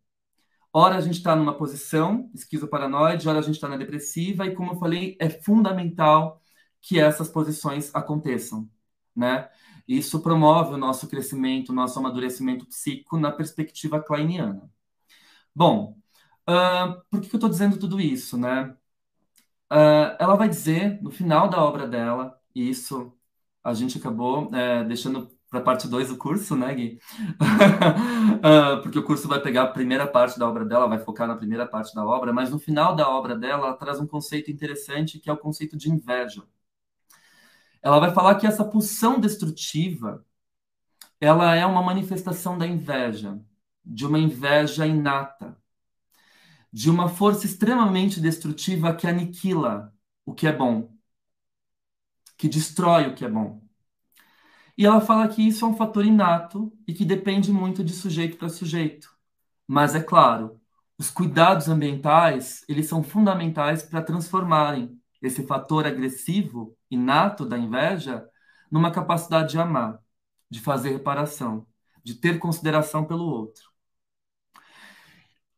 Ora 0.74 0.96
a 0.96 1.02
gente 1.02 1.18
está 1.18 1.36
numa 1.36 1.58
posição 1.58 2.32
esquizoparanoide, 2.34 3.28
ora 3.28 3.40
a 3.40 3.42
gente 3.42 3.56
está 3.56 3.68
na 3.68 3.76
depressiva, 3.78 4.46
e 4.46 4.56
como 4.56 4.72
eu 4.72 4.80
falei, 4.80 5.18
é 5.20 5.30
fundamental 5.30 6.42
que 6.82 7.00
essas 7.00 7.28
posições 7.30 7.94
aconteçam, 7.94 8.70
né? 9.16 9.50
Isso 9.88 10.22
promove 10.22 10.74
o 10.74 10.78
nosso 10.78 11.08
crescimento, 11.10 11.70
o 11.70 11.76
nosso 11.76 12.00
amadurecimento 12.00 12.66
psíquico 12.66 13.18
na 13.18 13.32
perspectiva 13.32 14.02
kleiniana. 14.02 14.70
Bom, 15.56 15.98
uh, 16.50 17.02
por 17.10 17.22
que, 17.22 17.30
que 17.30 17.36
eu 17.36 17.40
estou 17.40 17.50
dizendo 17.50 17.78
tudo 17.80 18.00
isso, 18.00 18.38
né? 18.38 18.76
Uh, 19.72 20.16
ela 20.20 20.36
vai 20.36 20.48
dizer, 20.48 21.02
no 21.02 21.12
final 21.12 21.50
da 21.50 21.64
obra 21.64 21.88
dela, 21.88 22.40
e 22.56 22.70
isso 22.70 23.14
a 23.64 23.74
gente 23.74 23.98
acabou 23.98 24.50
é, 24.56 24.84
deixando 24.86 25.30
para 25.50 25.60
a 25.60 25.64
parte 25.64 25.88
2 25.88 26.10
do 26.10 26.18
curso, 26.18 26.56
né, 26.56 26.74
Gui? 26.74 27.00
uh, 28.40 28.82
porque 28.84 29.00
o 29.00 29.04
curso 29.04 29.28
vai 29.28 29.42
pegar 29.42 29.64
a 29.64 29.68
primeira 29.68 30.08
parte 30.08 30.40
da 30.40 30.48
obra 30.48 30.66
dela, 30.66 30.88
vai 30.88 31.00
focar 31.00 31.28
na 31.28 31.36
primeira 31.36 31.66
parte 31.68 31.94
da 31.96 32.06
obra, 32.06 32.34
mas 32.34 32.50
no 32.50 32.60
final 32.60 32.96
da 32.96 33.10
obra 33.10 33.36
dela, 33.36 33.68
ela 33.68 33.78
traz 33.78 34.00
um 34.00 34.08
conceito 34.08 34.52
interessante 34.52 35.20
que 35.20 35.30
é 35.30 35.34
o 35.34 35.38
conceito 35.38 35.78
de 35.78 35.90
inveja. 35.92 36.44
Ela 37.82 38.00
vai 38.00 38.14
falar 38.14 38.36
que 38.36 38.48
essa 38.48 38.64
pulsão 38.66 39.20
destrutiva 39.20 40.26
ela 41.20 41.56
é 41.56 41.66
uma 41.66 41.82
manifestação 41.82 42.58
da 42.58 42.68
inveja, 42.68 43.40
de 43.86 44.06
uma 44.06 44.20
inveja 44.20 44.86
inata, 44.86 45.58
de 46.72 46.90
uma 46.90 47.10
força 47.10 47.46
extremamente 47.46 48.20
destrutiva 48.22 48.96
que 48.96 49.08
aniquila 49.08 49.94
o 50.26 50.34
que 50.34 50.48
é 50.48 50.52
bom, 50.54 50.92
que 52.38 52.48
destrói 52.48 53.08
o 53.08 53.16
que 53.16 53.26
é 53.26 53.30
bom. 53.30 53.62
E 54.78 54.86
ela 54.86 55.02
fala 55.02 55.28
que 55.28 55.42
isso 55.48 55.66
é 55.66 55.68
um 55.68 55.76
fator 55.76 56.06
inato 56.06 56.72
e 56.88 56.94
que 56.94 57.04
depende 57.04 57.52
muito 57.52 57.84
de 57.84 57.94
sujeito 57.94 58.38
para 58.38 58.50
sujeito. 58.50 59.10
Mas 59.68 59.96
é 59.96 60.02
claro, 60.02 60.62
os 60.98 61.10
cuidados 61.10 61.68
ambientais, 61.68 62.64
eles 62.68 62.88
são 62.88 63.04
fundamentais 63.04 63.84
para 63.84 64.02
transformarem 64.02 65.00
esse 65.22 65.46
fator 65.46 65.86
agressivo, 65.88 66.78
inato 66.92 67.46
da 67.46 67.58
inveja, 67.58 68.28
numa 68.72 68.92
capacidade 68.92 69.52
de 69.52 69.60
amar, 69.60 70.00
de 70.50 70.60
fazer 70.62 70.92
reparação, 70.92 71.68
de 72.04 72.16
ter 72.16 72.40
consideração 72.40 73.06
pelo 73.06 73.26
outro. 73.26 73.67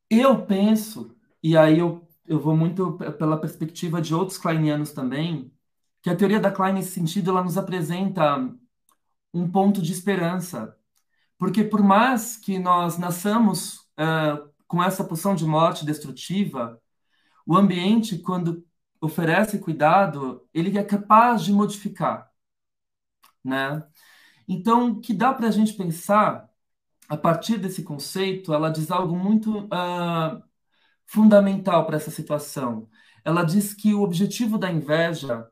Eu 0.09 0.45
penso, 0.45 1.15
e 1.43 1.55
aí 1.57 1.79
eu, 1.79 2.07
eu 2.25 2.39
vou 2.39 2.55
muito 2.55 2.93
pela 3.17 3.39
perspectiva 3.39 4.01
de 4.01 4.13
outros 4.13 4.37
kleinianos 4.37 4.91
também, 4.91 5.51
que 6.01 6.09
a 6.09 6.15
teoria 6.15 6.39
da 6.39 6.51
Klein, 6.51 6.73
nesse 6.73 6.91
sentido, 6.91 7.31
ela 7.31 7.43
nos 7.43 7.57
apresenta 7.57 8.37
um 9.33 9.49
ponto 9.49 9.81
de 9.81 9.91
esperança. 9.91 10.75
Porque 11.37 11.63
por 11.63 11.83
mais 11.83 12.37
que 12.37 12.59
nós 12.59 12.97
nasçamos 12.97 13.79
uh, 13.99 14.49
com 14.67 14.83
essa 14.83 15.03
pulsão 15.03 15.35
de 15.35 15.45
morte 15.45 15.85
destrutiva, 15.85 16.81
o 17.45 17.57
ambiente, 17.57 18.19
quando 18.19 18.65
oferece 19.01 19.59
cuidado, 19.59 20.47
ele 20.53 20.77
é 20.77 20.83
capaz 20.83 21.43
de 21.43 21.53
modificar, 21.53 22.29
né? 23.43 23.83
Então, 24.47 24.99
que 24.99 25.13
dá 25.13 25.33
para 25.33 25.47
a 25.47 25.51
gente 25.51 25.73
pensar 25.73 26.48
a 27.09 27.17
partir 27.17 27.57
desse 27.57 27.83
conceito, 27.83 28.53
ela 28.53 28.69
diz 28.69 28.91
algo 28.91 29.17
muito 29.17 29.65
uh, 29.65 30.43
fundamental 31.07 31.85
para 31.85 31.97
essa 31.97 32.11
situação. 32.11 32.87
Ela 33.25 33.43
diz 33.43 33.73
que 33.73 33.93
o 33.93 34.03
objetivo 34.03 34.57
da 34.59 34.71
inveja, 34.71 35.47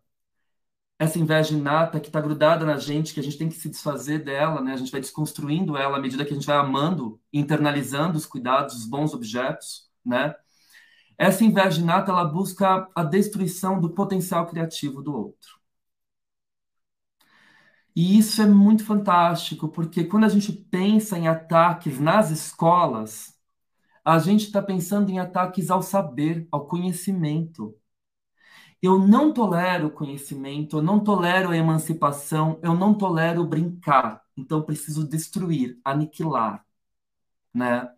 essa 0.99 1.20
inveja 1.20 1.53
inata 1.55 1.99
que 1.99 2.08
está 2.08 2.22
grudada 2.22 2.66
na 2.66 2.78
gente, 2.78 3.14
que 3.14 3.20
a 3.20 3.24
gente 3.24 3.38
tem 3.38 3.49
que 3.49 3.55
se 3.55 3.70
desfazer 3.70 4.24
dela, 4.24 4.62
né? 4.62 4.74
A 4.74 4.78
gente 4.78 4.91
vai 4.91 5.01
desconstruindo 5.01 5.78
ela 5.78 5.97
à 5.97 6.01
medida 6.01 6.24
que 6.26 6.32
a 6.32 6.36
gente 6.36 6.47
vai 6.47 6.58
amando, 6.58 7.20
internalizando 7.34 8.18
os 8.18 8.26
cuidados, 8.26 8.76
os 8.76 8.86
bons 8.86 9.14
objetos, 9.14 9.89
né? 10.05 10.36
Essa 11.18 11.43
inveja 11.43 11.82
inata, 11.82 12.12
ela 12.12 12.26
busca 12.26 12.88
a 12.95 13.03
destruição 13.03 13.82
do 13.82 13.89
potencial 13.93 14.45
criativo 14.47 15.01
do 15.01 15.14
outro. 15.16 15.57
E 17.98 18.18
isso 18.20 18.41
é 18.43 18.48
muito 18.48 18.86
fantástico, 18.86 19.70
porque 19.70 20.06
quando 20.06 20.26
a 20.26 20.30
gente 20.30 20.54
pensa 20.54 21.18
em 21.18 21.28
ataques 21.28 22.00
nas 22.00 22.32
escolas, 22.32 23.36
a 24.06 24.20
gente 24.20 24.45
está 24.48 24.62
pensando 24.62 25.10
em 25.12 25.20
ataques 25.20 25.72
ao 25.72 25.82
saber, 25.84 26.48
ao 26.52 26.68
conhecimento. 26.68 27.76
Eu 28.82 29.00
não 29.00 29.34
tolero 29.34 29.88
o 29.88 29.91
conhecimento, 29.91 30.78
eu 30.78 30.82
não 30.82 31.00
tolero 31.04 31.50
a 31.52 31.58
emancipação, 31.58 32.60
eu 32.64 32.76
não 32.76 32.93
tolero 32.93 33.45
brincar. 33.45 34.24
Então 34.38 34.62
preciso 34.62 35.08
destruir, 35.08 35.80
aniquilar, 35.84 36.66
né? 37.54 37.89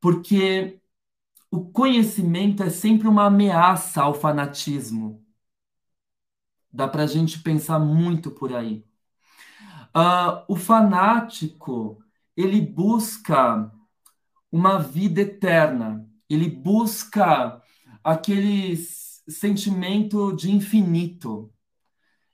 Porque 0.00 0.80
o 1.50 1.70
conhecimento 1.72 2.62
é 2.62 2.70
sempre 2.70 3.08
uma 3.08 3.26
ameaça 3.26 4.02
ao 4.02 4.14
fanatismo. 4.14 5.24
Dá 6.72 6.88
para 6.88 7.04
a 7.04 7.06
gente 7.06 7.40
pensar 7.44 7.78
muito 7.78 8.30
por 8.32 8.52
aí. 8.54 8.84
Uh, 9.96 10.44
o 10.48 10.56
fanático 10.56 12.02
ele 12.36 12.60
busca 12.60 13.70
uma 14.50 14.78
vida 14.78 15.20
eterna, 15.20 16.08
ele 16.28 16.48
busca 16.48 17.60
aquele 18.02 18.76
sentimento 18.76 20.32
de 20.34 20.50
infinito. 20.50 21.52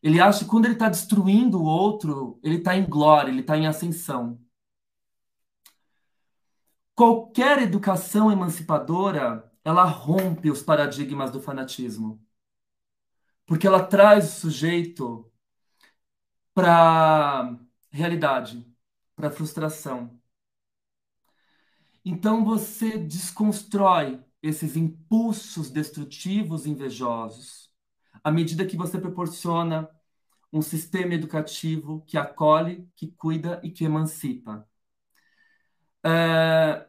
Ele 0.03 0.21
acha 0.21 0.45
que 0.45 0.51
quando 0.51 0.67
ele 0.67 0.75
está 0.75 0.89
destruindo 0.89 1.59
o 1.59 1.65
outro, 1.65 2.39
ele 2.43 2.57
está 2.59 2.77
em 2.77 2.85
glória, 2.89 3.31
ele 3.31 3.41
está 3.41 3.57
em 3.57 3.67
ascensão. 3.67 4.41
Qualquer 6.95 7.61
educação 7.63 8.31
emancipadora, 8.31 9.51
ela 9.65 9.85
rompe 9.85 10.51
os 10.51 10.63
paradigmas 10.63 11.31
do 11.31 11.43
fanatismo. 11.43 12.23
Porque 13.45 13.67
ela 13.67 13.85
traz 13.85 14.25
o 14.25 14.41
sujeito 14.41 15.31
para 16.57 17.55
realidade, 17.93 18.67
para 19.15 19.31
frustração. 19.31 20.19
Então 22.05 22.45
você 22.45 22.97
desconstrói 22.99 24.23
esses 24.43 24.77
impulsos 24.77 25.71
destrutivos 25.71 26.67
invejosos 26.67 27.71
à 28.23 28.31
medida 28.31 28.67
que 28.67 28.77
você 28.77 28.99
proporciona 29.01 29.89
um 30.53 30.63
sistema 30.63 31.15
educativo 31.15 32.03
que 32.07 32.19
acolhe, 32.19 32.89
que 32.97 33.09
cuida 33.13 33.61
e 33.65 33.71
que 33.71 33.85
emancipa. 33.85 34.69
É... 36.03 36.87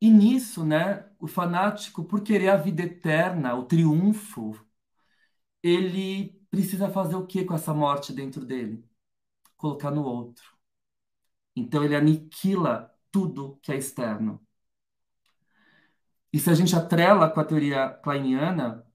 E 0.00 0.10
nisso, 0.10 0.64
né, 0.64 1.06
o 1.18 1.26
fanático, 1.26 2.04
por 2.04 2.22
querer 2.22 2.48
a 2.50 2.56
vida 2.56 2.82
eterna, 2.82 3.54
o 3.54 3.64
triunfo, 3.64 4.54
ele 5.62 6.40
precisa 6.50 6.90
fazer 6.90 7.16
o 7.16 7.26
que 7.26 7.44
com 7.44 7.54
essa 7.54 7.74
morte 7.74 8.12
dentro 8.12 8.44
dele? 8.44 8.84
Colocar 9.56 9.90
no 9.90 10.04
outro. 10.04 10.44
Então 11.56 11.82
ele 11.84 11.96
aniquila 11.96 12.94
tudo 13.10 13.58
que 13.62 13.72
é 13.72 13.76
externo. 13.76 14.40
E 16.32 16.38
se 16.38 16.50
a 16.50 16.54
gente 16.54 16.76
atrela 16.76 17.30
com 17.30 17.40
a 17.40 17.44
teoria 17.44 17.88
kleiniana, 17.88 18.86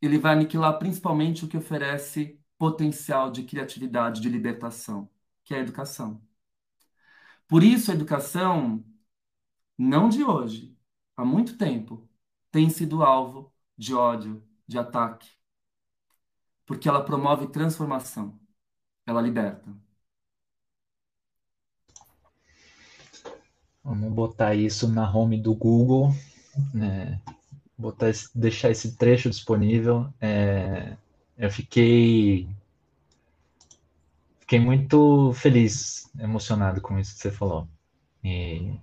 ele 0.00 0.18
vai 0.18 0.32
aniquilar 0.34 0.78
principalmente 0.78 1.44
o 1.44 1.48
que 1.48 1.56
oferece 1.56 2.40
potencial 2.58 3.30
de 3.30 3.44
criatividade, 3.44 4.20
de 4.20 4.28
libertação, 4.28 5.08
que 5.44 5.54
é 5.54 5.58
a 5.58 5.60
educação. 5.60 6.22
Por 7.48 7.62
isso 7.62 7.90
a 7.90 7.94
educação, 7.94 8.84
não 9.78 10.08
de 10.08 10.24
hoje, 10.24 10.76
há 11.16 11.24
muito 11.24 11.56
tempo, 11.58 12.08
tem 12.50 12.70
sido 12.70 13.02
alvo 13.02 13.52
de 13.76 13.94
ódio, 13.94 14.42
de 14.66 14.78
ataque, 14.78 15.30
porque 16.66 16.88
ela 16.88 17.04
promove 17.04 17.48
transformação, 17.48 18.38
ela 19.06 19.20
liberta. 19.20 19.72
Vamos 23.84 24.12
botar 24.12 24.54
isso 24.54 24.88
na 24.88 25.10
home 25.10 25.40
do 25.40 25.54
Google, 25.54 26.14
né? 26.72 27.20
botar 27.76 28.08
esse, 28.08 28.28
deixar 28.38 28.70
esse 28.70 28.96
trecho 28.96 29.28
disponível. 29.28 30.12
É, 30.20 30.96
eu 31.36 31.50
fiquei 31.50 32.48
fiquei 34.40 34.60
muito 34.60 35.32
feliz, 35.34 36.10
emocionado 36.18 36.80
com 36.80 36.98
isso 36.98 37.14
que 37.14 37.22
você 37.22 37.30
falou. 37.30 37.66
E 38.22 38.78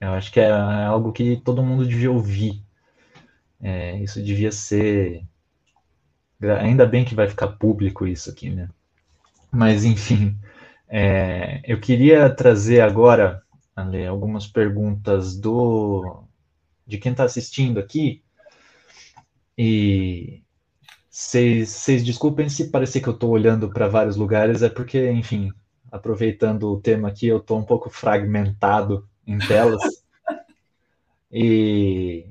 eu 0.00 0.12
acho 0.12 0.32
que 0.32 0.40
é 0.40 0.50
algo 0.50 1.12
que 1.12 1.36
todo 1.38 1.62
mundo 1.62 1.86
devia 1.86 2.10
ouvir. 2.10 2.62
É, 3.60 3.98
isso 4.00 4.22
devia 4.22 4.52
ser 4.52 5.26
Ainda 6.42 6.86
bem 6.86 7.04
que 7.04 7.14
vai 7.14 7.28
ficar 7.28 7.48
público 7.48 8.06
isso 8.06 8.30
aqui, 8.30 8.50
né? 8.50 8.68
Mas, 9.52 9.84
enfim, 9.84 10.36
é, 10.88 11.60
eu 11.64 11.80
queria 11.80 12.30
trazer 12.30 12.80
agora, 12.80 13.42
Ale, 13.76 14.06
algumas 14.06 14.46
perguntas 14.46 15.36
do 15.36 16.24
de 16.86 16.98
quem 16.98 17.12
está 17.12 17.24
assistindo 17.24 17.78
aqui. 17.78 18.22
E 19.56 20.42
vocês 21.10 22.04
desculpem 22.04 22.48
se 22.48 22.70
parecer 22.70 23.00
que 23.00 23.08
eu 23.08 23.14
estou 23.14 23.30
olhando 23.30 23.70
para 23.70 23.88
vários 23.88 24.16
lugares, 24.16 24.62
é 24.62 24.68
porque, 24.68 25.10
enfim, 25.10 25.52
aproveitando 25.90 26.70
o 26.72 26.80
tema 26.80 27.08
aqui, 27.08 27.26
eu 27.26 27.38
estou 27.38 27.58
um 27.58 27.64
pouco 27.64 27.90
fragmentado 27.90 29.08
em 29.26 29.38
telas. 29.38 29.82
E, 31.32 32.26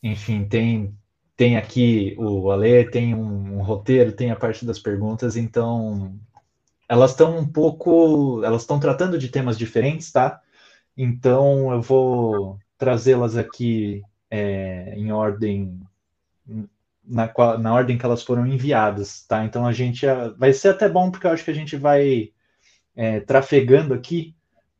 enfim, 0.00 0.44
tem 0.44 0.96
tem 1.42 1.56
aqui 1.56 2.14
o 2.20 2.52
Ale, 2.52 2.88
tem 2.88 3.16
um, 3.16 3.56
um, 3.56 3.62
roteiro, 3.64 4.12
tem 4.12 4.30
a 4.30 4.36
parte 4.36 4.64
das 4.64 4.78
perguntas, 4.78 5.36
então 5.36 6.16
elas 6.88 7.10
estão 7.10 7.36
um 7.36 7.44
pouco, 7.44 8.44
elas 8.44 8.62
estão 8.62 8.78
tratando 8.78 9.18
de 9.18 9.28
temas 9.28 9.58
diferentes, 9.58 10.12
tá? 10.12 10.40
Então 10.96 11.72
eu 11.72 11.82
vou 11.82 12.60
trazê-las 12.78 13.36
aqui 13.36 14.04
é, 14.30 14.94
em 14.96 15.10
ordem 15.10 15.80
na, 17.04 17.28
na 17.58 17.74
ordem 17.74 17.98
que 17.98 18.06
elas 18.06 18.22
foram 18.22 18.46
enviadas, 18.46 19.26
tá? 19.26 19.44
Então 19.44 19.66
a 19.66 19.72
gente 19.72 20.06
vai 20.38 20.52
ser 20.52 20.68
até 20.68 20.88
bom 20.88 21.10
porque 21.10 21.26
eu 21.26 21.32
acho 21.32 21.44
que 21.44 21.50
a 21.50 21.54
gente 21.54 21.74
vai 21.74 22.30
é, 22.94 23.18
trafegando 23.18 23.92
aqui 23.94 24.32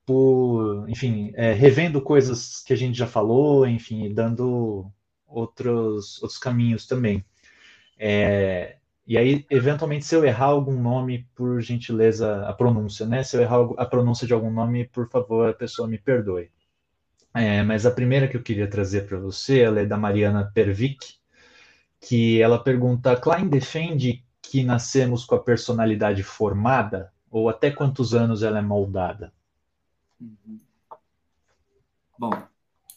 por, 0.06 0.88
enfim, 0.88 1.32
é, 1.34 1.52
revendo 1.54 2.00
coisas 2.00 2.62
que 2.62 2.72
a 2.72 2.76
gente 2.76 2.96
já 2.96 3.08
falou, 3.08 3.66
enfim, 3.66 4.14
dando 4.14 4.88
outros, 5.32 6.22
outros 6.22 6.38
caminhos 6.38 6.86
também. 6.86 7.24
É, 7.98 8.76
e 9.06 9.18
aí, 9.18 9.44
eventualmente, 9.50 10.04
se 10.04 10.14
eu 10.14 10.24
errar 10.24 10.46
algum 10.46 10.80
nome, 10.80 11.26
por 11.34 11.60
gentileza, 11.60 12.46
a 12.46 12.52
pronúncia, 12.52 13.06
né? 13.06 13.22
Se 13.22 13.36
eu 13.36 13.42
errar 13.42 13.68
a 13.76 13.84
pronúncia 13.84 14.26
de 14.26 14.32
algum 14.32 14.50
nome, 14.50 14.86
por 14.86 15.08
favor, 15.08 15.50
a 15.50 15.54
pessoa 15.54 15.88
me 15.88 15.98
perdoe. 15.98 16.50
É, 17.34 17.62
mas 17.62 17.86
a 17.86 17.90
primeira 17.90 18.28
que 18.28 18.36
eu 18.36 18.42
queria 18.42 18.68
trazer 18.68 19.06
para 19.06 19.18
você, 19.18 19.60
ela 19.60 19.80
é 19.80 19.86
da 19.86 19.96
Mariana 19.96 20.50
Pervic, 20.54 21.16
que 22.00 22.40
ela 22.40 22.62
pergunta: 22.62 23.16
Klein 23.16 23.48
defende 23.48 24.24
que 24.40 24.62
nascemos 24.62 25.24
com 25.24 25.34
a 25.34 25.42
personalidade 25.42 26.22
formada 26.22 27.12
ou 27.30 27.48
até 27.48 27.70
quantos 27.70 28.14
anos 28.14 28.42
ela 28.42 28.58
é 28.58 28.62
moldada? 28.62 29.32
Uhum. 30.20 30.60
Bom, 32.18 32.30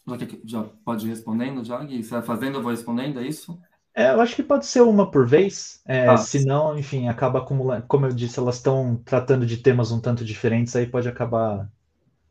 já, 0.08 0.18
já 0.44 0.64
pode 0.84 1.06
ir 1.06 1.10
respondendo, 1.10 1.64
já? 1.64 1.84
Gui? 1.84 2.04
Você 2.04 2.12
vai 2.12 2.22
fazendo, 2.22 2.56
eu 2.56 2.62
vou 2.62 2.72
respondendo, 2.72 3.20
é 3.20 3.28
isso? 3.28 3.60
É, 3.94 4.12
eu 4.12 4.20
acho 4.20 4.36
que 4.36 4.44
pode 4.44 4.66
ser 4.66 4.82
uma 4.82 5.10
por 5.10 5.26
vez, 5.26 5.82
é, 5.86 6.10
ah. 6.10 6.18
senão, 6.18 6.78
enfim, 6.78 7.08
acaba 7.08 7.40
acumulando. 7.40 7.86
Como 7.88 8.06
eu 8.06 8.12
disse, 8.12 8.38
elas 8.38 8.58
estão 8.58 9.02
tratando 9.06 9.46
de 9.46 9.58
temas 9.58 9.90
um 9.90 10.02
tanto 10.02 10.26
diferentes, 10.26 10.76
aí 10.76 10.86
pode 10.86 11.08
acabar 11.08 11.72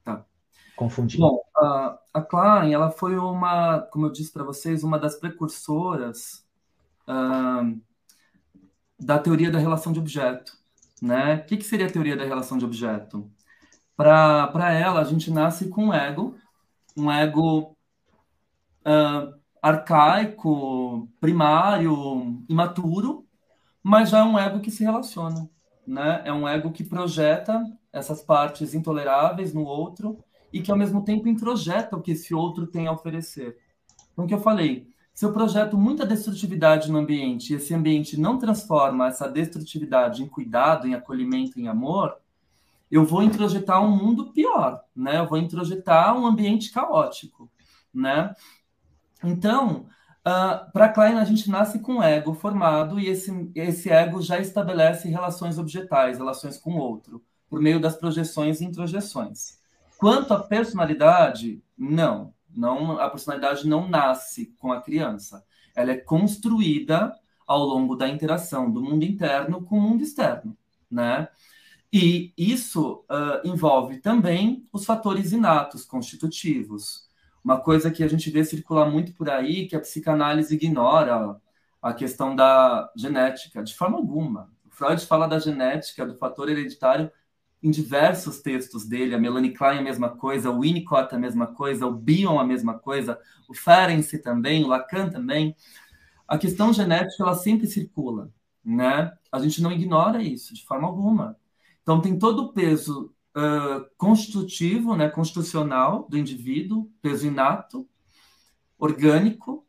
tá. 0.04 0.22
confundindo. 0.76 1.22
Bom, 1.22 1.40
a, 1.56 1.98
a 2.12 2.20
Klein, 2.20 2.74
ela 2.74 2.90
foi 2.90 3.16
uma, 3.16 3.80
como 3.90 4.06
eu 4.06 4.12
disse 4.12 4.30
para 4.30 4.44
vocês, 4.44 4.84
uma 4.84 4.98
das 4.98 5.16
precursoras 5.16 6.44
uh, 7.08 7.80
da 9.00 9.18
teoria 9.18 9.50
da 9.50 9.58
relação 9.58 9.90
de 9.90 9.98
objeto. 9.98 10.52
Né? 11.00 11.36
O 11.36 11.46
que, 11.46 11.56
que 11.56 11.64
seria 11.64 11.86
a 11.86 11.90
teoria 11.90 12.16
da 12.16 12.24
relação 12.24 12.58
de 12.58 12.64
objeto? 12.66 13.30
Para 13.96 14.72
ela, 14.72 15.00
a 15.00 15.04
gente 15.04 15.30
nasce 15.30 15.68
com 15.68 15.86
um 15.86 15.94
ego, 15.94 16.36
um 16.96 17.10
ego 17.10 17.76
uh, 18.86 19.34
arcaico, 19.60 21.08
primário, 21.20 22.44
imaturo, 22.48 23.26
mas 23.82 24.10
já 24.10 24.20
é 24.20 24.24
um 24.24 24.38
ego 24.38 24.60
que 24.60 24.70
se 24.70 24.84
relaciona, 24.84 25.48
né? 25.86 26.22
É 26.24 26.32
um 26.32 26.48
ego 26.48 26.72
que 26.72 26.84
projeta 26.84 27.62
essas 27.92 28.22
partes 28.22 28.74
intoleráveis 28.74 29.52
no 29.52 29.64
outro 29.64 30.18
e 30.52 30.60
que 30.60 30.70
ao 30.70 30.78
mesmo 30.78 31.04
tempo 31.04 31.28
introjeta 31.28 31.96
o 31.96 32.00
que 32.00 32.12
esse 32.12 32.34
outro 32.34 32.66
tem 32.66 32.86
a 32.86 32.92
oferecer. 32.92 33.58
Então, 34.12 34.24
o 34.24 34.28
que 34.28 34.34
eu 34.34 34.40
falei, 34.40 34.86
se 35.12 35.24
eu 35.24 35.32
projeto 35.32 35.76
muita 35.76 36.06
destrutividade 36.06 36.90
no 36.90 36.98
ambiente 36.98 37.52
e 37.52 37.56
esse 37.56 37.74
ambiente 37.74 38.18
não 38.18 38.38
transforma 38.38 39.08
essa 39.08 39.28
destrutividade 39.28 40.22
em 40.22 40.28
cuidado, 40.28 40.86
em 40.86 40.94
acolhimento, 40.94 41.58
em 41.58 41.68
amor, 41.68 42.16
eu 42.90 43.04
vou 43.04 43.22
introjetar 43.22 43.82
um 43.82 43.90
mundo 43.90 44.32
pior, 44.32 44.82
né? 44.94 45.18
Eu 45.18 45.28
vou 45.28 45.38
introjetar 45.38 46.16
um 46.16 46.26
ambiente 46.26 46.70
caótico, 46.70 47.50
né? 47.92 48.34
Então, 49.22 49.86
uh, 50.26 50.70
para 50.72 50.90
Klein, 50.90 51.14
a 51.14 51.24
gente 51.24 51.50
nasce 51.50 51.78
com 51.78 52.02
ego 52.02 52.34
formado 52.34 53.00
e 53.00 53.08
esse, 53.08 53.50
esse 53.54 53.90
ego 53.90 54.20
já 54.20 54.38
estabelece 54.38 55.08
relações 55.08 55.58
objetais, 55.58 56.18
relações 56.18 56.58
com 56.58 56.74
o 56.74 56.78
outro, 56.78 57.22
por 57.48 57.60
meio 57.60 57.80
das 57.80 57.96
projeções 57.96 58.60
e 58.60 58.64
introjeções. 58.64 59.58
Quanto 59.98 60.34
à 60.34 60.42
personalidade, 60.42 61.62
não. 61.76 62.34
não 62.54 62.98
a 62.98 63.08
personalidade 63.08 63.66
não 63.66 63.88
nasce 63.88 64.54
com 64.58 64.72
a 64.72 64.80
criança. 64.80 65.44
Ela 65.74 65.92
é 65.92 65.96
construída 65.96 67.12
ao 67.46 67.64
longo 67.64 67.96
da 67.96 68.08
interação 68.08 68.70
do 68.70 68.82
mundo 68.82 69.04
interno 69.04 69.62
com 69.64 69.78
o 69.78 69.80
mundo 69.80 70.02
externo, 70.02 70.56
né? 70.90 71.28
E 71.96 72.34
isso 72.36 73.04
uh, 73.08 73.46
envolve 73.48 73.98
também 73.98 74.68
os 74.72 74.84
fatores 74.84 75.30
inatos, 75.30 75.84
constitutivos. 75.84 77.08
Uma 77.44 77.60
coisa 77.60 77.88
que 77.88 78.02
a 78.02 78.08
gente 78.08 78.28
vê 78.30 78.44
circular 78.44 78.90
muito 78.90 79.14
por 79.14 79.30
aí, 79.30 79.68
que 79.68 79.76
a 79.76 79.80
psicanálise 79.80 80.56
ignora 80.56 81.40
a 81.80 81.94
questão 81.94 82.34
da 82.34 82.90
genética, 82.96 83.62
de 83.62 83.76
forma 83.76 83.96
alguma. 83.96 84.50
O 84.66 84.70
Freud 84.70 85.06
fala 85.06 85.28
da 85.28 85.38
genética, 85.38 86.04
do 86.04 86.18
fator 86.18 86.48
hereditário, 86.48 87.12
em 87.62 87.70
diversos 87.70 88.42
textos 88.42 88.84
dele. 88.84 89.14
A 89.14 89.18
Melanie 89.20 89.52
Klein 89.52 89.78
a 89.78 89.82
mesma 89.82 90.08
coisa, 90.08 90.50
o 90.50 90.62
Winnicott 90.62 91.14
a 91.14 91.18
mesma 91.18 91.46
coisa, 91.46 91.86
o 91.86 91.92
Bion 91.92 92.40
a 92.40 92.44
mesma 92.44 92.76
coisa, 92.76 93.20
o 93.48 93.54
Ferenczi 93.54 94.18
também, 94.18 94.64
o 94.64 94.66
Lacan 94.66 95.10
também. 95.10 95.54
A 96.26 96.36
questão 96.38 96.72
genética, 96.72 97.22
ela 97.22 97.36
sempre 97.36 97.68
circula, 97.68 98.32
né? 98.64 99.12
A 99.30 99.38
gente 99.38 99.62
não 99.62 99.70
ignora 99.70 100.20
isso, 100.20 100.52
de 100.52 100.64
forma 100.66 100.88
alguma. 100.88 101.38
Então, 101.84 102.00
tem 102.00 102.18
todo 102.18 102.44
o 102.44 102.52
peso 102.52 103.14
uh, 103.36 103.86
constitutivo, 103.98 104.96
né, 104.96 105.08
constitucional 105.10 106.06
do 106.08 106.16
indivíduo, 106.16 106.90
peso 107.02 107.26
inato, 107.26 107.86
orgânico, 108.78 109.66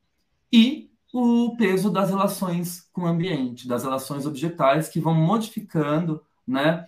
e 0.52 0.90
o 1.14 1.58
peso 1.58 1.92
das 1.92 2.10
relações 2.10 2.90
com 2.94 3.02
o 3.02 3.08
ambiente, 3.08 3.68
das 3.68 3.84
relações 3.84 4.26
objetais 4.26 4.88
que 4.88 5.00
vão 5.00 5.14
modificando, 5.14 6.24
né, 6.48 6.86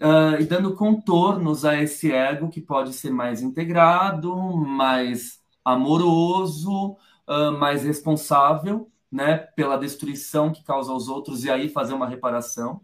uh, 0.00 0.38
e 0.38 0.44
dando 0.44 0.74
contornos 0.74 1.64
a 1.64 1.82
esse 1.82 2.12
ego 2.12 2.50
que 2.50 2.60
pode 2.60 2.92
ser 2.92 3.10
mais 3.10 3.40
integrado, 3.40 4.36
mais 4.54 5.40
amoroso, 5.64 6.92
uh, 7.26 7.52
mais 7.58 7.84
responsável, 7.84 8.90
né, 9.10 9.38
pela 9.38 9.78
destruição 9.78 10.52
que 10.52 10.62
causa 10.62 10.92
aos 10.92 11.08
outros 11.08 11.42
e 11.44 11.50
aí 11.50 11.70
fazer 11.70 11.94
uma 11.94 12.06
reparação. 12.06 12.82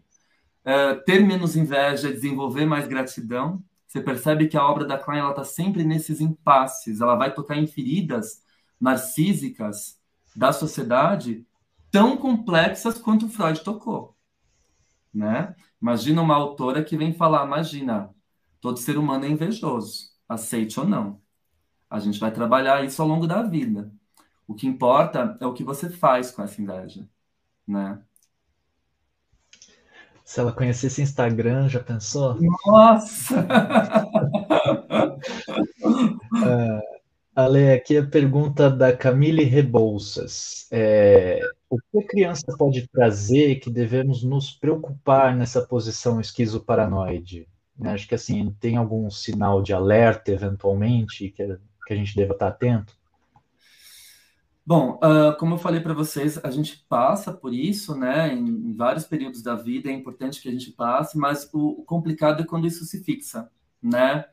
Eh, 0.65 0.95
ter 1.05 1.19
menos 1.19 1.55
inveja, 1.55 2.11
desenvolver 2.11 2.65
mais 2.65 2.87
gratidão. 2.87 3.63
Você 3.85 4.01
percebe 4.01 4.47
que 4.47 4.57
a 4.57 4.65
obra 4.67 4.83
da 4.83 4.97
Klein 4.97 5.29
está 5.29 5.43
sempre 5.43 5.83
nesses 5.83 6.19
impasses, 6.19 6.99
ela 7.01 7.15
vai 7.15 7.33
tocar 7.33 7.55
em 7.55 7.67
feridas 7.67 8.43
narcísicas 8.81 10.01
da 10.35 10.51
sociedade 10.51 11.45
tão 11.91 12.17
complexas 12.17 12.97
quanto 12.97 13.29
Freud 13.29 13.63
tocou. 13.63 14.17
Né? 15.13 15.55
Imagina 15.81 16.21
uma 16.21 16.35
autora 16.35 16.83
que 16.83 16.97
vem 16.97 17.13
falar, 17.13 17.45
imagina, 17.45 18.13
todo 18.59 18.79
ser 18.79 18.97
humano 18.97 19.23
é 19.25 19.29
invejoso, 19.29 20.09
aceite 20.27 20.79
ou 20.79 20.85
não. 20.85 21.21
A 21.89 21.99
gente 21.99 22.19
vai 22.19 22.31
trabalhar 22.31 22.83
isso 22.83 23.01
ao 23.01 23.07
longo 23.07 23.27
da 23.27 23.43
vida. 23.43 23.93
O 24.47 24.55
que 24.55 24.67
importa 24.67 25.37
é 25.39 25.45
o 25.45 25.53
que 25.53 25.63
você 25.63 25.89
faz 25.89 26.31
com 26.31 26.41
essa 26.41 26.61
inveja, 26.61 27.07
né? 27.67 28.01
Se 30.25 30.39
ela 30.39 30.51
conhecesse 30.51 31.03
Instagram, 31.03 31.69
já 31.69 31.79
pensou? 31.79 32.35
Nossa! 32.65 33.47
uh, 36.33 36.95
Ale, 37.35 37.73
aqui 37.73 37.97
a 37.97 38.07
pergunta 38.07 38.71
da 38.71 38.95
Camille 38.95 39.43
Rebouças. 39.43 40.67
É, 40.71 41.39
o 41.69 41.77
que 41.77 41.99
a 41.99 42.07
criança 42.07 42.45
pode 42.57 42.87
trazer 42.87 43.57
que 43.57 43.69
devemos 43.69 44.23
nos 44.23 44.49
preocupar 44.49 45.35
nessa 45.35 45.61
posição 45.61 46.19
esquizoparanoide? 46.19 47.47
Né, 47.77 47.91
acho 47.91 48.07
que 48.07 48.15
assim, 48.15 48.55
tem 48.59 48.77
algum 48.77 49.11
sinal 49.11 49.61
de 49.61 49.73
alerta, 49.73 50.31
eventualmente, 50.31 51.29
que, 51.29 51.59
que 51.85 51.93
a 51.93 51.95
gente 51.95 52.15
deva 52.15 52.33
estar 52.33 52.47
atento? 52.47 52.97
Bom, 54.67 54.99
uh, 55.03 55.37
como 55.37 55.53
eu 55.53 55.57
falei 55.59 55.79
para 55.79 55.93
vocês, 55.93 56.43
a 56.43 56.49
gente 56.49 56.83
passa 56.89 57.31
por 57.31 57.53
isso, 57.53 57.95
né, 57.95 58.33
em, 58.33 58.47
em, 58.47 58.73
vários 58.75 59.05
períodos 59.05 59.43
da 59.43 59.53
vida, 59.53 59.91
é 59.91 59.93
importante 59.93 60.41
que 60.41 60.49
a 60.49 60.51
gente 60.51 60.71
passe, 60.71 61.15
mas 61.19 61.47
o, 61.53 61.81
o, 61.81 61.83
complicado 61.83 62.41
é 62.41 62.45
quando 62.45 62.65
isso 62.65 62.83
se 62.83 63.03
fixa, 63.03 63.47
né? 63.81 64.25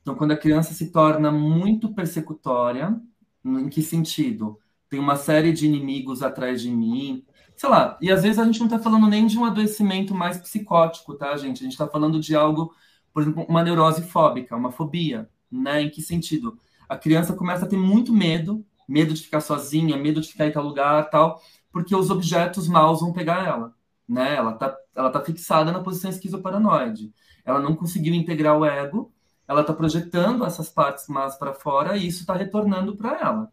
Então, 0.00 0.14
quando 0.14 0.30
a 0.30 0.36
criança 0.36 0.72
se 0.74 0.92
torna 0.92 1.32
muito 1.32 1.92
persecutória, 1.92 3.00
em 3.44 3.68
que 3.68 3.82
sentido? 3.82 4.60
Tem 4.88 5.00
uma 5.00 5.16
série 5.16 5.52
de 5.52 5.66
inimigos 5.66 6.22
atrás 6.22 6.62
de 6.62 6.70
mim, 6.70 7.24
sei 7.56 7.68
lá, 7.68 7.98
e 8.00 8.12
às 8.12 8.22
vezes 8.22 8.38
a 8.38 8.44
gente 8.44 8.60
não 8.60 8.66
está 8.66 8.78
falando 8.78 9.08
nem 9.08 9.26
de 9.26 9.36
um 9.38 9.44
adoecimento 9.44 10.14
mais 10.14 10.38
psicótico, 10.38 11.16
tá, 11.16 11.36
gente? 11.36 11.60
A 11.60 11.64
gente 11.64 11.72
está 11.72 11.88
falando 11.88 12.20
de 12.20 12.34
algo, 12.36 12.72
por 13.12 13.22
exemplo, 13.22 13.44
uma 13.48 13.64
neurose 13.64 14.02
fóbica, 14.02 14.56
uma 14.56 14.70
fobia, 14.70 15.28
né? 15.50 15.82
Em 15.82 15.90
que 15.90 16.00
sentido? 16.00 16.58
A 16.88 16.96
criança 16.96 17.34
começa 17.34 17.64
a 17.64 17.68
ter 17.68 17.76
muito 17.76 18.12
medo 18.12 18.64
medo 18.90 19.14
de 19.14 19.22
ficar 19.22 19.40
sozinha, 19.40 19.96
medo 19.96 20.20
de 20.20 20.28
ficar 20.28 20.46
em 20.46 20.52
tal 20.52 20.64
lugar, 20.64 21.08
tal, 21.10 21.40
porque 21.70 21.94
os 21.94 22.10
objetos 22.10 22.66
maus 22.66 23.00
vão 23.00 23.12
pegar 23.12 23.46
ela, 23.46 23.72
né? 24.08 24.34
Ela 24.34 24.52
tá, 24.54 24.76
ela 24.96 25.10
tá 25.10 25.20
fixada 25.20 25.70
na 25.70 25.80
posição 25.80 26.10
esquizoparanoide. 26.10 27.14
Ela 27.44 27.60
não 27.60 27.76
conseguiu 27.76 28.12
integrar 28.12 28.58
o 28.58 28.64
ego, 28.64 29.12
ela 29.46 29.62
tá 29.62 29.72
projetando 29.72 30.44
essas 30.44 30.68
partes 30.68 31.06
más 31.06 31.36
para 31.36 31.54
fora 31.54 31.96
e 31.96 32.08
isso 32.08 32.22
está 32.22 32.34
retornando 32.34 32.96
para 32.96 33.16
ela. 33.20 33.52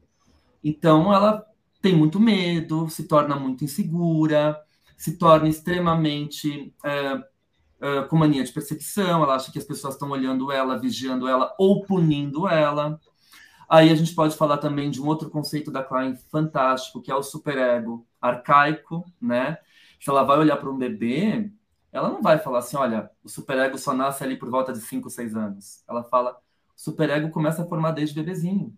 Então 0.64 1.14
ela 1.14 1.46
tem 1.82 1.96
muito 1.96 2.20
medo, 2.20 2.90
se 2.90 3.08
torna 3.08 3.36
muito 3.36 3.64
insegura, 3.64 4.60
se 4.98 5.18
torna 5.18 5.48
extremamente 5.48 6.74
é, 6.84 7.24
é, 7.80 8.02
com 8.04 8.16
mania 8.16 8.44
de 8.44 8.52
perseguição, 8.52 9.22
ela 9.22 9.36
acha 9.36 9.52
que 9.52 9.60
as 9.60 9.66
pessoas 9.66 9.94
estão 9.94 10.10
olhando 10.10 10.52
ela, 10.52 10.80
vigiando 10.80 11.28
ela 11.28 11.54
ou 11.60 11.84
punindo 11.84 12.48
ela. 12.48 13.00
Aí 13.70 13.92
a 13.92 13.96
gente 13.96 14.16
pode 14.16 14.36
falar 14.36 14.58
também 14.58 14.90
de 14.90 15.02
um 15.02 15.08
outro 15.08 15.30
conceito 15.30 15.70
da 15.70 15.84
Klein 15.84 16.16
fantástico, 16.32 17.02
que 17.02 17.12
é 17.12 17.16
o 17.16 17.24
superego 17.24 18.08
arcaico, 18.22 19.04
né? 19.22 19.58
Se 20.00 20.10
ela 20.10 20.24
vai 20.24 20.38
olhar 20.38 20.58
para 20.58 20.70
um 20.70 20.78
bebê, 20.78 21.52
ela 21.92 22.10
não 22.10 22.22
vai 22.22 22.38
falar 22.38 22.60
assim, 22.60 22.78
olha, 22.78 23.10
o 23.24 23.28
superego 23.30 23.78
só 23.78 23.94
nasce 23.94 24.24
ali 24.24 24.38
por 24.38 24.50
volta 24.50 24.72
de 24.72 24.80
5, 24.80 25.10
6 25.10 25.36
anos. 25.36 25.84
Ela 25.88 26.04
fala, 26.04 26.32
o 26.32 26.80
superego 26.80 27.30
começa 27.30 27.64
a 27.64 27.66
formar 27.66 27.92
desde 27.92 28.16
bebezinho. 28.16 28.74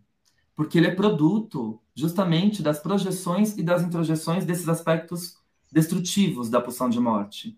Porque 0.56 0.78
ele 0.78 0.88
é 0.88 0.96
produto 0.96 1.80
justamente 1.94 2.64
das 2.64 2.80
projeções 2.80 3.58
e 3.58 3.64
das 3.64 3.84
introjeções 3.84 4.46
desses 4.46 4.68
aspectos 4.68 5.38
destrutivos 5.72 6.50
da 6.50 6.60
pulsão 6.60 6.90
de 6.90 7.00
morte. 7.00 7.58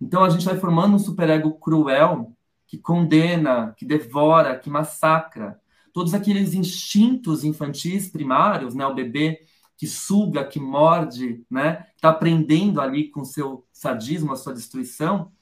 Então 0.00 0.24
a 0.24 0.30
gente 0.30 0.44
vai 0.44 0.58
formando 0.58 0.96
um 0.96 0.98
superego 0.98 1.52
cruel 1.58 2.32
que 2.66 2.76
condena, 2.76 3.72
que 3.76 3.86
devora, 3.86 4.58
que 4.58 4.68
massacra, 4.68 5.60
todos 5.96 6.12
aqueles 6.12 6.52
instintos 6.52 7.42
infantis 7.42 8.06
primários, 8.06 8.74
né? 8.74 8.86
O 8.86 8.94
bebê 8.94 9.46
que 9.78 9.86
suga, 9.86 10.44
que 10.44 10.60
morde, 10.60 11.42
né? 11.50 11.86
Está 11.94 12.10
aprendendo 12.10 12.82
ali 12.82 13.08
com 13.08 13.24
seu 13.24 13.66
sadismo, 13.72 14.30
a 14.30 14.36
sua 14.36 14.52
destruição, 14.52 15.32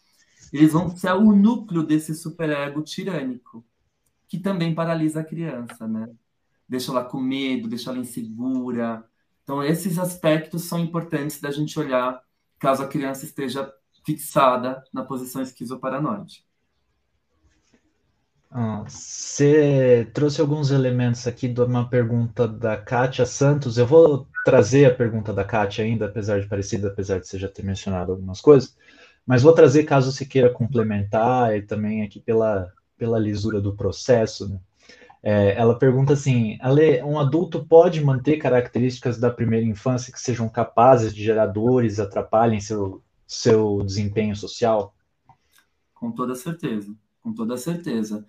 eles 0.52 0.72
vão 0.72 0.96
ser 0.96 1.12
o 1.12 1.32
núcleo 1.32 1.82
desse 1.82 2.14
superego 2.14 2.82
tirânico, 2.82 3.66
que 4.28 4.38
também 4.38 4.72
paralisa 4.72 5.22
a 5.22 5.24
criança, 5.24 5.88
né? 5.88 6.08
Deixa 6.68 6.92
ela 6.92 7.02
com 7.02 7.20
medo, 7.20 7.66
deixa 7.66 7.90
ela 7.90 7.98
insegura. 7.98 9.04
Então, 9.42 9.60
esses 9.60 9.98
aspectos 9.98 10.62
são 10.62 10.78
importantes 10.78 11.40
da 11.40 11.50
gente 11.50 11.76
olhar 11.80 12.22
caso 12.60 12.80
a 12.80 12.86
criança 12.86 13.24
esteja 13.24 13.74
fixada 14.06 14.84
na 14.92 15.02
posição 15.02 15.42
esquizoparanoide. 15.42 16.46
Você 18.86 20.08
trouxe 20.14 20.40
alguns 20.40 20.70
elementos 20.70 21.26
aqui 21.26 21.48
de 21.48 21.60
uma 21.60 21.88
pergunta 21.88 22.46
da 22.46 22.76
Kátia 22.76 23.26
Santos. 23.26 23.78
Eu 23.78 23.86
vou 23.86 24.28
trazer 24.44 24.84
a 24.84 24.94
pergunta 24.94 25.32
da 25.32 25.42
Kátia 25.42 25.84
ainda, 25.84 26.06
apesar 26.06 26.40
de 26.40 26.46
parecida, 26.46 26.86
apesar 26.86 27.18
de 27.18 27.26
você 27.26 27.36
já 27.36 27.48
ter 27.48 27.64
mencionado 27.64 28.12
algumas 28.12 28.40
coisas, 28.40 28.76
mas 29.26 29.42
vou 29.42 29.52
trazer 29.52 29.82
caso 29.82 30.12
você 30.12 30.24
queira 30.24 30.50
complementar 30.50 31.56
e 31.56 31.62
também 31.62 32.02
aqui 32.02 32.20
pela, 32.20 32.72
pela 32.96 33.18
lisura 33.18 33.60
do 33.60 33.74
processo. 33.74 34.48
Né? 34.48 34.60
É, 35.20 35.56
ela 35.56 35.76
pergunta 35.76 36.12
assim: 36.12 36.56
Ale, 36.60 37.02
um 37.02 37.18
adulto 37.18 37.66
pode 37.66 38.04
manter 38.04 38.36
características 38.36 39.18
da 39.18 39.30
primeira 39.32 39.66
infância 39.66 40.12
que 40.12 40.20
sejam 40.20 40.48
capazes 40.48 41.12
de 41.12 41.24
gerar 41.24 41.46
dores, 41.46 41.98
atrapalhem 41.98 42.60
seu, 42.60 43.02
seu 43.26 43.82
desempenho 43.82 44.36
social? 44.36 44.94
Com 45.92 46.12
toda 46.12 46.36
certeza, 46.36 46.94
com 47.20 47.34
toda 47.34 47.56
certeza. 47.56 48.24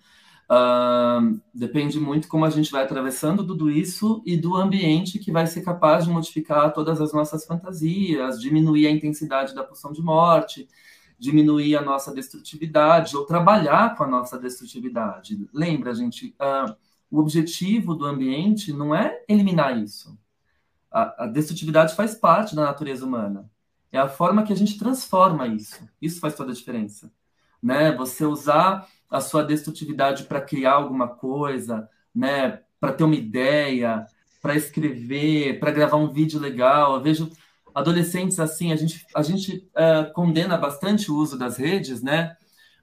Uh, 0.48 1.40
depende 1.52 1.98
muito 1.98 2.28
como 2.28 2.44
a 2.44 2.50
gente 2.50 2.70
vai 2.70 2.84
atravessando 2.84 3.44
tudo 3.44 3.68
isso 3.68 4.22
e 4.24 4.36
do 4.36 4.54
ambiente 4.54 5.18
que 5.18 5.32
vai 5.32 5.44
ser 5.46 5.62
capaz 5.62 6.04
de 6.04 6.10
modificar 6.10 6.72
todas 6.72 7.00
as 7.00 7.12
nossas 7.12 7.44
fantasias, 7.44 8.40
diminuir 8.40 8.86
a 8.86 8.90
intensidade 8.90 9.54
da 9.54 9.64
pulsão 9.64 9.92
de 9.92 10.00
morte, 10.00 10.68
diminuir 11.18 11.76
a 11.76 11.82
nossa 11.82 12.14
destrutividade 12.14 13.16
ou 13.16 13.24
trabalhar 13.24 13.96
com 13.96 14.04
a 14.04 14.06
nossa 14.06 14.38
destrutividade. 14.38 15.48
Lembra, 15.52 15.92
gente, 15.94 16.34
uh, 16.40 16.74
o 17.10 17.18
objetivo 17.18 17.94
do 17.94 18.04
ambiente 18.04 18.72
não 18.72 18.94
é 18.94 19.24
eliminar 19.28 19.76
isso. 19.82 20.16
A, 20.90 21.24
a 21.24 21.26
destrutividade 21.26 21.94
faz 21.96 22.14
parte 22.14 22.54
da 22.54 22.64
natureza 22.64 23.04
humana. 23.04 23.50
É 23.90 23.98
a 23.98 24.08
forma 24.08 24.42
que 24.42 24.52
a 24.52 24.56
gente 24.56 24.78
transforma 24.78 25.46
isso. 25.46 25.88
Isso 26.00 26.20
faz 26.20 26.34
toda 26.34 26.52
a 26.52 26.54
diferença. 26.54 27.10
Né? 27.62 27.92
Você 27.96 28.24
usar 28.24 28.86
a 29.10 29.20
sua 29.20 29.42
destrutividade 29.42 30.24
para 30.24 30.40
criar 30.40 30.72
alguma 30.72 31.08
coisa, 31.08 31.88
né? 32.14 32.60
para 32.80 32.92
ter 32.92 33.04
uma 33.04 33.14
ideia, 33.14 34.06
para 34.42 34.54
escrever, 34.54 35.58
para 35.58 35.70
gravar 35.70 35.96
um 35.96 36.12
vídeo 36.12 36.38
legal. 36.38 36.94
Eu 36.96 37.02
vejo 37.02 37.30
adolescentes 37.74 38.38
assim, 38.40 38.72
a 38.72 38.76
gente, 38.76 39.06
a 39.14 39.22
gente 39.22 39.68
uh, 39.74 40.12
condena 40.12 40.56
bastante 40.56 41.10
o 41.10 41.16
uso 41.16 41.38
das 41.38 41.56
redes, 41.56 42.02
né? 42.02 42.36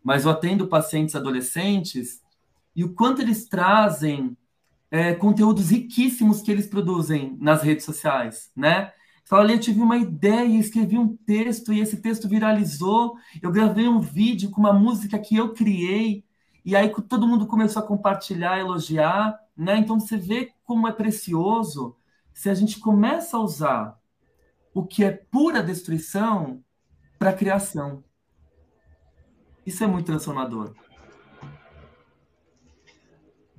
mas 0.03 0.25
eu 0.25 0.31
atendo 0.31 0.67
pacientes 0.67 1.15
adolescentes 1.15 2.21
e 2.75 2.83
o 2.83 2.93
quanto 2.93 3.21
eles 3.21 3.47
trazem 3.47 4.35
é, 4.91 5.13
conteúdos 5.13 5.71
riquíssimos 5.71 6.41
que 6.41 6.51
eles 6.51 6.67
produzem 6.67 7.35
nas 7.39 7.63
redes 7.63 7.85
sociais, 7.85 8.51
né? 8.55 8.91
Fala, 9.25 9.51
eu 9.51 9.59
tive 9.59 9.81
uma 9.81 9.97
ideia, 9.97 10.59
escrevi 10.59 10.97
um 10.97 11.15
texto 11.15 11.71
e 11.71 11.79
esse 11.79 11.97
texto 12.01 12.27
viralizou. 12.27 13.15
Eu 13.41 13.51
gravei 13.51 13.87
um 13.87 13.99
vídeo 13.99 14.51
com 14.51 14.59
uma 14.59 14.73
música 14.73 15.17
que 15.17 15.35
eu 15.35 15.53
criei 15.53 16.25
e 16.65 16.75
aí 16.75 16.89
todo 17.07 17.27
mundo 17.27 17.47
começou 17.47 17.81
a 17.81 17.85
compartilhar, 17.85 18.59
elogiar, 18.59 19.39
né? 19.55 19.77
Então 19.77 19.99
você 19.99 20.17
vê 20.17 20.53
como 20.63 20.87
é 20.87 20.91
precioso 20.91 21.95
se 22.33 22.49
a 22.49 22.53
gente 22.53 22.79
começa 22.79 23.37
a 23.37 23.39
usar 23.39 23.99
o 24.73 24.85
que 24.85 25.03
é 25.03 25.11
pura 25.11 25.63
destruição 25.63 26.63
para 27.17 27.33
criação. 27.33 28.03
Isso 29.65 29.83
é 29.83 29.87
muito 29.87 30.07
transformador. 30.07 30.73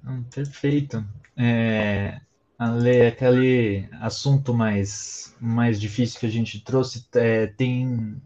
Hum, 0.06 0.22
perfeito. 0.24 1.04
É, 1.36 2.20
Ale, 2.58 3.06
aquele 3.06 3.88
assunto 4.00 4.54
mais, 4.54 5.36
mais 5.40 5.80
difícil 5.80 6.20
que 6.20 6.26
a 6.26 6.30
gente 6.30 6.62
trouxe, 6.62 7.06
é, 7.14 7.48
tem, 7.48 8.20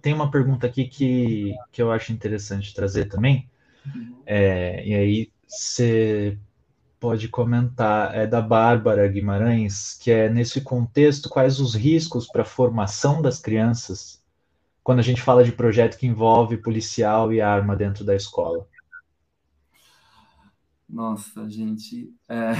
tem 0.00 0.14
uma 0.14 0.30
pergunta 0.30 0.66
aqui 0.66 0.86
que, 0.86 1.54
que 1.70 1.82
eu 1.82 1.90
acho 1.90 2.12
interessante 2.12 2.74
trazer 2.74 3.06
também. 3.06 3.50
É, 4.24 4.86
e 4.86 4.94
aí 4.94 5.32
você 5.46 6.38
pode 7.00 7.28
comentar, 7.28 8.14
é 8.14 8.26
da 8.26 8.40
Bárbara 8.40 9.08
Guimarães, 9.08 9.98
que 10.00 10.10
é 10.10 10.28
nesse 10.30 10.60
contexto, 10.60 11.28
quais 11.28 11.58
os 11.58 11.74
riscos 11.74 12.28
para 12.28 12.42
a 12.42 12.46
formação 12.46 13.20
das 13.20 13.40
crianças 13.40 14.22
quando 14.84 15.00
a 15.00 15.02
gente 15.02 15.20
fala 15.20 15.44
de 15.44 15.52
projeto 15.52 15.98
que 15.98 16.06
envolve 16.06 16.56
policial 16.56 17.32
e 17.32 17.40
arma 17.40 17.74
dentro 17.74 18.04
da 18.04 18.14
escola? 18.14 18.66
Nossa, 20.88 21.48
gente, 21.48 22.14
é... 22.28 22.52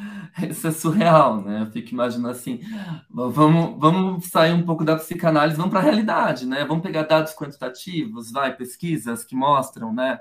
isso 0.48 0.66
é 0.66 0.70
surreal, 0.70 1.42
né? 1.42 1.62
Eu 1.62 1.70
fico 1.70 1.90
imaginando 1.90 2.30
assim, 2.30 2.60
vamos, 3.10 3.78
vamos 3.78 4.26
sair 4.26 4.52
um 4.52 4.64
pouco 4.64 4.84
da 4.84 4.96
psicanálise, 4.96 5.56
vamos 5.56 5.70
para 5.70 5.80
a 5.80 5.82
realidade, 5.82 6.46
né? 6.46 6.64
Vamos 6.64 6.82
pegar 6.82 7.02
dados 7.04 7.34
quantitativos, 7.34 8.30
vai, 8.30 8.54
pesquisas 8.56 9.24
que 9.24 9.34
mostram, 9.34 9.92
né? 9.92 10.20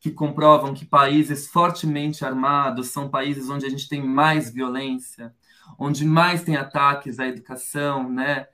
Que 0.00 0.10
comprovam 0.10 0.74
que 0.74 0.84
países 0.84 1.48
fortemente 1.48 2.24
armados 2.24 2.88
são 2.88 3.08
países 3.08 3.48
onde 3.50 3.66
a 3.66 3.70
gente 3.70 3.88
tem 3.88 4.02
mais 4.02 4.52
violência, 4.52 5.34
onde 5.78 6.04
mais 6.04 6.42
tem 6.42 6.56
ataques 6.56 7.18
à 7.18 7.26
educação, 7.26 8.10
né? 8.10 8.46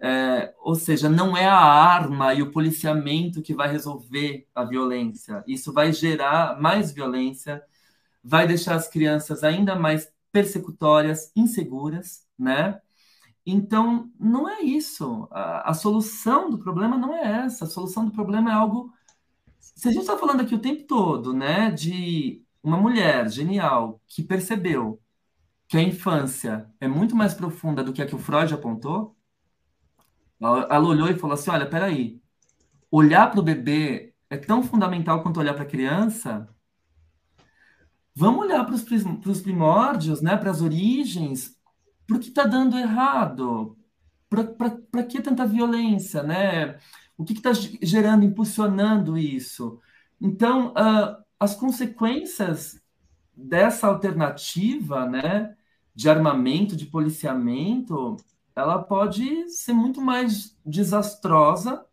É, 0.00 0.54
ou 0.60 0.76
seja, 0.76 1.08
não 1.08 1.36
é 1.36 1.44
a 1.44 1.58
arma 1.58 2.32
e 2.32 2.40
o 2.40 2.52
policiamento 2.52 3.42
que 3.42 3.52
vai 3.52 3.68
resolver 3.70 4.46
a 4.54 4.64
violência. 4.64 5.42
Isso 5.46 5.72
vai 5.72 5.92
gerar 5.92 6.60
mais 6.60 6.92
violência, 6.92 7.60
vai 8.28 8.46
deixar 8.46 8.74
as 8.74 8.88
crianças 8.88 9.42
ainda 9.42 9.74
mais 9.74 10.12
persecutórias, 10.30 11.32
inseguras, 11.34 12.26
né? 12.38 12.80
Então, 13.46 14.10
não 14.20 14.46
é 14.48 14.60
isso. 14.60 15.26
A, 15.30 15.70
a 15.70 15.74
solução 15.74 16.50
do 16.50 16.58
problema 16.58 16.98
não 16.98 17.14
é 17.14 17.46
essa. 17.46 17.64
A 17.64 17.68
solução 17.68 18.04
do 18.04 18.12
problema 18.12 18.50
é 18.50 18.54
algo. 18.54 18.92
Se 19.58 19.88
a 19.88 19.92
gente 19.92 20.02
está 20.02 20.18
falando 20.18 20.42
aqui 20.42 20.54
o 20.54 20.60
tempo 20.60 20.84
todo, 20.86 21.32
né, 21.32 21.70
de 21.70 22.44
uma 22.62 22.76
mulher 22.76 23.30
genial 23.30 24.00
que 24.06 24.22
percebeu 24.22 25.00
que 25.68 25.78
a 25.78 25.82
infância 25.82 26.70
é 26.80 26.88
muito 26.88 27.16
mais 27.16 27.34
profunda 27.34 27.82
do 27.82 27.92
que 27.92 28.02
a 28.02 28.06
que 28.06 28.14
o 28.14 28.18
Freud 28.18 28.52
apontou, 28.52 29.16
ela 30.40 30.86
olhou 30.86 31.08
e 31.08 31.18
falou 31.18 31.34
assim: 31.34 31.50
olha, 31.50 31.68
peraí, 31.68 32.20
olhar 32.90 33.30
para 33.30 33.40
o 33.40 33.42
bebê 33.42 34.14
é 34.30 34.36
tão 34.36 34.62
fundamental 34.62 35.22
quanto 35.22 35.40
olhar 35.40 35.54
para 35.54 35.64
a 35.64 35.66
criança. 35.66 36.48
Vamos 38.18 38.46
olhar 38.46 38.64
para 38.66 38.74
os 38.74 39.40
primórdios, 39.40 40.20
né, 40.20 40.36
para 40.36 40.50
as 40.50 40.60
origens, 40.60 41.56
por 42.04 42.18
que 42.18 42.30
está 42.30 42.42
dando 42.42 42.76
errado? 42.76 43.78
Para 44.28 45.04
que 45.04 45.22
tanta 45.22 45.46
violência, 45.46 46.24
né? 46.24 46.80
O 47.16 47.24
que 47.24 47.32
está 47.32 47.52
gerando, 47.80 48.24
impulsionando 48.24 49.16
isso? 49.16 49.80
Então, 50.20 50.72
uh, 50.72 51.22
as 51.38 51.54
consequências 51.54 52.82
dessa 53.36 53.86
alternativa, 53.86 55.06
né, 55.06 55.56
de 55.94 56.10
armamento, 56.10 56.74
de 56.74 56.86
policiamento, 56.86 58.16
ela 58.56 58.82
pode 58.82 59.48
ser 59.48 59.74
muito 59.74 60.00
mais 60.00 60.58
desastrosa 60.66 61.86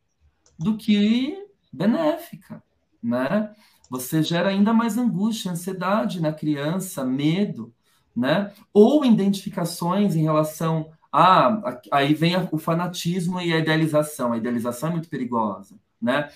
do 0.58 0.76
que 0.76 1.38
benéfica, 1.72 2.64
né? 3.02 3.54
Você 3.90 4.24
gera 4.24 4.50
ainda 4.50 4.74
mais 4.74 4.98
angústia, 4.98 5.52
ansiedade 5.52 6.22
na 6.22 6.34
criança, 6.34 7.04
medo, 7.06 7.74
né? 8.16 8.52
Ou 8.74 9.06
identificações 9.06 10.16
em 10.16 10.24
relação 10.24 10.92
a 11.12 11.80
aí 11.92 12.14
vem 12.14 12.36
o 12.52 12.58
fanatismo 12.58 13.40
e 13.40 13.54
a 13.54 13.60
idealização. 13.60 14.34
A 14.34 14.38
idealização 14.38 14.90
é 14.90 14.92
muito 14.94 15.10
perigosa, 15.10 15.80
né? 16.02 16.30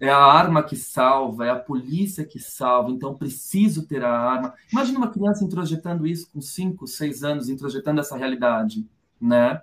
É 0.00 0.10
a 0.10 0.18
arma 0.18 0.62
que 0.62 0.76
salva, 0.76 1.46
é 1.46 1.50
a 1.50 1.58
polícia 1.58 2.24
que 2.24 2.38
salva, 2.38 2.90
então 2.90 3.16
preciso 3.16 3.86
ter 3.86 4.04
a 4.04 4.16
arma. 4.16 4.54
Imagina 4.72 4.98
uma 4.98 5.10
criança 5.10 5.44
introjetando 5.44 6.06
isso 6.06 6.30
com 6.30 6.40
5, 6.40 6.86
6 6.86 7.24
anos, 7.24 7.48
introjetando 7.48 8.00
essa 8.00 8.16
realidade, 8.16 8.86
né? 9.20 9.60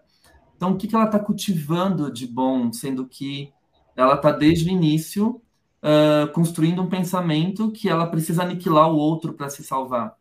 Então, 0.57 0.71
o 0.71 0.77
que, 0.77 0.87
que 0.87 0.95
ela 0.95 1.05
está 1.05 1.19
cultivando 1.19 2.11
de 2.11 2.27
bom, 2.27 2.71
sendo 2.73 3.05
que 3.05 3.53
ela 3.95 4.15
está 4.15 4.31
desde 4.31 4.67
o 4.67 4.71
início 4.71 5.41
uh, 5.85 6.27
construindo 6.33 6.81
um 6.81 6.89
pensamento 6.89 7.71
que 7.71 7.87
ela 7.87 8.07
precisa 8.07 8.41
aniquilar 8.41 8.89
o 8.89 8.97
outro 8.97 9.33
para 9.33 9.47
se 9.47 9.63
salvar, 9.63 10.17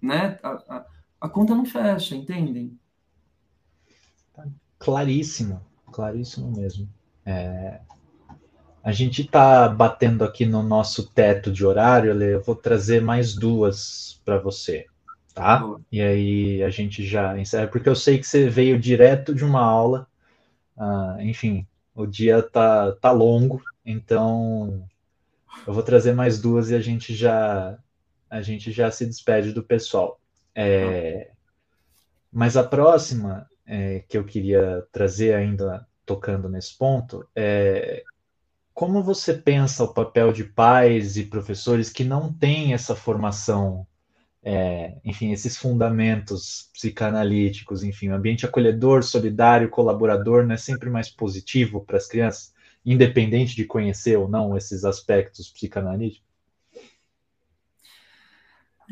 né? 0.00 0.38
A, 0.42 0.48
a, 0.50 0.86
a, 1.20 1.28
conta 1.28 1.54
não 1.54 1.64
fecha, 1.64 2.16
entendem? 2.16 2.76
Claríssimo, 4.78 5.60
claríssimo 5.92 6.50
mesmo. 6.50 6.88
É... 7.24 7.80
A 8.82 8.90
gente 8.90 9.22
está 9.22 9.68
batendo 9.68 10.24
aqui 10.24 10.44
no 10.44 10.60
nosso 10.60 11.08
teto 11.10 11.52
de 11.52 11.64
horário, 11.64 12.20
eu 12.20 12.42
vou 12.42 12.56
trazer 12.56 13.00
mais 13.00 13.32
duas 13.32 14.20
para 14.24 14.38
você 14.38 14.86
tá? 15.34 15.58
Boa. 15.58 15.80
E 15.90 16.00
aí 16.00 16.62
a 16.62 16.70
gente 16.70 17.04
já 17.04 17.38
encerra, 17.38 17.68
porque 17.68 17.88
eu 17.88 17.96
sei 17.96 18.18
que 18.18 18.26
você 18.26 18.48
veio 18.48 18.78
direto 18.78 19.34
de 19.34 19.44
uma 19.44 19.62
aula, 19.62 20.06
uh, 20.76 21.20
enfim, 21.20 21.66
o 21.94 22.06
dia 22.06 22.42
tá, 22.42 22.92
tá 22.92 23.10
longo, 23.10 23.62
então 23.84 24.86
eu 25.66 25.72
vou 25.72 25.82
trazer 25.82 26.12
mais 26.12 26.40
duas 26.40 26.70
e 26.70 26.74
a 26.74 26.80
gente 26.80 27.14
já 27.14 27.78
a 28.30 28.40
gente 28.40 28.72
já 28.72 28.90
se 28.90 29.04
despede 29.04 29.52
do 29.52 29.62
pessoal. 29.62 30.18
É, 30.54 31.30
mas 32.32 32.56
a 32.56 32.64
próxima 32.64 33.48
é, 33.66 34.00
que 34.08 34.16
eu 34.16 34.24
queria 34.24 34.86
trazer 34.90 35.34
ainda 35.34 35.86
tocando 36.06 36.48
nesse 36.48 36.76
ponto 36.76 37.26
é 37.36 38.02
como 38.72 39.02
você 39.02 39.34
pensa 39.34 39.84
o 39.84 39.92
papel 39.92 40.32
de 40.32 40.44
pais 40.44 41.18
e 41.18 41.24
professores 41.24 41.90
que 41.90 42.04
não 42.04 42.32
têm 42.32 42.72
essa 42.72 42.96
formação 42.96 43.86
é, 44.44 44.96
enfim, 45.04 45.30
esses 45.30 45.56
fundamentos 45.56 46.68
psicanalíticos, 46.72 47.84
enfim, 47.84 48.08
o 48.08 48.14
ambiente 48.14 48.44
acolhedor, 48.44 49.04
solidário, 49.04 49.70
colaborador, 49.70 50.44
não 50.44 50.54
é 50.54 50.58
sempre 50.58 50.90
mais 50.90 51.08
positivo 51.08 51.84
para 51.84 51.96
as 51.96 52.08
crianças, 52.08 52.51
independente 52.84 53.54
de 53.54 53.64
conhecer 53.64 54.16
ou 54.18 54.28
não 54.28 54.56
esses 54.56 54.84
aspectos 54.84 55.50
psicanalíticos? 55.50 56.32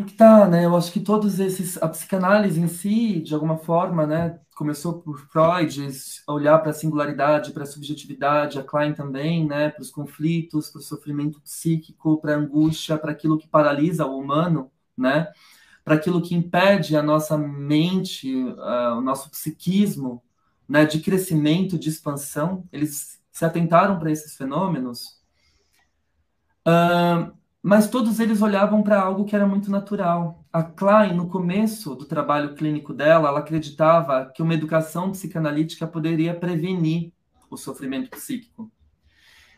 É 0.01 0.05
que 0.05 0.15
tá, 0.15 0.49
né? 0.49 0.65
Eu 0.65 0.75
acho 0.77 0.91
que 0.93 1.01
todos 1.01 1.39
esses. 1.39 1.77
A 1.83 1.89
psicanálise 1.89 2.59
em 2.59 2.69
si, 2.69 3.21
de 3.21 3.35
alguma 3.35 3.59
forma, 3.59 4.07
né? 4.07 4.41
Começou 4.57 5.01
por 5.01 5.19
Freud, 5.19 5.89
olhar 6.27 6.59
para 6.59 6.71
a 6.71 6.75
singularidade, 6.75 7.53
para 7.53 7.65
a 7.65 7.67
subjetividade, 7.67 8.59
a 8.59 8.63
Klein 8.65 8.95
também, 8.95 9.47
né? 9.47 9.69
Para 9.71 9.83
os 9.83 9.91
conflitos, 9.91 10.71
para 10.71 10.79
o 10.79 10.83
sofrimento 10.83 11.41
psíquico, 11.43 12.21
para 12.21 12.35
a 12.35 12.39
angústia, 12.39 12.97
para 12.97 13.13
aquilo 13.13 13.39
que 13.39 13.49
paralisa 13.49 14.07
o 14.07 14.19
humano, 14.19 14.71
né? 14.97 15.29
Para 15.85 15.97
aquilo 15.97 16.23
que 16.23 16.35
impede 16.35 16.97
a 16.97 17.03
nossa 17.03 17.37
mente, 17.37 18.35
uh, 18.35 18.97
o 18.97 19.01
nosso 19.03 19.31
psiquismo, 19.31 20.23
né? 20.69 20.87
De 20.87 21.01
crescimento, 21.01 21.79
de 21.79 21.91
expansão. 21.91 22.65
Eles 22.73 23.20
se 23.41 23.45
atentaram 23.47 23.99
para 23.99 24.11
esses 24.11 24.37
fenômenos. 24.37 25.19
Uh, 26.69 27.33
mas 27.63 27.89
todos 27.89 28.21
eles 28.21 28.43
olhavam 28.43 28.83
para 28.83 29.01
algo 29.01 29.25
que 29.25 29.35
era 29.35 29.47
muito 29.47 29.71
natural. 29.71 30.45
A 30.53 30.63
Klein, 30.63 31.15
no 31.15 31.27
começo 31.27 31.95
do 31.95 32.05
trabalho 32.05 32.55
clínico 32.55 32.93
dela, 32.93 33.31
ela 33.31 33.41
acreditava 33.41 34.27
que 34.27 34.43
uma 34.43 34.53
educação 34.53 35.11
psicanalítica 35.11 35.87
poderia 35.87 36.35
prevenir 36.35 37.15
o 37.49 37.57
sofrimento 37.57 38.11
psíquico. 38.11 38.71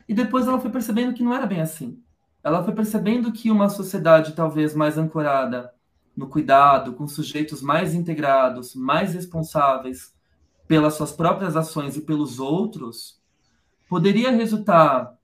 E 0.08 0.14
depois 0.14 0.46
ela 0.46 0.60
foi 0.60 0.70
percebendo 0.70 1.12
que 1.12 1.24
não 1.24 1.34
era 1.34 1.46
bem 1.46 1.60
assim. 1.60 2.00
Ela 2.44 2.62
foi 2.62 2.74
percebendo 2.74 3.32
que 3.32 3.50
uma 3.50 3.68
sociedade 3.68 4.32
talvez 4.32 4.76
mais 4.76 4.96
ancorada 4.96 5.72
no 6.16 6.28
cuidado, 6.28 6.92
com 6.92 7.08
sujeitos 7.08 7.60
mais 7.60 7.94
integrados, 7.94 8.76
mais 8.76 9.12
responsáveis 9.12 10.14
pelas 10.68 10.94
suas 10.94 11.10
próprias 11.10 11.56
ações 11.56 11.96
e 11.96 12.02
pelos 12.02 12.38
outros, 12.38 13.21
poderia 13.92 14.30
resultar 14.30 15.18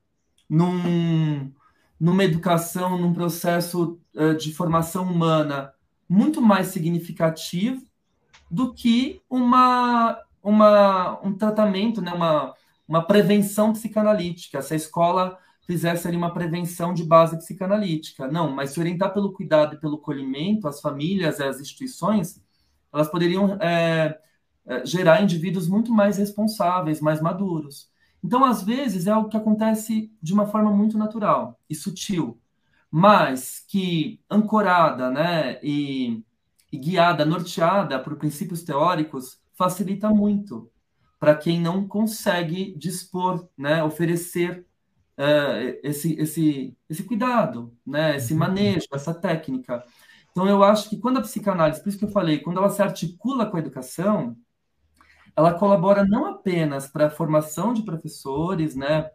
num 0.47 1.51
numa 1.99 2.23
educação, 2.23 2.99
num 2.99 3.11
processo 3.11 3.99
uh, 4.13 4.35
de 4.35 4.53
formação 4.53 5.05
humana 5.05 5.73
muito 6.07 6.39
mais 6.39 6.67
significativo 6.67 7.83
do 8.49 8.71
que 8.71 9.23
uma, 9.27 10.19
uma, 10.43 11.19
um 11.25 11.33
tratamento, 11.33 11.99
né, 11.99 12.13
uma, 12.13 12.53
uma 12.87 13.01
prevenção 13.01 13.73
psicanalítica. 13.73 14.61
Se 14.61 14.75
a 14.75 14.77
escola 14.77 15.39
fizesse 15.65 16.07
ali 16.07 16.15
uma 16.15 16.31
prevenção 16.31 16.93
de 16.93 17.03
base 17.03 17.37
psicanalítica. 17.37 18.27
Não, 18.27 18.51
mas 18.51 18.69
se 18.69 18.79
orientar 18.79 19.11
pelo 19.15 19.33
cuidado 19.33 19.75
e 19.75 19.79
pelo 19.79 19.97
colhimento, 19.97 20.67
as 20.67 20.79
famílias 20.79 21.39
e 21.39 21.43
as 21.43 21.59
instituições, 21.59 22.39
elas 22.93 23.09
poderiam 23.09 23.57
é, 23.59 24.19
gerar 24.85 25.23
indivíduos 25.23 25.67
muito 25.67 25.91
mais 25.91 26.17
responsáveis, 26.17 27.01
mais 27.01 27.19
maduros. 27.19 27.88
Então, 28.23 28.43
às 28.43 28.63
vezes, 28.63 29.07
é 29.07 29.11
algo 29.11 29.29
que 29.29 29.37
acontece 29.37 30.11
de 30.21 30.33
uma 30.33 30.45
forma 30.45 30.71
muito 30.71 30.97
natural 30.97 31.57
e 31.69 31.75
sutil, 31.75 32.39
mas 32.91 33.63
que 33.67 34.19
ancorada 34.29 35.09
né, 35.09 35.59
e, 35.63 36.23
e 36.71 36.77
guiada, 36.77 37.25
norteada 37.25 37.99
por 37.99 38.17
princípios 38.17 38.63
teóricos, 38.63 39.39
facilita 39.53 40.09
muito 40.09 40.69
para 41.19 41.35
quem 41.35 41.59
não 41.59 41.87
consegue 41.87 42.73
dispor, 42.77 43.47
né, 43.57 43.83
oferecer 43.83 44.65
uh, 45.17 45.79
esse, 45.83 46.13
esse, 46.13 46.77
esse 46.89 47.03
cuidado, 47.03 47.75
né, 47.85 48.15
esse 48.15 48.33
uhum. 48.33 48.39
manejo, 48.39 48.87
essa 48.93 49.13
técnica. 49.13 49.83
Então, 50.31 50.47
eu 50.47 50.63
acho 50.63 50.89
que 50.89 50.97
quando 50.97 51.17
a 51.17 51.21
psicanálise, 51.21 51.81
por 51.81 51.89
isso 51.89 51.99
que 51.99 52.05
eu 52.05 52.11
falei, 52.11 52.39
quando 52.39 52.57
ela 52.57 52.69
se 52.69 52.81
articula 52.81 53.45
com 53.45 53.57
a 53.57 53.59
educação, 53.59 54.37
ela 55.35 55.53
colabora 55.53 56.05
não 56.05 56.25
apenas 56.27 56.87
para 56.87 57.07
a 57.07 57.09
formação 57.09 57.73
de 57.73 57.83
professores, 57.83 58.75
né, 58.75 59.09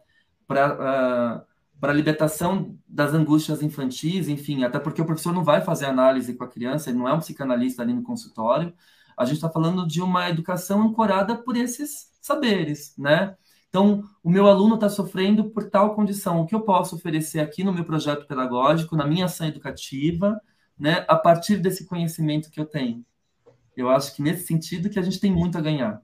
para 0.47 1.41
uh, 1.43 1.55
para 1.79 1.91
a 1.91 1.95
libertação 1.95 2.77
das 2.87 3.13
angústias 3.13 3.61
infantis, 3.61 4.27
enfim, 4.27 4.63
até 4.63 4.79
porque 4.79 5.01
o 5.01 5.05
professor 5.05 5.33
não 5.33 5.43
vai 5.43 5.61
fazer 5.61 5.85
análise 5.85 6.33
com 6.33 6.43
a 6.43 6.47
criança, 6.47 6.89
ele 6.89 6.97
não 6.97 7.07
é 7.07 7.13
um 7.13 7.19
psicanalista 7.19 7.81
ali 7.81 7.93
no 7.93 8.03
consultório. 8.03 8.73
A 9.17 9.25
gente 9.25 9.35
está 9.35 9.49
falando 9.49 9.87
de 9.87 10.01
uma 10.01 10.29
educação 10.29 10.81
ancorada 10.81 11.35
por 11.37 11.55
esses 11.55 12.11
saberes, 12.21 12.95
né? 12.97 13.35
Então, 13.69 14.03
o 14.23 14.29
meu 14.29 14.47
aluno 14.47 14.75
está 14.75 14.89
sofrendo 14.89 15.49
por 15.51 15.69
tal 15.69 15.95
condição. 15.95 16.41
O 16.41 16.45
que 16.45 16.55
eu 16.55 16.61
posso 16.61 16.95
oferecer 16.95 17.39
aqui 17.39 17.63
no 17.63 17.73
meu 17.73 17.83
projeto 17.83 18.25
pedagógico, 18.25 18.95
na 18.95 19.05
minha 19.05 19.25
ação 19.25 19.47
educativa, 19.47 20.39
né, 20.79 21.05
a 21.07 21.15
partir 21.15 21.57
desse 21.57 21.85
conhecimento 21.85 22.49
que 22.49 22.59
eu 22.59 22.65
tenho? 22.65 23.05
Eu 23.75 23.89
acho 23.89 24.15
que 24.15 24.21
nesse 24.21 24.47
sentido 24.47 24.89
que 24.89 24.97
a 24.97 25.01
gente 25.01 25.19
tem 25.19 25.31
muito 25.31 25.57
a 25.57 25.61
ganhar. 25.61 26.01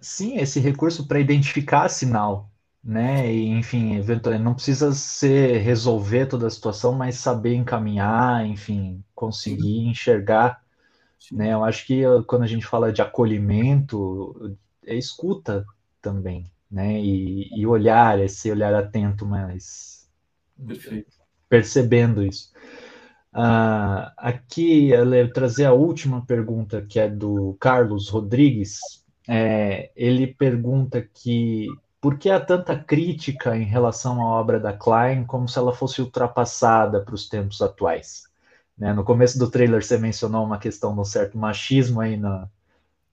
Sim, 0.00 0.38
esse 0.38 0.60
recurso 0.60 1.06
para 1.06 1.20
identificar 1.20 1.88
sinal, 1.88 2.50
né? 2.82 3.32
E, 3.32 3.48
enfim, 3.48 3.96
eventualmente 3.96 4.44
não 4.44 4.54
precisa 4.54 4.92
ser 4.92 5.58
resolver 5.58 6.26
toda 6.26 6.46
a 6.46 6.50
situação, 6.50 6.92
mas 6.92 7.16
saber 7.16 7.54
encaminhar, 7.54 8.46
enfim, 8.46 9.02
conseguir 9.14 9.62
Sim. 9.62 9.88
enxergar, 9.88 10.62
Sim. 11.18 11.36
né? 11.36 11.52
Eu 11.52 11.64
acho 11.64 11.86
que 11.86 12.06
uh, 12.06 12.22
quando 12.24 12.42
a 12.42 12.46
gente 12.46 12.66
fala 12.66 12.92
de 12.92 13.02
acolhimento, 13.02 14.56
é 14.86 14.94
escuta 14.94 15.64
também, 16.00 16.50
né? 16.70 17.00
E, 17.00 17.48
e 17.54 17.66
olhar, 17.66 18.18
esse 18.20 18.50
olhar 18.50 18.74
atento, 18.74 19.26
mas 19.26 20.08
Perfeito. 20.66 21.16
percebendo 21.48 22.22
isso. 22.22 22.52
Uh, 23.34 24.12
aqui 24.16 24.90
eu 24.90 25.32
trazer 25.32 25.64
a 25.64 25.72
última 25.72 26.24
pergunta 26.24 26.80
que 26.82 27.00
é 27.00 27.08
do 27.08 27.56
Carlos 27.58 28.08
Rodrigues. 28.08 29.03
É, 29.26 29.90
ele 29.96 30.26
pergunta 30.26 31.00
que 31.02 31.68
por 32.00 32.18
que 32.18 32.28
há 32.28 32.38
tanta 32.38 32.78
crítica 32.78 33.56
em 33.56 33.64
relação 33.64 34.20
à 34.20 34.26
obra 34.26 34.60
da 34.60 34.72
Klein 34.74 35.24
como 35.24 35.48
se 35.48 35.58
ela 35.58 35.72
fosse 35.72 36.02
ultrapassada 36.02 37.00
para 37.00 37.14
os 37.14 37.28
tempos 37.28 37.62
atuais? 37.62 38.24
Né? 38.76 38.92
No 38.92 39.04
começo 39.04 39.38
do 39.38 39.50
trailer 39.50 39.82
você 39.82 39.96
mencionou 39.96 40.44
uma 40.44 40.58
questão 40.58 40.92
de 40.92 41.00
um 41.00 41.04
certo 41.04 41.38
machismo 41.38 42.00
aí 42.00 42.16
na, 42.16 42.48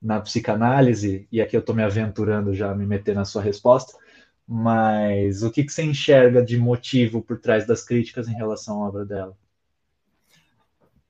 na 0.01 0.19
psicanálise, 0.19 1.27
e 1.31 1.39
aqui 1.39 1.55
eu 1.55 1.61
estou 1.61 1.75
me 1.75 1.83
aventurando 1.83 2.53
já 2.53 2.71
a 2.71 2.75
me 2.75 2.85
meter 2.85 3.15
na 3.15 3.23
sua 3.23 3.41
resposta, 3.41 3.97
mas 4.47 5.43
o 5.43 5.51
que, 5.51 5.63
que 5.63 5.71
você 5.71 5.83
enxerga 5.83 6.43
de 6.43 6.57
motivo 6.57 7.21
por 7.21 7.39
trás 7.39 7.65
das 7.65 7.83
críticas 7.83 8.27
em 8.27 8.33
relação 8.33 8.83
à 8.83 8.87
obra 8.89 9.05
dela? 9.05 9.37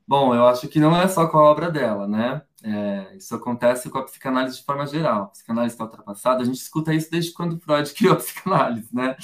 Bom, 0.05 0.35
eu 0.35 0.45
acho 0.45 0.67
que 0.67 0.79
não 0.79 0.95
é 0.95 1.07
só 1.07 1.25
com 1.25 1.37
a 1.37 1.49
obra 1.49 1.71
dela, 1.71 2.07
né? 2.07 2.41
É, 2.63 3.15
isso 3.17 3.33
acontece 3.33 3.89
com 3.89 3.97
a 3.97 4.03
psicanálise 4.03 4.57
de 4.57 4.63
forma 4.63 4.85
geral. 4.85 5.23
A 5.23 5.27
psicanálise 5.27 5.73
está 5.73 5.83
ultrapassada. 5.85 6.43
A 6.43 6.45
gente 6.45 6.57
escuta 6.59 6.93
isso 6.93 7.09
desde 7.09 7.33
quando 7.33 7.59
Freud 7.59 7.91
criou 7.93 8.13
a 8.13 8.17
psicanálise, 8.17 8.87
né? 8.93 9.15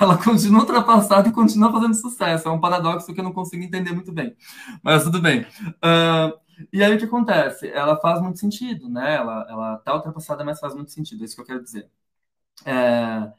Ela 0.00 0.22
continua 0.22 0.60
ultrapassada 0.60 1.28
e 1.28 1.32
continua 1.32 1.72
fazendo 1.72 1.94
sucesso. 1.94 2.48
É 2.48 2.50
um 2.50 2.60
paradoxo 2.60 3.12
que 3.14 3.20
eu 3.20 3.24
não 3.24 3.32
consigo 3.32 3.62
entender 3.62 3.92
muito 3.92 4.12
bem. 4.12 4.36
Mas 4.82 5.04
tudo 5.04 5.20
bem. 5.20 5.42
Uh, 5.42 6.38
e 6.72 6.82
aí 6.82 6.94
o 6.94 6.98
que 6.98 7.04
acontece? 7.04 7.68
Ela 7.70 7.98
faz 8.00 8.20
muito 8.20 8.38
sentido, 8.38 8.88
né? 8.88 9.14
Ela, 9.16 9.46
ela 9.48 9.78
tá 9.78 9.94
ultrapassada, 9.94 10.44
mas 10.44 10.60
faz 10.60 10.74
muito 10.74 10.92
sentido. 10.92 11.22
É 11.22 11.24
isso 11.24 11.34
que 11.34 11.40
eu 11.40 11.46
quero 11.46 11.62
dizer. 11.62 11.90
É, 12.64 13.32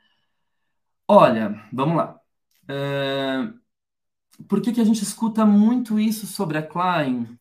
olha, 1.07 1.61
vamos 1.71 1.95
lá. 1.97 2.19
É, 2.67 3.53
por 4.47 4.61
que, 4.61 4.71
que 4.73 4.81
a 4.81 4.83
gente 4.83 5.03
escuta 5.03 5.45
muito 5.45 5.99
isso 5.99 6.25
sobre 6.27 6.57
a 6.57 6.63
Klein? 6.63 7.37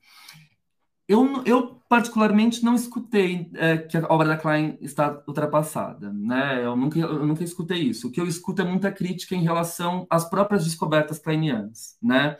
Eu, 1.09 1.43
eu 1.45 1.82
particularmente 1.93 2.65
não 2.65 2.75
escutei 2.75 3.51
é, 3.53 3.77
que 3.77 3.99
a 3.99 4.07
obra 4.09 4.27
da 4.27 4.37
Klein 4.39 4.79
está 4.81 5.23
ultrapassada, 5.29 6.11
né? 6.11 6.65
Eu 6.65 6.75
nunca, 6.75 6.99
eu 6.99 7.27
nunca 7.27 7.45
escutei 7.45 7.83
isso. 7.83 8.09
O 8.09 8.11
que 8.11 8.19
eu 8.19 8.27
escuto 8.27 8.63
é 8.63 8.65
muita 8.65 8.91
crítica 8.91 9.35
em 9.35 9.43
relação 9.43 10.07
às 10.09 10.25
próprias 10.27 10.65
descobertas 10.65 11.19
kleinianas, 11.19 11.99
né? 12.03 12.39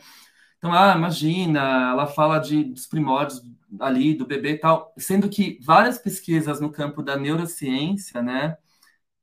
Então, 0.57 0.73
ah, 0.73 0.95
imagina, 0.97 1.91
ela 1.91 2.07
fala 2.07 2.39
de, 2.39 2.63
dos 2.63 2.87
primórdios 2.87 3.43
ali, 3.79 4.15
do 4.15 4.25
bebê 4.25 4.53
e 4.53 4.57
tal, 4.57 4.91
sendo 4.97 5.29
que 5.29 5.59
várias 5.61 5.99
pesquisas 5.99 6.59
no 6.59 6.71
campo 6.71 7.03
da 7.03 7.15
neurociência, 7.15 8.23
né, 8.23 8.57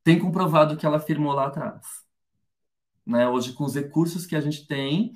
têm 0.04 0.18
comprovado 0.18 0.76
que 0.76 0.86
ela 0.86 0.98
afirmou 0.98 1.32
lá 1.32 1.46
atrás 1.48 2.04
né? 3.06 3.28
Hoje, 3.28 3.52
com 3.52 3.64
os 3.64 3.74
recursos 3.74 4.26
que 4.26 4.36
a 4.36 4.40
gente 4.40 4.66
tem, 4.66 5.14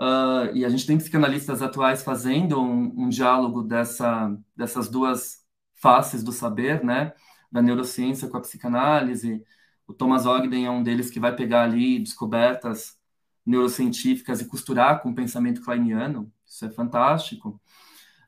uh, 0.00 0.54
e 0.54 0.64
a 0.64 0.68
gente 0.68 0.86
tem 0.86 0.96
psicanalistas 0.96 1.60
atuais 1.60 2.02
fazendo 2.02 2.60
um, 2.60 3.04
um 3.04 3.08
diálogo 3.08 3.62
dessa, 3.62 4.34
dessas 4.56 4.88
duas 4.88 5.44
faces 5.74 6.22
do 6.22 6.32
saber, 6.32 6.82
né? 6.84 7.12
Da 7.52 7.60
neurociência 7.60 8.28
com 8.28 8.36
a 8.36 8.40
psicanálise. 8.40 9.42
O 9.86 9.92
Thomas 9.92 10.26
Ogden 10.26 10.66
é 10.66 10.70
um 10.70 10.82
deles 10.82 11.10
que 11.10 11.20
vai 11.20 11.34
pegar 11.34 11.62
ali 11.62 11.98
descobertas 11.98 12.98
neurocientíficas 13.44 14.40
e 14.40 14.46
costurar 14.46 15.02
com 15.02 15.10
o 15.10 15.14
pensamento 15.14 15.62
kleiniano. 15.62 16.32
Isso 16.46 16.64
é 16.64 16.70
fantástico. 16.70 17.60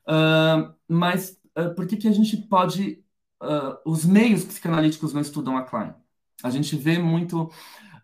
Uh, 0.07 0.73
mas 0.87 1.39
uh, 1.57 1.73
por 1.75 1.87
que, 1.87 1.97
que 1.97 2.07
a 2.07 2.11
gente 2.11 2.37
pode. 2.37 3.03
Uh, 3.41 3.77
os 3.85 4.05
meios 4.05 4.43
psicanalíticos 4.45 5.13
não 5.13 5.21
estudam 5.21 5.57
a 5.57 5.63
Klein? 5.63 5.93
A 6.41 6.49
gente 6.49 6.75
vê 6.75 6.97
muito 6.97 7.49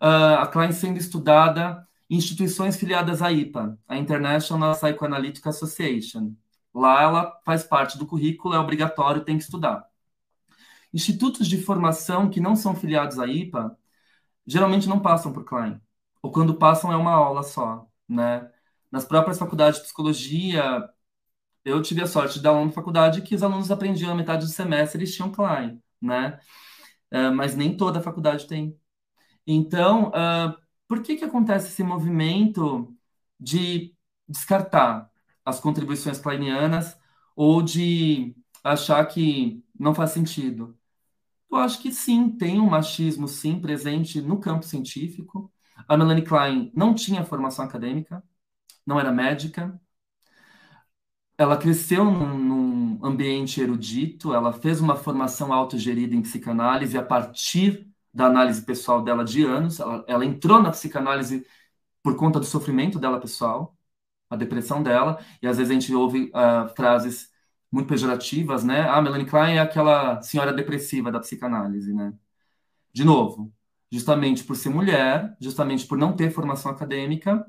a 0.01 0.47
Klein 0.47 0.71
sendo 0.71 0.97
estudada 0.97 1.85
instituições 2.09 2.75
filiadas 2.77 3.21
à 3.21 3.31
IPA, 3.31 3.77
a 3.87 3.97
International 3.97 4.73
Psychoanalytic 4.75 5.45
Association. 5.47 6.33
Lá 6.73 7.01
ela 7.03 7.41
faz 7.45 7.63
parte 7.63 7.97
do 7.97 8.05
currículo, 8.07 8.55
é 8.55 8.59
obrigatório, 8.59 9.23
tem 9.23 9.37
que 9.37 9.43
estudar. 9.43 9.85
Institutos 10.93 11.47
de 11.47 11.61
formação 11.61 12.29
que 12.29 12.39
não 12.39 12.55
são 12.55 12.75
filiados 12.75 13.19
à 13.19 13.27
IPA 13.27 13.77
geralmente 14.45 14.87
não 14.89 14.99
passam 14.99 15.31
por 15.33 15.45
Klein, 15.45 15.79
ou 16.21 16.31
quando 16.31 16.55
passam 16.55 16.91
é 16.91 16.97
uma 16.97 17.11
aula 17.13 17.43
só, 17.43 17.87
né? 18.07 18.49
nas 18.91 19.05
próprias 19.05 19.37
faculdades 19.37 19.79
de 19.79 19.85
psicologia, 19.85 20.89
eu 21.65 21.81
tive 21.81 22.01
a 22.01 22.07
sorte 22.07 22.35
de 22.35 22.41
dar 22.41 22.51
aula 22.51 22.65
na 22.65 22.71
faculdade 22.71 23.21
que 23.21 23.35
os 23.35 23.43
alunos 23.43 23.71
aprendiam 23.71 24.11
a 24.11 24.15
metade 24.15 24.45
do 24.45 24.51
semestre 24.51 24.99
eles 24.99 25.15
tinham 25.15 25.31
Klein, 25.31 25.81
né? 26.01 26.39
Uh, 27.11 27.33
mas 27.33 27.55
nem 27.55 27.75
toda 27.75 27.99
a 27.99 28.03
faculdade 28.03 28.47
tem. 28.47 28.79
Então, 29.47 30.09
uh, 30.09 30.55
por 30.89 31.03
que 31.03 31.17
que 31.17 31.25
acontece 31.25 31.69
esse 31.69 31.83
movimento 31.83 32.95
de 33.39 33.95
descartar 34.27 35.11
as 35.45 35.61
contribuições 35.61 36.19
kleinianas 36.19 36.97
ou 37.37 37.63
de 37.63 38.35
achar 38.63 39.05
que 39.07 39.63
não 39.79 39.95
faz 39.95 40.11
sentido? 40.11 40.77
Eu 41.51 41.57
acho 41.59 41.81
que 41.81 41.91
sim, 41.91 42.29
tem 42.37 42.59
um 42.59 42.69
machismo 42.69 43.27
sim 43.27 43.59
presente 43.61 44.21
no 44.21 44.39
campo 44.39 44.65
científico. 44.65 45.51
A 45.87 45.97
Melanie 45.97 46.23
Klein 46.25 46.71
não 46.75 46.93
tinha 46.95 47.25
formação 47.25 47.65
acadêmica, 47.65 48.23
não 48.85 48.99
era 48.99 49.11
médica. 49.11 49.79
Ela 51.37 51.57
cresceu 51.57 52.03
num, 52.05 52.37
num 52.37 53.05
ambiente 53.05 53.61
erudito, 53.61 54.33
ela 54.33 54.51
fez 54.51 54.81
uma 54.81 54.95
formação 54.95 55.53
autogerida 55.53 56.13
em 56.15 56.21
psicanálise 56.21 56.97
a 56.97 57.03
partir 57.03 57.88
da 58.13 58.25
análise 58.25 58.61
pessoal 58.63 59.03
dela 59.03 59.23
de 59.23 59.43
anos. 59.43 59.79
Ela, 59.79 60.03
ela 60.07 60.25
entrou 60.25 60.61
na 60.61 60.71
psicanálise 60.71 61.45
por 62.03 62.15
conta 62.15 62.39
do 62.39 62.45
sofrimento 62.45 62.99
dela 62.99 63.19
pessoal, 63.19 63.77
a 64.29 64.35
depressão 64.35 64.81
dela, 64.83 65.19
e 65.41 65.47
às 65.47 65.57
vezes 65.57 65.71
a 65.71 65.73
gente 65.73 65.93
ouve 65.93 66.31
uh, 66.33 66.69
frases 66.75 67.29
muito 67.71 67.87
pejorativas, 67.87 68.63
né? 68.63 68.87
Ah, 68.89 69.01
Melanie 69.01 69.25
Klein 69.27 69.55
é 69.57 69.59
aquela 69.59 70.21
senhora 70.21 70.53
depressiva 70.53 71.11
da 71.11 71.19
psicanálise, 71.19 71.93
né? 71.93 72.13
De 72.93 73.03
novo, 73.03 73.53
justamente 73.91 74.43
por 74.43 74.55
ser 74.55 74.69
mulher, 74.69 75.35
justamente 75.39 75.85
por 75.87 75.97
não 75.97 76.15
ter 76.15 76.31
formação 76.31 76.71
acadêmica, 76.71 77.45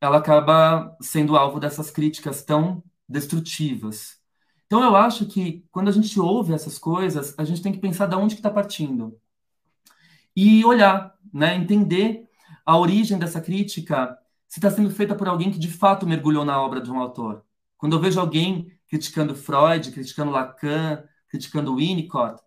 ela 0.00 0.18
acaba 0.18 0.96
sendo 1.00 1.36
alvo 1.36 1.60
dessas 1.60 1.90
críticas 1.90 2.42
tão 2.44 2.82
destrutivas. 3.08 4.18
Então 4.66 4.82
eu 4.82 4.96
acho 4.96 5.26
que 5.26 5.64
quando 5.70 5.88
a 5.88 5.92
gente 5.92 6.18
ouve 6.20 6.52
essas 6.52 6.78
coisas, 6.78 7.34
a 7.38 7.44
gente 7.44 7.62
tem 7.62 7.72
que 7.72 7.78
pensar 7.78 8.06
de 8.06 8.16
onde 8.16 8.34
que 8.34 8.40
está 8.40 8.50
partindo 8.50 9.18
e 10.36 10.64
olhar, 10.64 11.14
né, 11.32 11.54
entender 11.56 12.28
a 12.64 12.78
origem 12.78 13.18
dessa 13.18 13.40
crítica, 13.40 14.16
se 14.48 14.58
está 14.58 14.70
sendo 14.70 14.90
feita 14.90 15.14
por 15.14 15.28
alguém 15.28 15.50
que 15.50 15.58
de 15.58 15.70
fato 15.70 16.06
mergulhou 16.06 16.44
na 16.44 16.60
obra 16.60 16.80
de 16.80 16.90
um 16.90 16.98
autor. 16.98 17.44
Quando 17.76 17.96
eu 17.96 18.00
vejo 18.00 18.20
alguém 18.20 18.72
criticando 18.88 19.34
Freud, 19.34 19.90
criticando 19.90 20.30
Lacan, 20.30 21.02
criticando 21.28 21.74
Winnicott, 21.74 22.40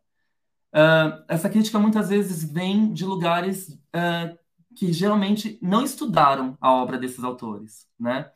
uh, 0.73 1.23
essa 1.27 1.49
crítica 1.49 1.77
muitas 1.77 2.09
vezes 2.09 2.49
vem 2.49 2.93
de 2.93 3.05
lugares 3.05 3.69
uh, 3.69 4.38
que 4.75 4.93
geralmente 4.93 5.57
não 5.61 5.83
estudaram 5.83 6.57
a 6.61 6.71
obra 6.71 6.97
desses 6.97 7.23
autores, 7.23 7.88
né? 7.99 8.29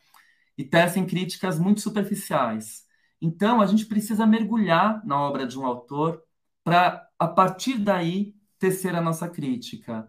E 0.58 0.64
tecem 0.64 1.06
críticas 1.06 1.60
muito 1.60 1.82
superficiais. 1.82 2.84
Então, 3.22 3.62
a 3.62 3.66
gente 3.68 3.86
precisa 3.86 4.26
mergulhar 4.26 5.06
na 5.06 5.22
obra 5.22 5.45
de 5.45 5.58
um 5.58 5.66
autor 5.66 6.22
para, 6.64 7.08
a 7.18 7.28
partir 7.28 7.78
daí, 7.78 8.34
tecer 8.62 8.95
a 8.95 9.01
nossa 9.01 9.28
crítica. 9.28 10.07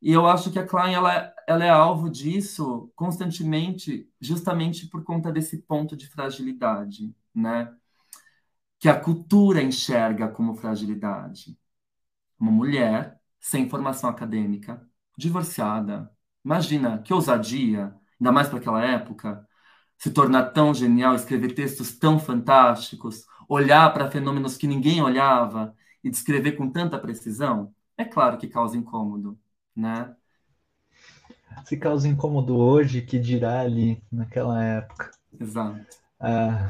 E 0.00 0.12
eu 0.12 0.26
acho 0.26 0.52
que 0.52 0.58
a 0.58 0.66
Klein 0.66 0.94
ela, 0.94 1.34
ela 1.48 1.64
é 1.64 1.70
alvo 1.70 2.08
disso 2.10 2.92
constantemente, 2.96 4.08
justamente 4.20 4.86
por 4.88 5.04
conta 5.04 5.32
desse 5.32 5.58
ponto 5.62 5.96
de 5.96 6.08
fragilidade, 6.08 7.14
né? 7.34 7.74
Que 8.78 8.88
a 8.88 8.98
cultura 8.98 9.60
enxerga 9.62 10.28
como 10.28 10.54
fragilidade. 10.54 11.58
Uma 12.40 12.52
mulher 12.52 13.20
sem 13.40 13.68
formação 13.68 14.10
acadêmica, 14.10 14.86
divorciada. 15.16 16.10
Imagina 16.44 17.02
que 17.02 17.12
ousadia, 17.14 17.94
ainda 18.20 18.32
mais 18.32 18.48
para 18.48 18.58
aquela 18.58 18.84
época, 18.84 19.46
se 19.98 20.10
tornar 20.12 20.50
tão 20.52 20.74
genial, 20.74 21.14
escrever 21.16 21.54
textos 21.54 21.98
tão 21.98 22.18
fantásticos, 22.20 23.26
olhar 23.48 23.92
para 23.92 24.10
fenômenos 24.10 24.56
que 24.56 24.66
ninguém 24.68 25.02
olhava 25.02 25.76
e 26.04 26.10
descrever 26.10 26.52
com 26.52 26.70
tanta 26.70 26.98
precisão 26.98 27.74
é 27.98 28.04
claro 28.04 28.38
que 28.38 28.46
causa 28.46 28.76
incômodo, 28.76 29.36
né? 29.74 30.14
Se 31.64 31.76
causa 31.76 32.08
incômodo 32.08 32.56
hoje, 32.56 33.02
que 33.02 33.18
dirá 33.18 33.60
ali 33.60 34.00
naquela 34.10 34.62
época. 34.62 35.10
Exato. 35.38 35.84
Ah, 36.20 36.68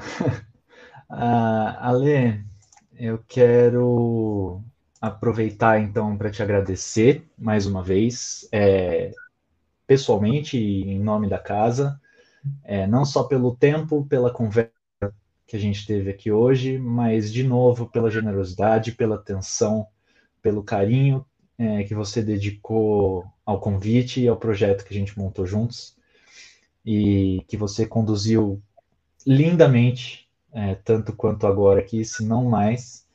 ah, 1.08 1.88
Ale, 1.88 2.42
eu 2.94 3.22
quero 3.28 4.62
aproveitar 5.00 5.80
então 5.80 6.16
para 6.16 6.30
te 6.30 6.42
agradecer 6.42 7.24
mais 7.38 7.66
uma 7.66 7.82
vez, 7.82 8.48
é, 8.50 9.12
pessoalmente 9.86 10.56
em 10.56 10.98
nome 10.98 11.28
da 11.28 11.38
casa, 11.38 12.00
é, 12.64 12.86
não 12.86 13.04
só 13.04 13.24
pelo 13.24 13.54
tempo, 13.54 14.04
pela 14.06 14.32
conversa 14.32 14.72
que 15.46 15.56
a 15.56 15.60
gente 15.60 15.86
teve 15.86 16.10
aqui 16.10 16.32
hoje, 16.32 16.78
mas 16.78 17.32
de 17.32 17.42
novo 17.42 17.86
pela 17.86 18.10
generosidade, 18.10 18.92
pela 18.92 19.16
atenção 19.16 19.86
pelo 20.48 20.62
carinho 20.62 21.26
é, 21.58 21.84
que 21.84 21.94
você 21.94 22.22
dedicou 22.22 23.22
ao 23.44 23.60
convite 23.60 24.22
e 24.22 24.28
ao 24.28 24.38
projeto 24.38 24.82
que 24.82 24.94
a 24.94 24.96
gente 24.96 25.18
montou 25.18 25.44
juntos 25.44 25.94
e 26.82 27.44
que 27.46 27.54
você 27.54 27.84
conduziu 27.84 28.62
lindamente, 29.26 30.26
é, 30.50 30.74
tanto 30.76 31.12
quanto 31.14 31.46
agora 31.46 31.80
aqui, 31.80 32.02
se 32.02 32.24
não 32.24 32.44
mais. 32.44 33.06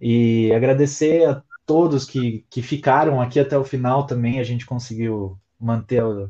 E 0.00 0.52
agradecer 0.52 1.24
a 1.28 1.40
todos 1.64 2.04
que, 2.04 2.44
que 2.50 2.62
ficaram 2.62 3.20
aqui 3.20 3.38
até 3.38 3.56
o 3.56 3.64
final 3.64 4.04
também, 4.04 4.40
a 4.40 4.44
gente 4.44 4.66
conseguiu 4.66 5.38
manter 5.56 6.02
o, 6.02 6.28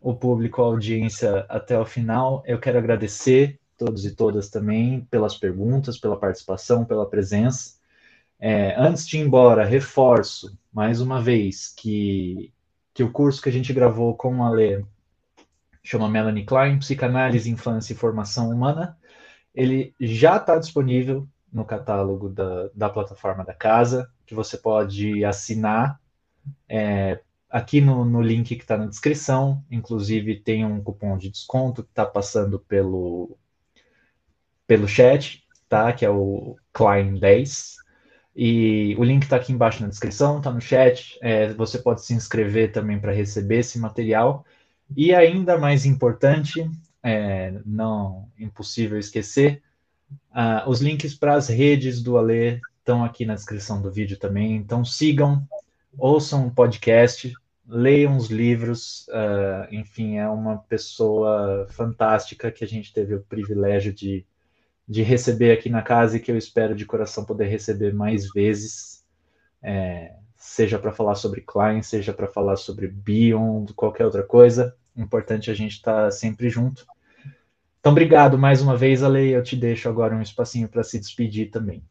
o 0.00 0.12
público, 0.12 0.60
a 0.60 0.64
audiência 0.64 1.46
até 1.48 1.78
o 1.78 1.86
final. 1.86 2.42
Eu 2.44 2.58
quero 2.58 2.78
agradecer 2.78 3.60
todos 3.78 4.04
e 4.04 4.10
todas 4.10 4.50
também 4.50 5.02
pelas 5.08 5.36
perguntas, 5.36 6.00
pela 6.00 6.18
participação, 6.18 6.84
pela 6.84 7.08
presença. 7.08 7.80
É, 8.44 8.74
antes 8.76 9.06
de 9.06 9.18
ir 9.18 9.20
embora, 9.20 9.64
reforço 9.64 10.58
mais 10.72 11.00
uma 11.00 11.22
vez 11.22 11.72
que, 11.76 12.52
que 12.92 13.04
o 13.04 13.12
curso 13.12 13.40
que 13.40 13.48
a 13.48 13.52
gente 13.52 13.72
gravou 13.72 14.16
com 14.16 14.42
a 14.42 14.50
Lê 14.50 14.84
chama 15.80 16.08
Melanie 16.08 16.44
Klein, 16.44 16.80
Psicanálise, 16.80 17.48
Infância 17.48 17.92
e 17.92 17.96
Formação 17.96 18.50
Humana. 18.50 18.98
Ele 19.54 19.94
já 20.00 20.38
está 20.38 20.58
disponível 20.58 21.24
no 21.52 21.64
catálogo 21.64 22.28
da, 22.28 22.68
da 22.74 22.90
plataforma 22.90 23.44
da 23.44 23.54
casa, 23.54 24.10
que 24.26 24.34
você 24.34 24.58
pode 24.58 25.24
assinar 25.24 26.00
é, 26.68 27.20
aqui 27.48 27.80
no, 27.80 28.04
no 28.04 28.20
link 28.20 28.56
que 28.56 28.62
está 28.62 28.76
na 28.76 28.86
descrição. 28.86 29.64
Inclusive, 29.70 30.40
tem 30.40 30.64
um 30.64 30.82
cupom 30.82 31.16
de 31.16 31.30
desconto 31.30 31.84
que 31.84 31.90
está 31.90 32.04
passando 32.04 32.58
pelo, 32.58 33.38
pelo 34.66 34.88
chat, 34.88 35.46
tá? 35.68 35.92
que 35.92 36.04
é 36.04 36.10
o 36.10 36.56
Klein 36.72 37.20
10. 37.20 37.81
E 38.34 38.94
o 38.98 39.04
link 39.04 39.24
está 39.24 39.36
aqui 39.36 39.52
embaixo 39.52 39.82
na 39.82 39.88
descrição, 39.88 40.38
está 40.38 40.50
no 40.50 40.60
chat. 40.60 41.18
É, 41.20 41.52
você 41.52 41.78
pode 41.78 42.02
se 42.02 42.14
inscrever 42.14 42.72
também 42.72 42.98
para 42.98 43.12
receber 43.12 43.58
esse 43.58 43.78
material. 43.78 44.44
E 44.96 45.14
ainda 45.14 45.58
mais 45.58 45.84
importante, 45.84 46.70
é, 47.02 47.54
não 47.64 48.28
impossível 48.38 48.98
esquecer, 48.98 49.62
uh, 50.30 50.68
os 50.68 50.80
links 50.80 51.14
para 51.14 51.34
as 51.34 51.48
redes 51.48 52.02
do 52.02 52.16
Alê 52.16 52.60
estão 52.78 53.04
aqui 53.04 53.24
na 53.24 53.34
descrição 53.34 53.80
do 53.80 53.90
vídeo 53.90 54.18
também. 54.18 54.56
Então 54.56 54.84
sigam, 54.84 55.46
ouçam 55.98 56.46
o 56.46 56.50
podcast, 56.50 57.32
leiam 57.66 58.16
os 58.16 58.28
livros. 58.28 59.06
Uh, 59.08 59.74
enfim, 59.74 60.16
é 60.16 60.28
uma 60.28 60.58
pessoa 60.58 61.66
fantástica 61.70 62.50
que 62.50 62.64
a 62.64 62.68
gente 62.68 62.92
teve 62.92 63.14
o 63.14 63.22
privilégio 63.22 63.92
de 63.92 64.26
de 64.88 65.02
receber 65.02 65.52
aqui 65.52 65.68
na 65.70 65.82
casa 65.82 66.16
e 66.16 66.20
que 66.20 66.30
eu 66.30 66.36
espero 66.36 66.74
de 66.74 66.84
coração 66.84 67.24
poder 67.24 67.46
receber 67.46 67.94
mais 67.94 68.30
vezes, 68.32 69.04
é, 69.62 70.16
seja 70.36 70.78
para 70.78 70.92
falar 70.92 71.14
sobre 71.14 71.40
Klein, 71.40 71.82
seja 71.82 72.12
para 72.12 72.26
falar 72.26 72.56
sobre 72.56 72.88
Bion, 72.88 73.64
qualquer 73.76 74.04
outra 74.04 74.22
coisa. 74.22 74.76
Importante 74.96 75.50
a 75.50 75.54
gente 75.54 75.72
estar 75.72 76.04
tá 76.04 76.10
sempre 76.10 76.50
junto. 76.50 76.84
Então, 77.80 77.92
obrigado 77.92 78.38
mais 78.38 78.60
uma 78.60 78.76
vez, 78.76 79.02
Ale. 79.02 79.30
Eu 79.30 79.42
te 79.42 79.56
deixo 79.56 79.88
agora 79.88 80.14
um 80.14 80.22
espacinho 80.22 80.68
para 80.68 80.82
se 80.82 80.98
despedir 80.98 81.50
também. 81.50 81.82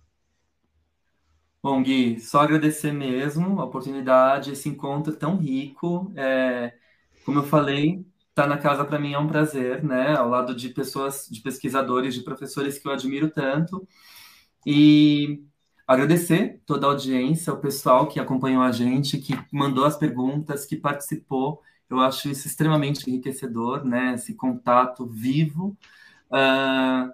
Bom, 1.63 1.83
Gui, 1.83 2.19
só 2.19 2.41
agradecer 2.41 2.91
mesmo 2.91 3.61
a 3.61 3.65
oportunidade, 3.65 4.51
esse 4.51 4.67
encontro 4.67 5.15
tão 5.15 5.37
rico. 5.37 6.11
É, 6.15 6.73
como 7.23 7.39
eu 7.39 7.43
falei, 7.43 8.05
estar 8.31 8.43
tá 8.43 8.47
na 8.47 8.57
casa 8.57 8.83
para 8.85 8.99
mim 8.99 9.13
é 9.13 9.19
um 9.19 9.27
prazer, 9.27 9.83
né? 9.83 10.15
Ao 10.15 10.27
lado 10.29 10.55
de 10.55 10.69
pessoas, 10.69 11.27
de 11.29 11.41
pesquisadores, 11.41 12.13
de 12.13 12.23
professores 12.23 12.77
que 12.79 12.87
eu 12.87 12.91
admiro 12.91 13.29
tanto. 13.29 13.87
E 14.65 15.43
agradecer 15.87 16.61
toda 16.65 16.87
a 16.87 16.89
audiência, 16.91 17.53
o 17.53 17.59
pessoal 17.59 18.07
que 18.07 18.19
acompanhou 18.19 18.63
a 18.63 18.71
gente, 18.71 19.17
que 19.19 19.37
mandou 19.51 19.85
as 19.85 19.97
perguntas, 19.97 20.65
que 20.65 20.75
participou. 20.77 21.61
Eu 21.89 21.99
acho 21.99 22.29
isso 22.29 22.47
extremamente 22.47 23.09
enriquecedor, 23.09 23.83
né? 23.85 24.15
Esse 24.15 24.33
contato 24.35 25.05
vivo. 25.07 25.77
Uh, 26.31 27.11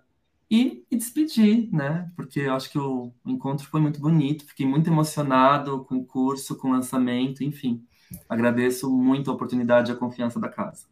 e, 0.49 0.86
e, 0.89 0.95
despedir, 0.97 1.70
né? 1.74 2.11
Porque 2.15 2.41
eu 2.41 2.53
acho 2.53 2.70
que 2.72 2.80
o 2.80 3.11
encontro 3.26 3.68
foi 3.68 3.82
muito 3.82 3.99
bonito, 3.99 4.45
fiquei 4.45 4.65
muito 4.65 4.89
emocionado 4.89 5.84
com 5.86 5.97
o 5.97 6.05
curso, 6.05 6.55
com 6.57 6.70
o 6.70 6.72
lançamento, 6.72 7.43
enfim. 7.43 7.86
Agradeço 8.30 8.89
muito 8.89 9.30
a 9.30 9.34
oportunidade 9.34 9.91
e 9.91 9.93
a 9.93 9.97
confiança 9.97 10.39
da 10.39 10.49
casa. 10.49 10.88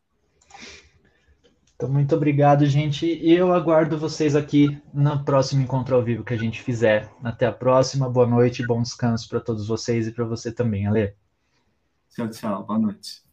Então, 1.76 1.90
muito 1.90 2.16
obrigado, 2.16 2.66
gente. 2.66 3.06
E 3.06 3.34
eu 3.34 3.54
aguardo 3.54 3.98
vocês 3.98 4.36
aqui 4.36 4.82
no 4.94 5.24
próximo 5.26 5.62
encontro 5.62 5.96
ao 5.96 6.04
vivo 6.04 6.24
que 6.24 6.34
a 6.34 6.38
gente 6.38 6.62
fizer. 6.62 7.10
Até 7.24 7.46
a 7.46 7.52
próxima. 7.52 8.10
Boa 8.10 8.26
noite, 8.26 8.66
bom 8.66 8.82
descanso 8.82 9.28
para 9.28 9.42
todos 9.42 9.68
vocês 9.68 10.08
e 10.08 10.12
para 10.12 10.24
você 10.24 10.52
também, 10.52 10.88
Ale. 10.88 11.14
Tchau, 12.10 12.30
tchau. 12.30 12.66
Boa 12.66 12.80
noite. 12.80 13.26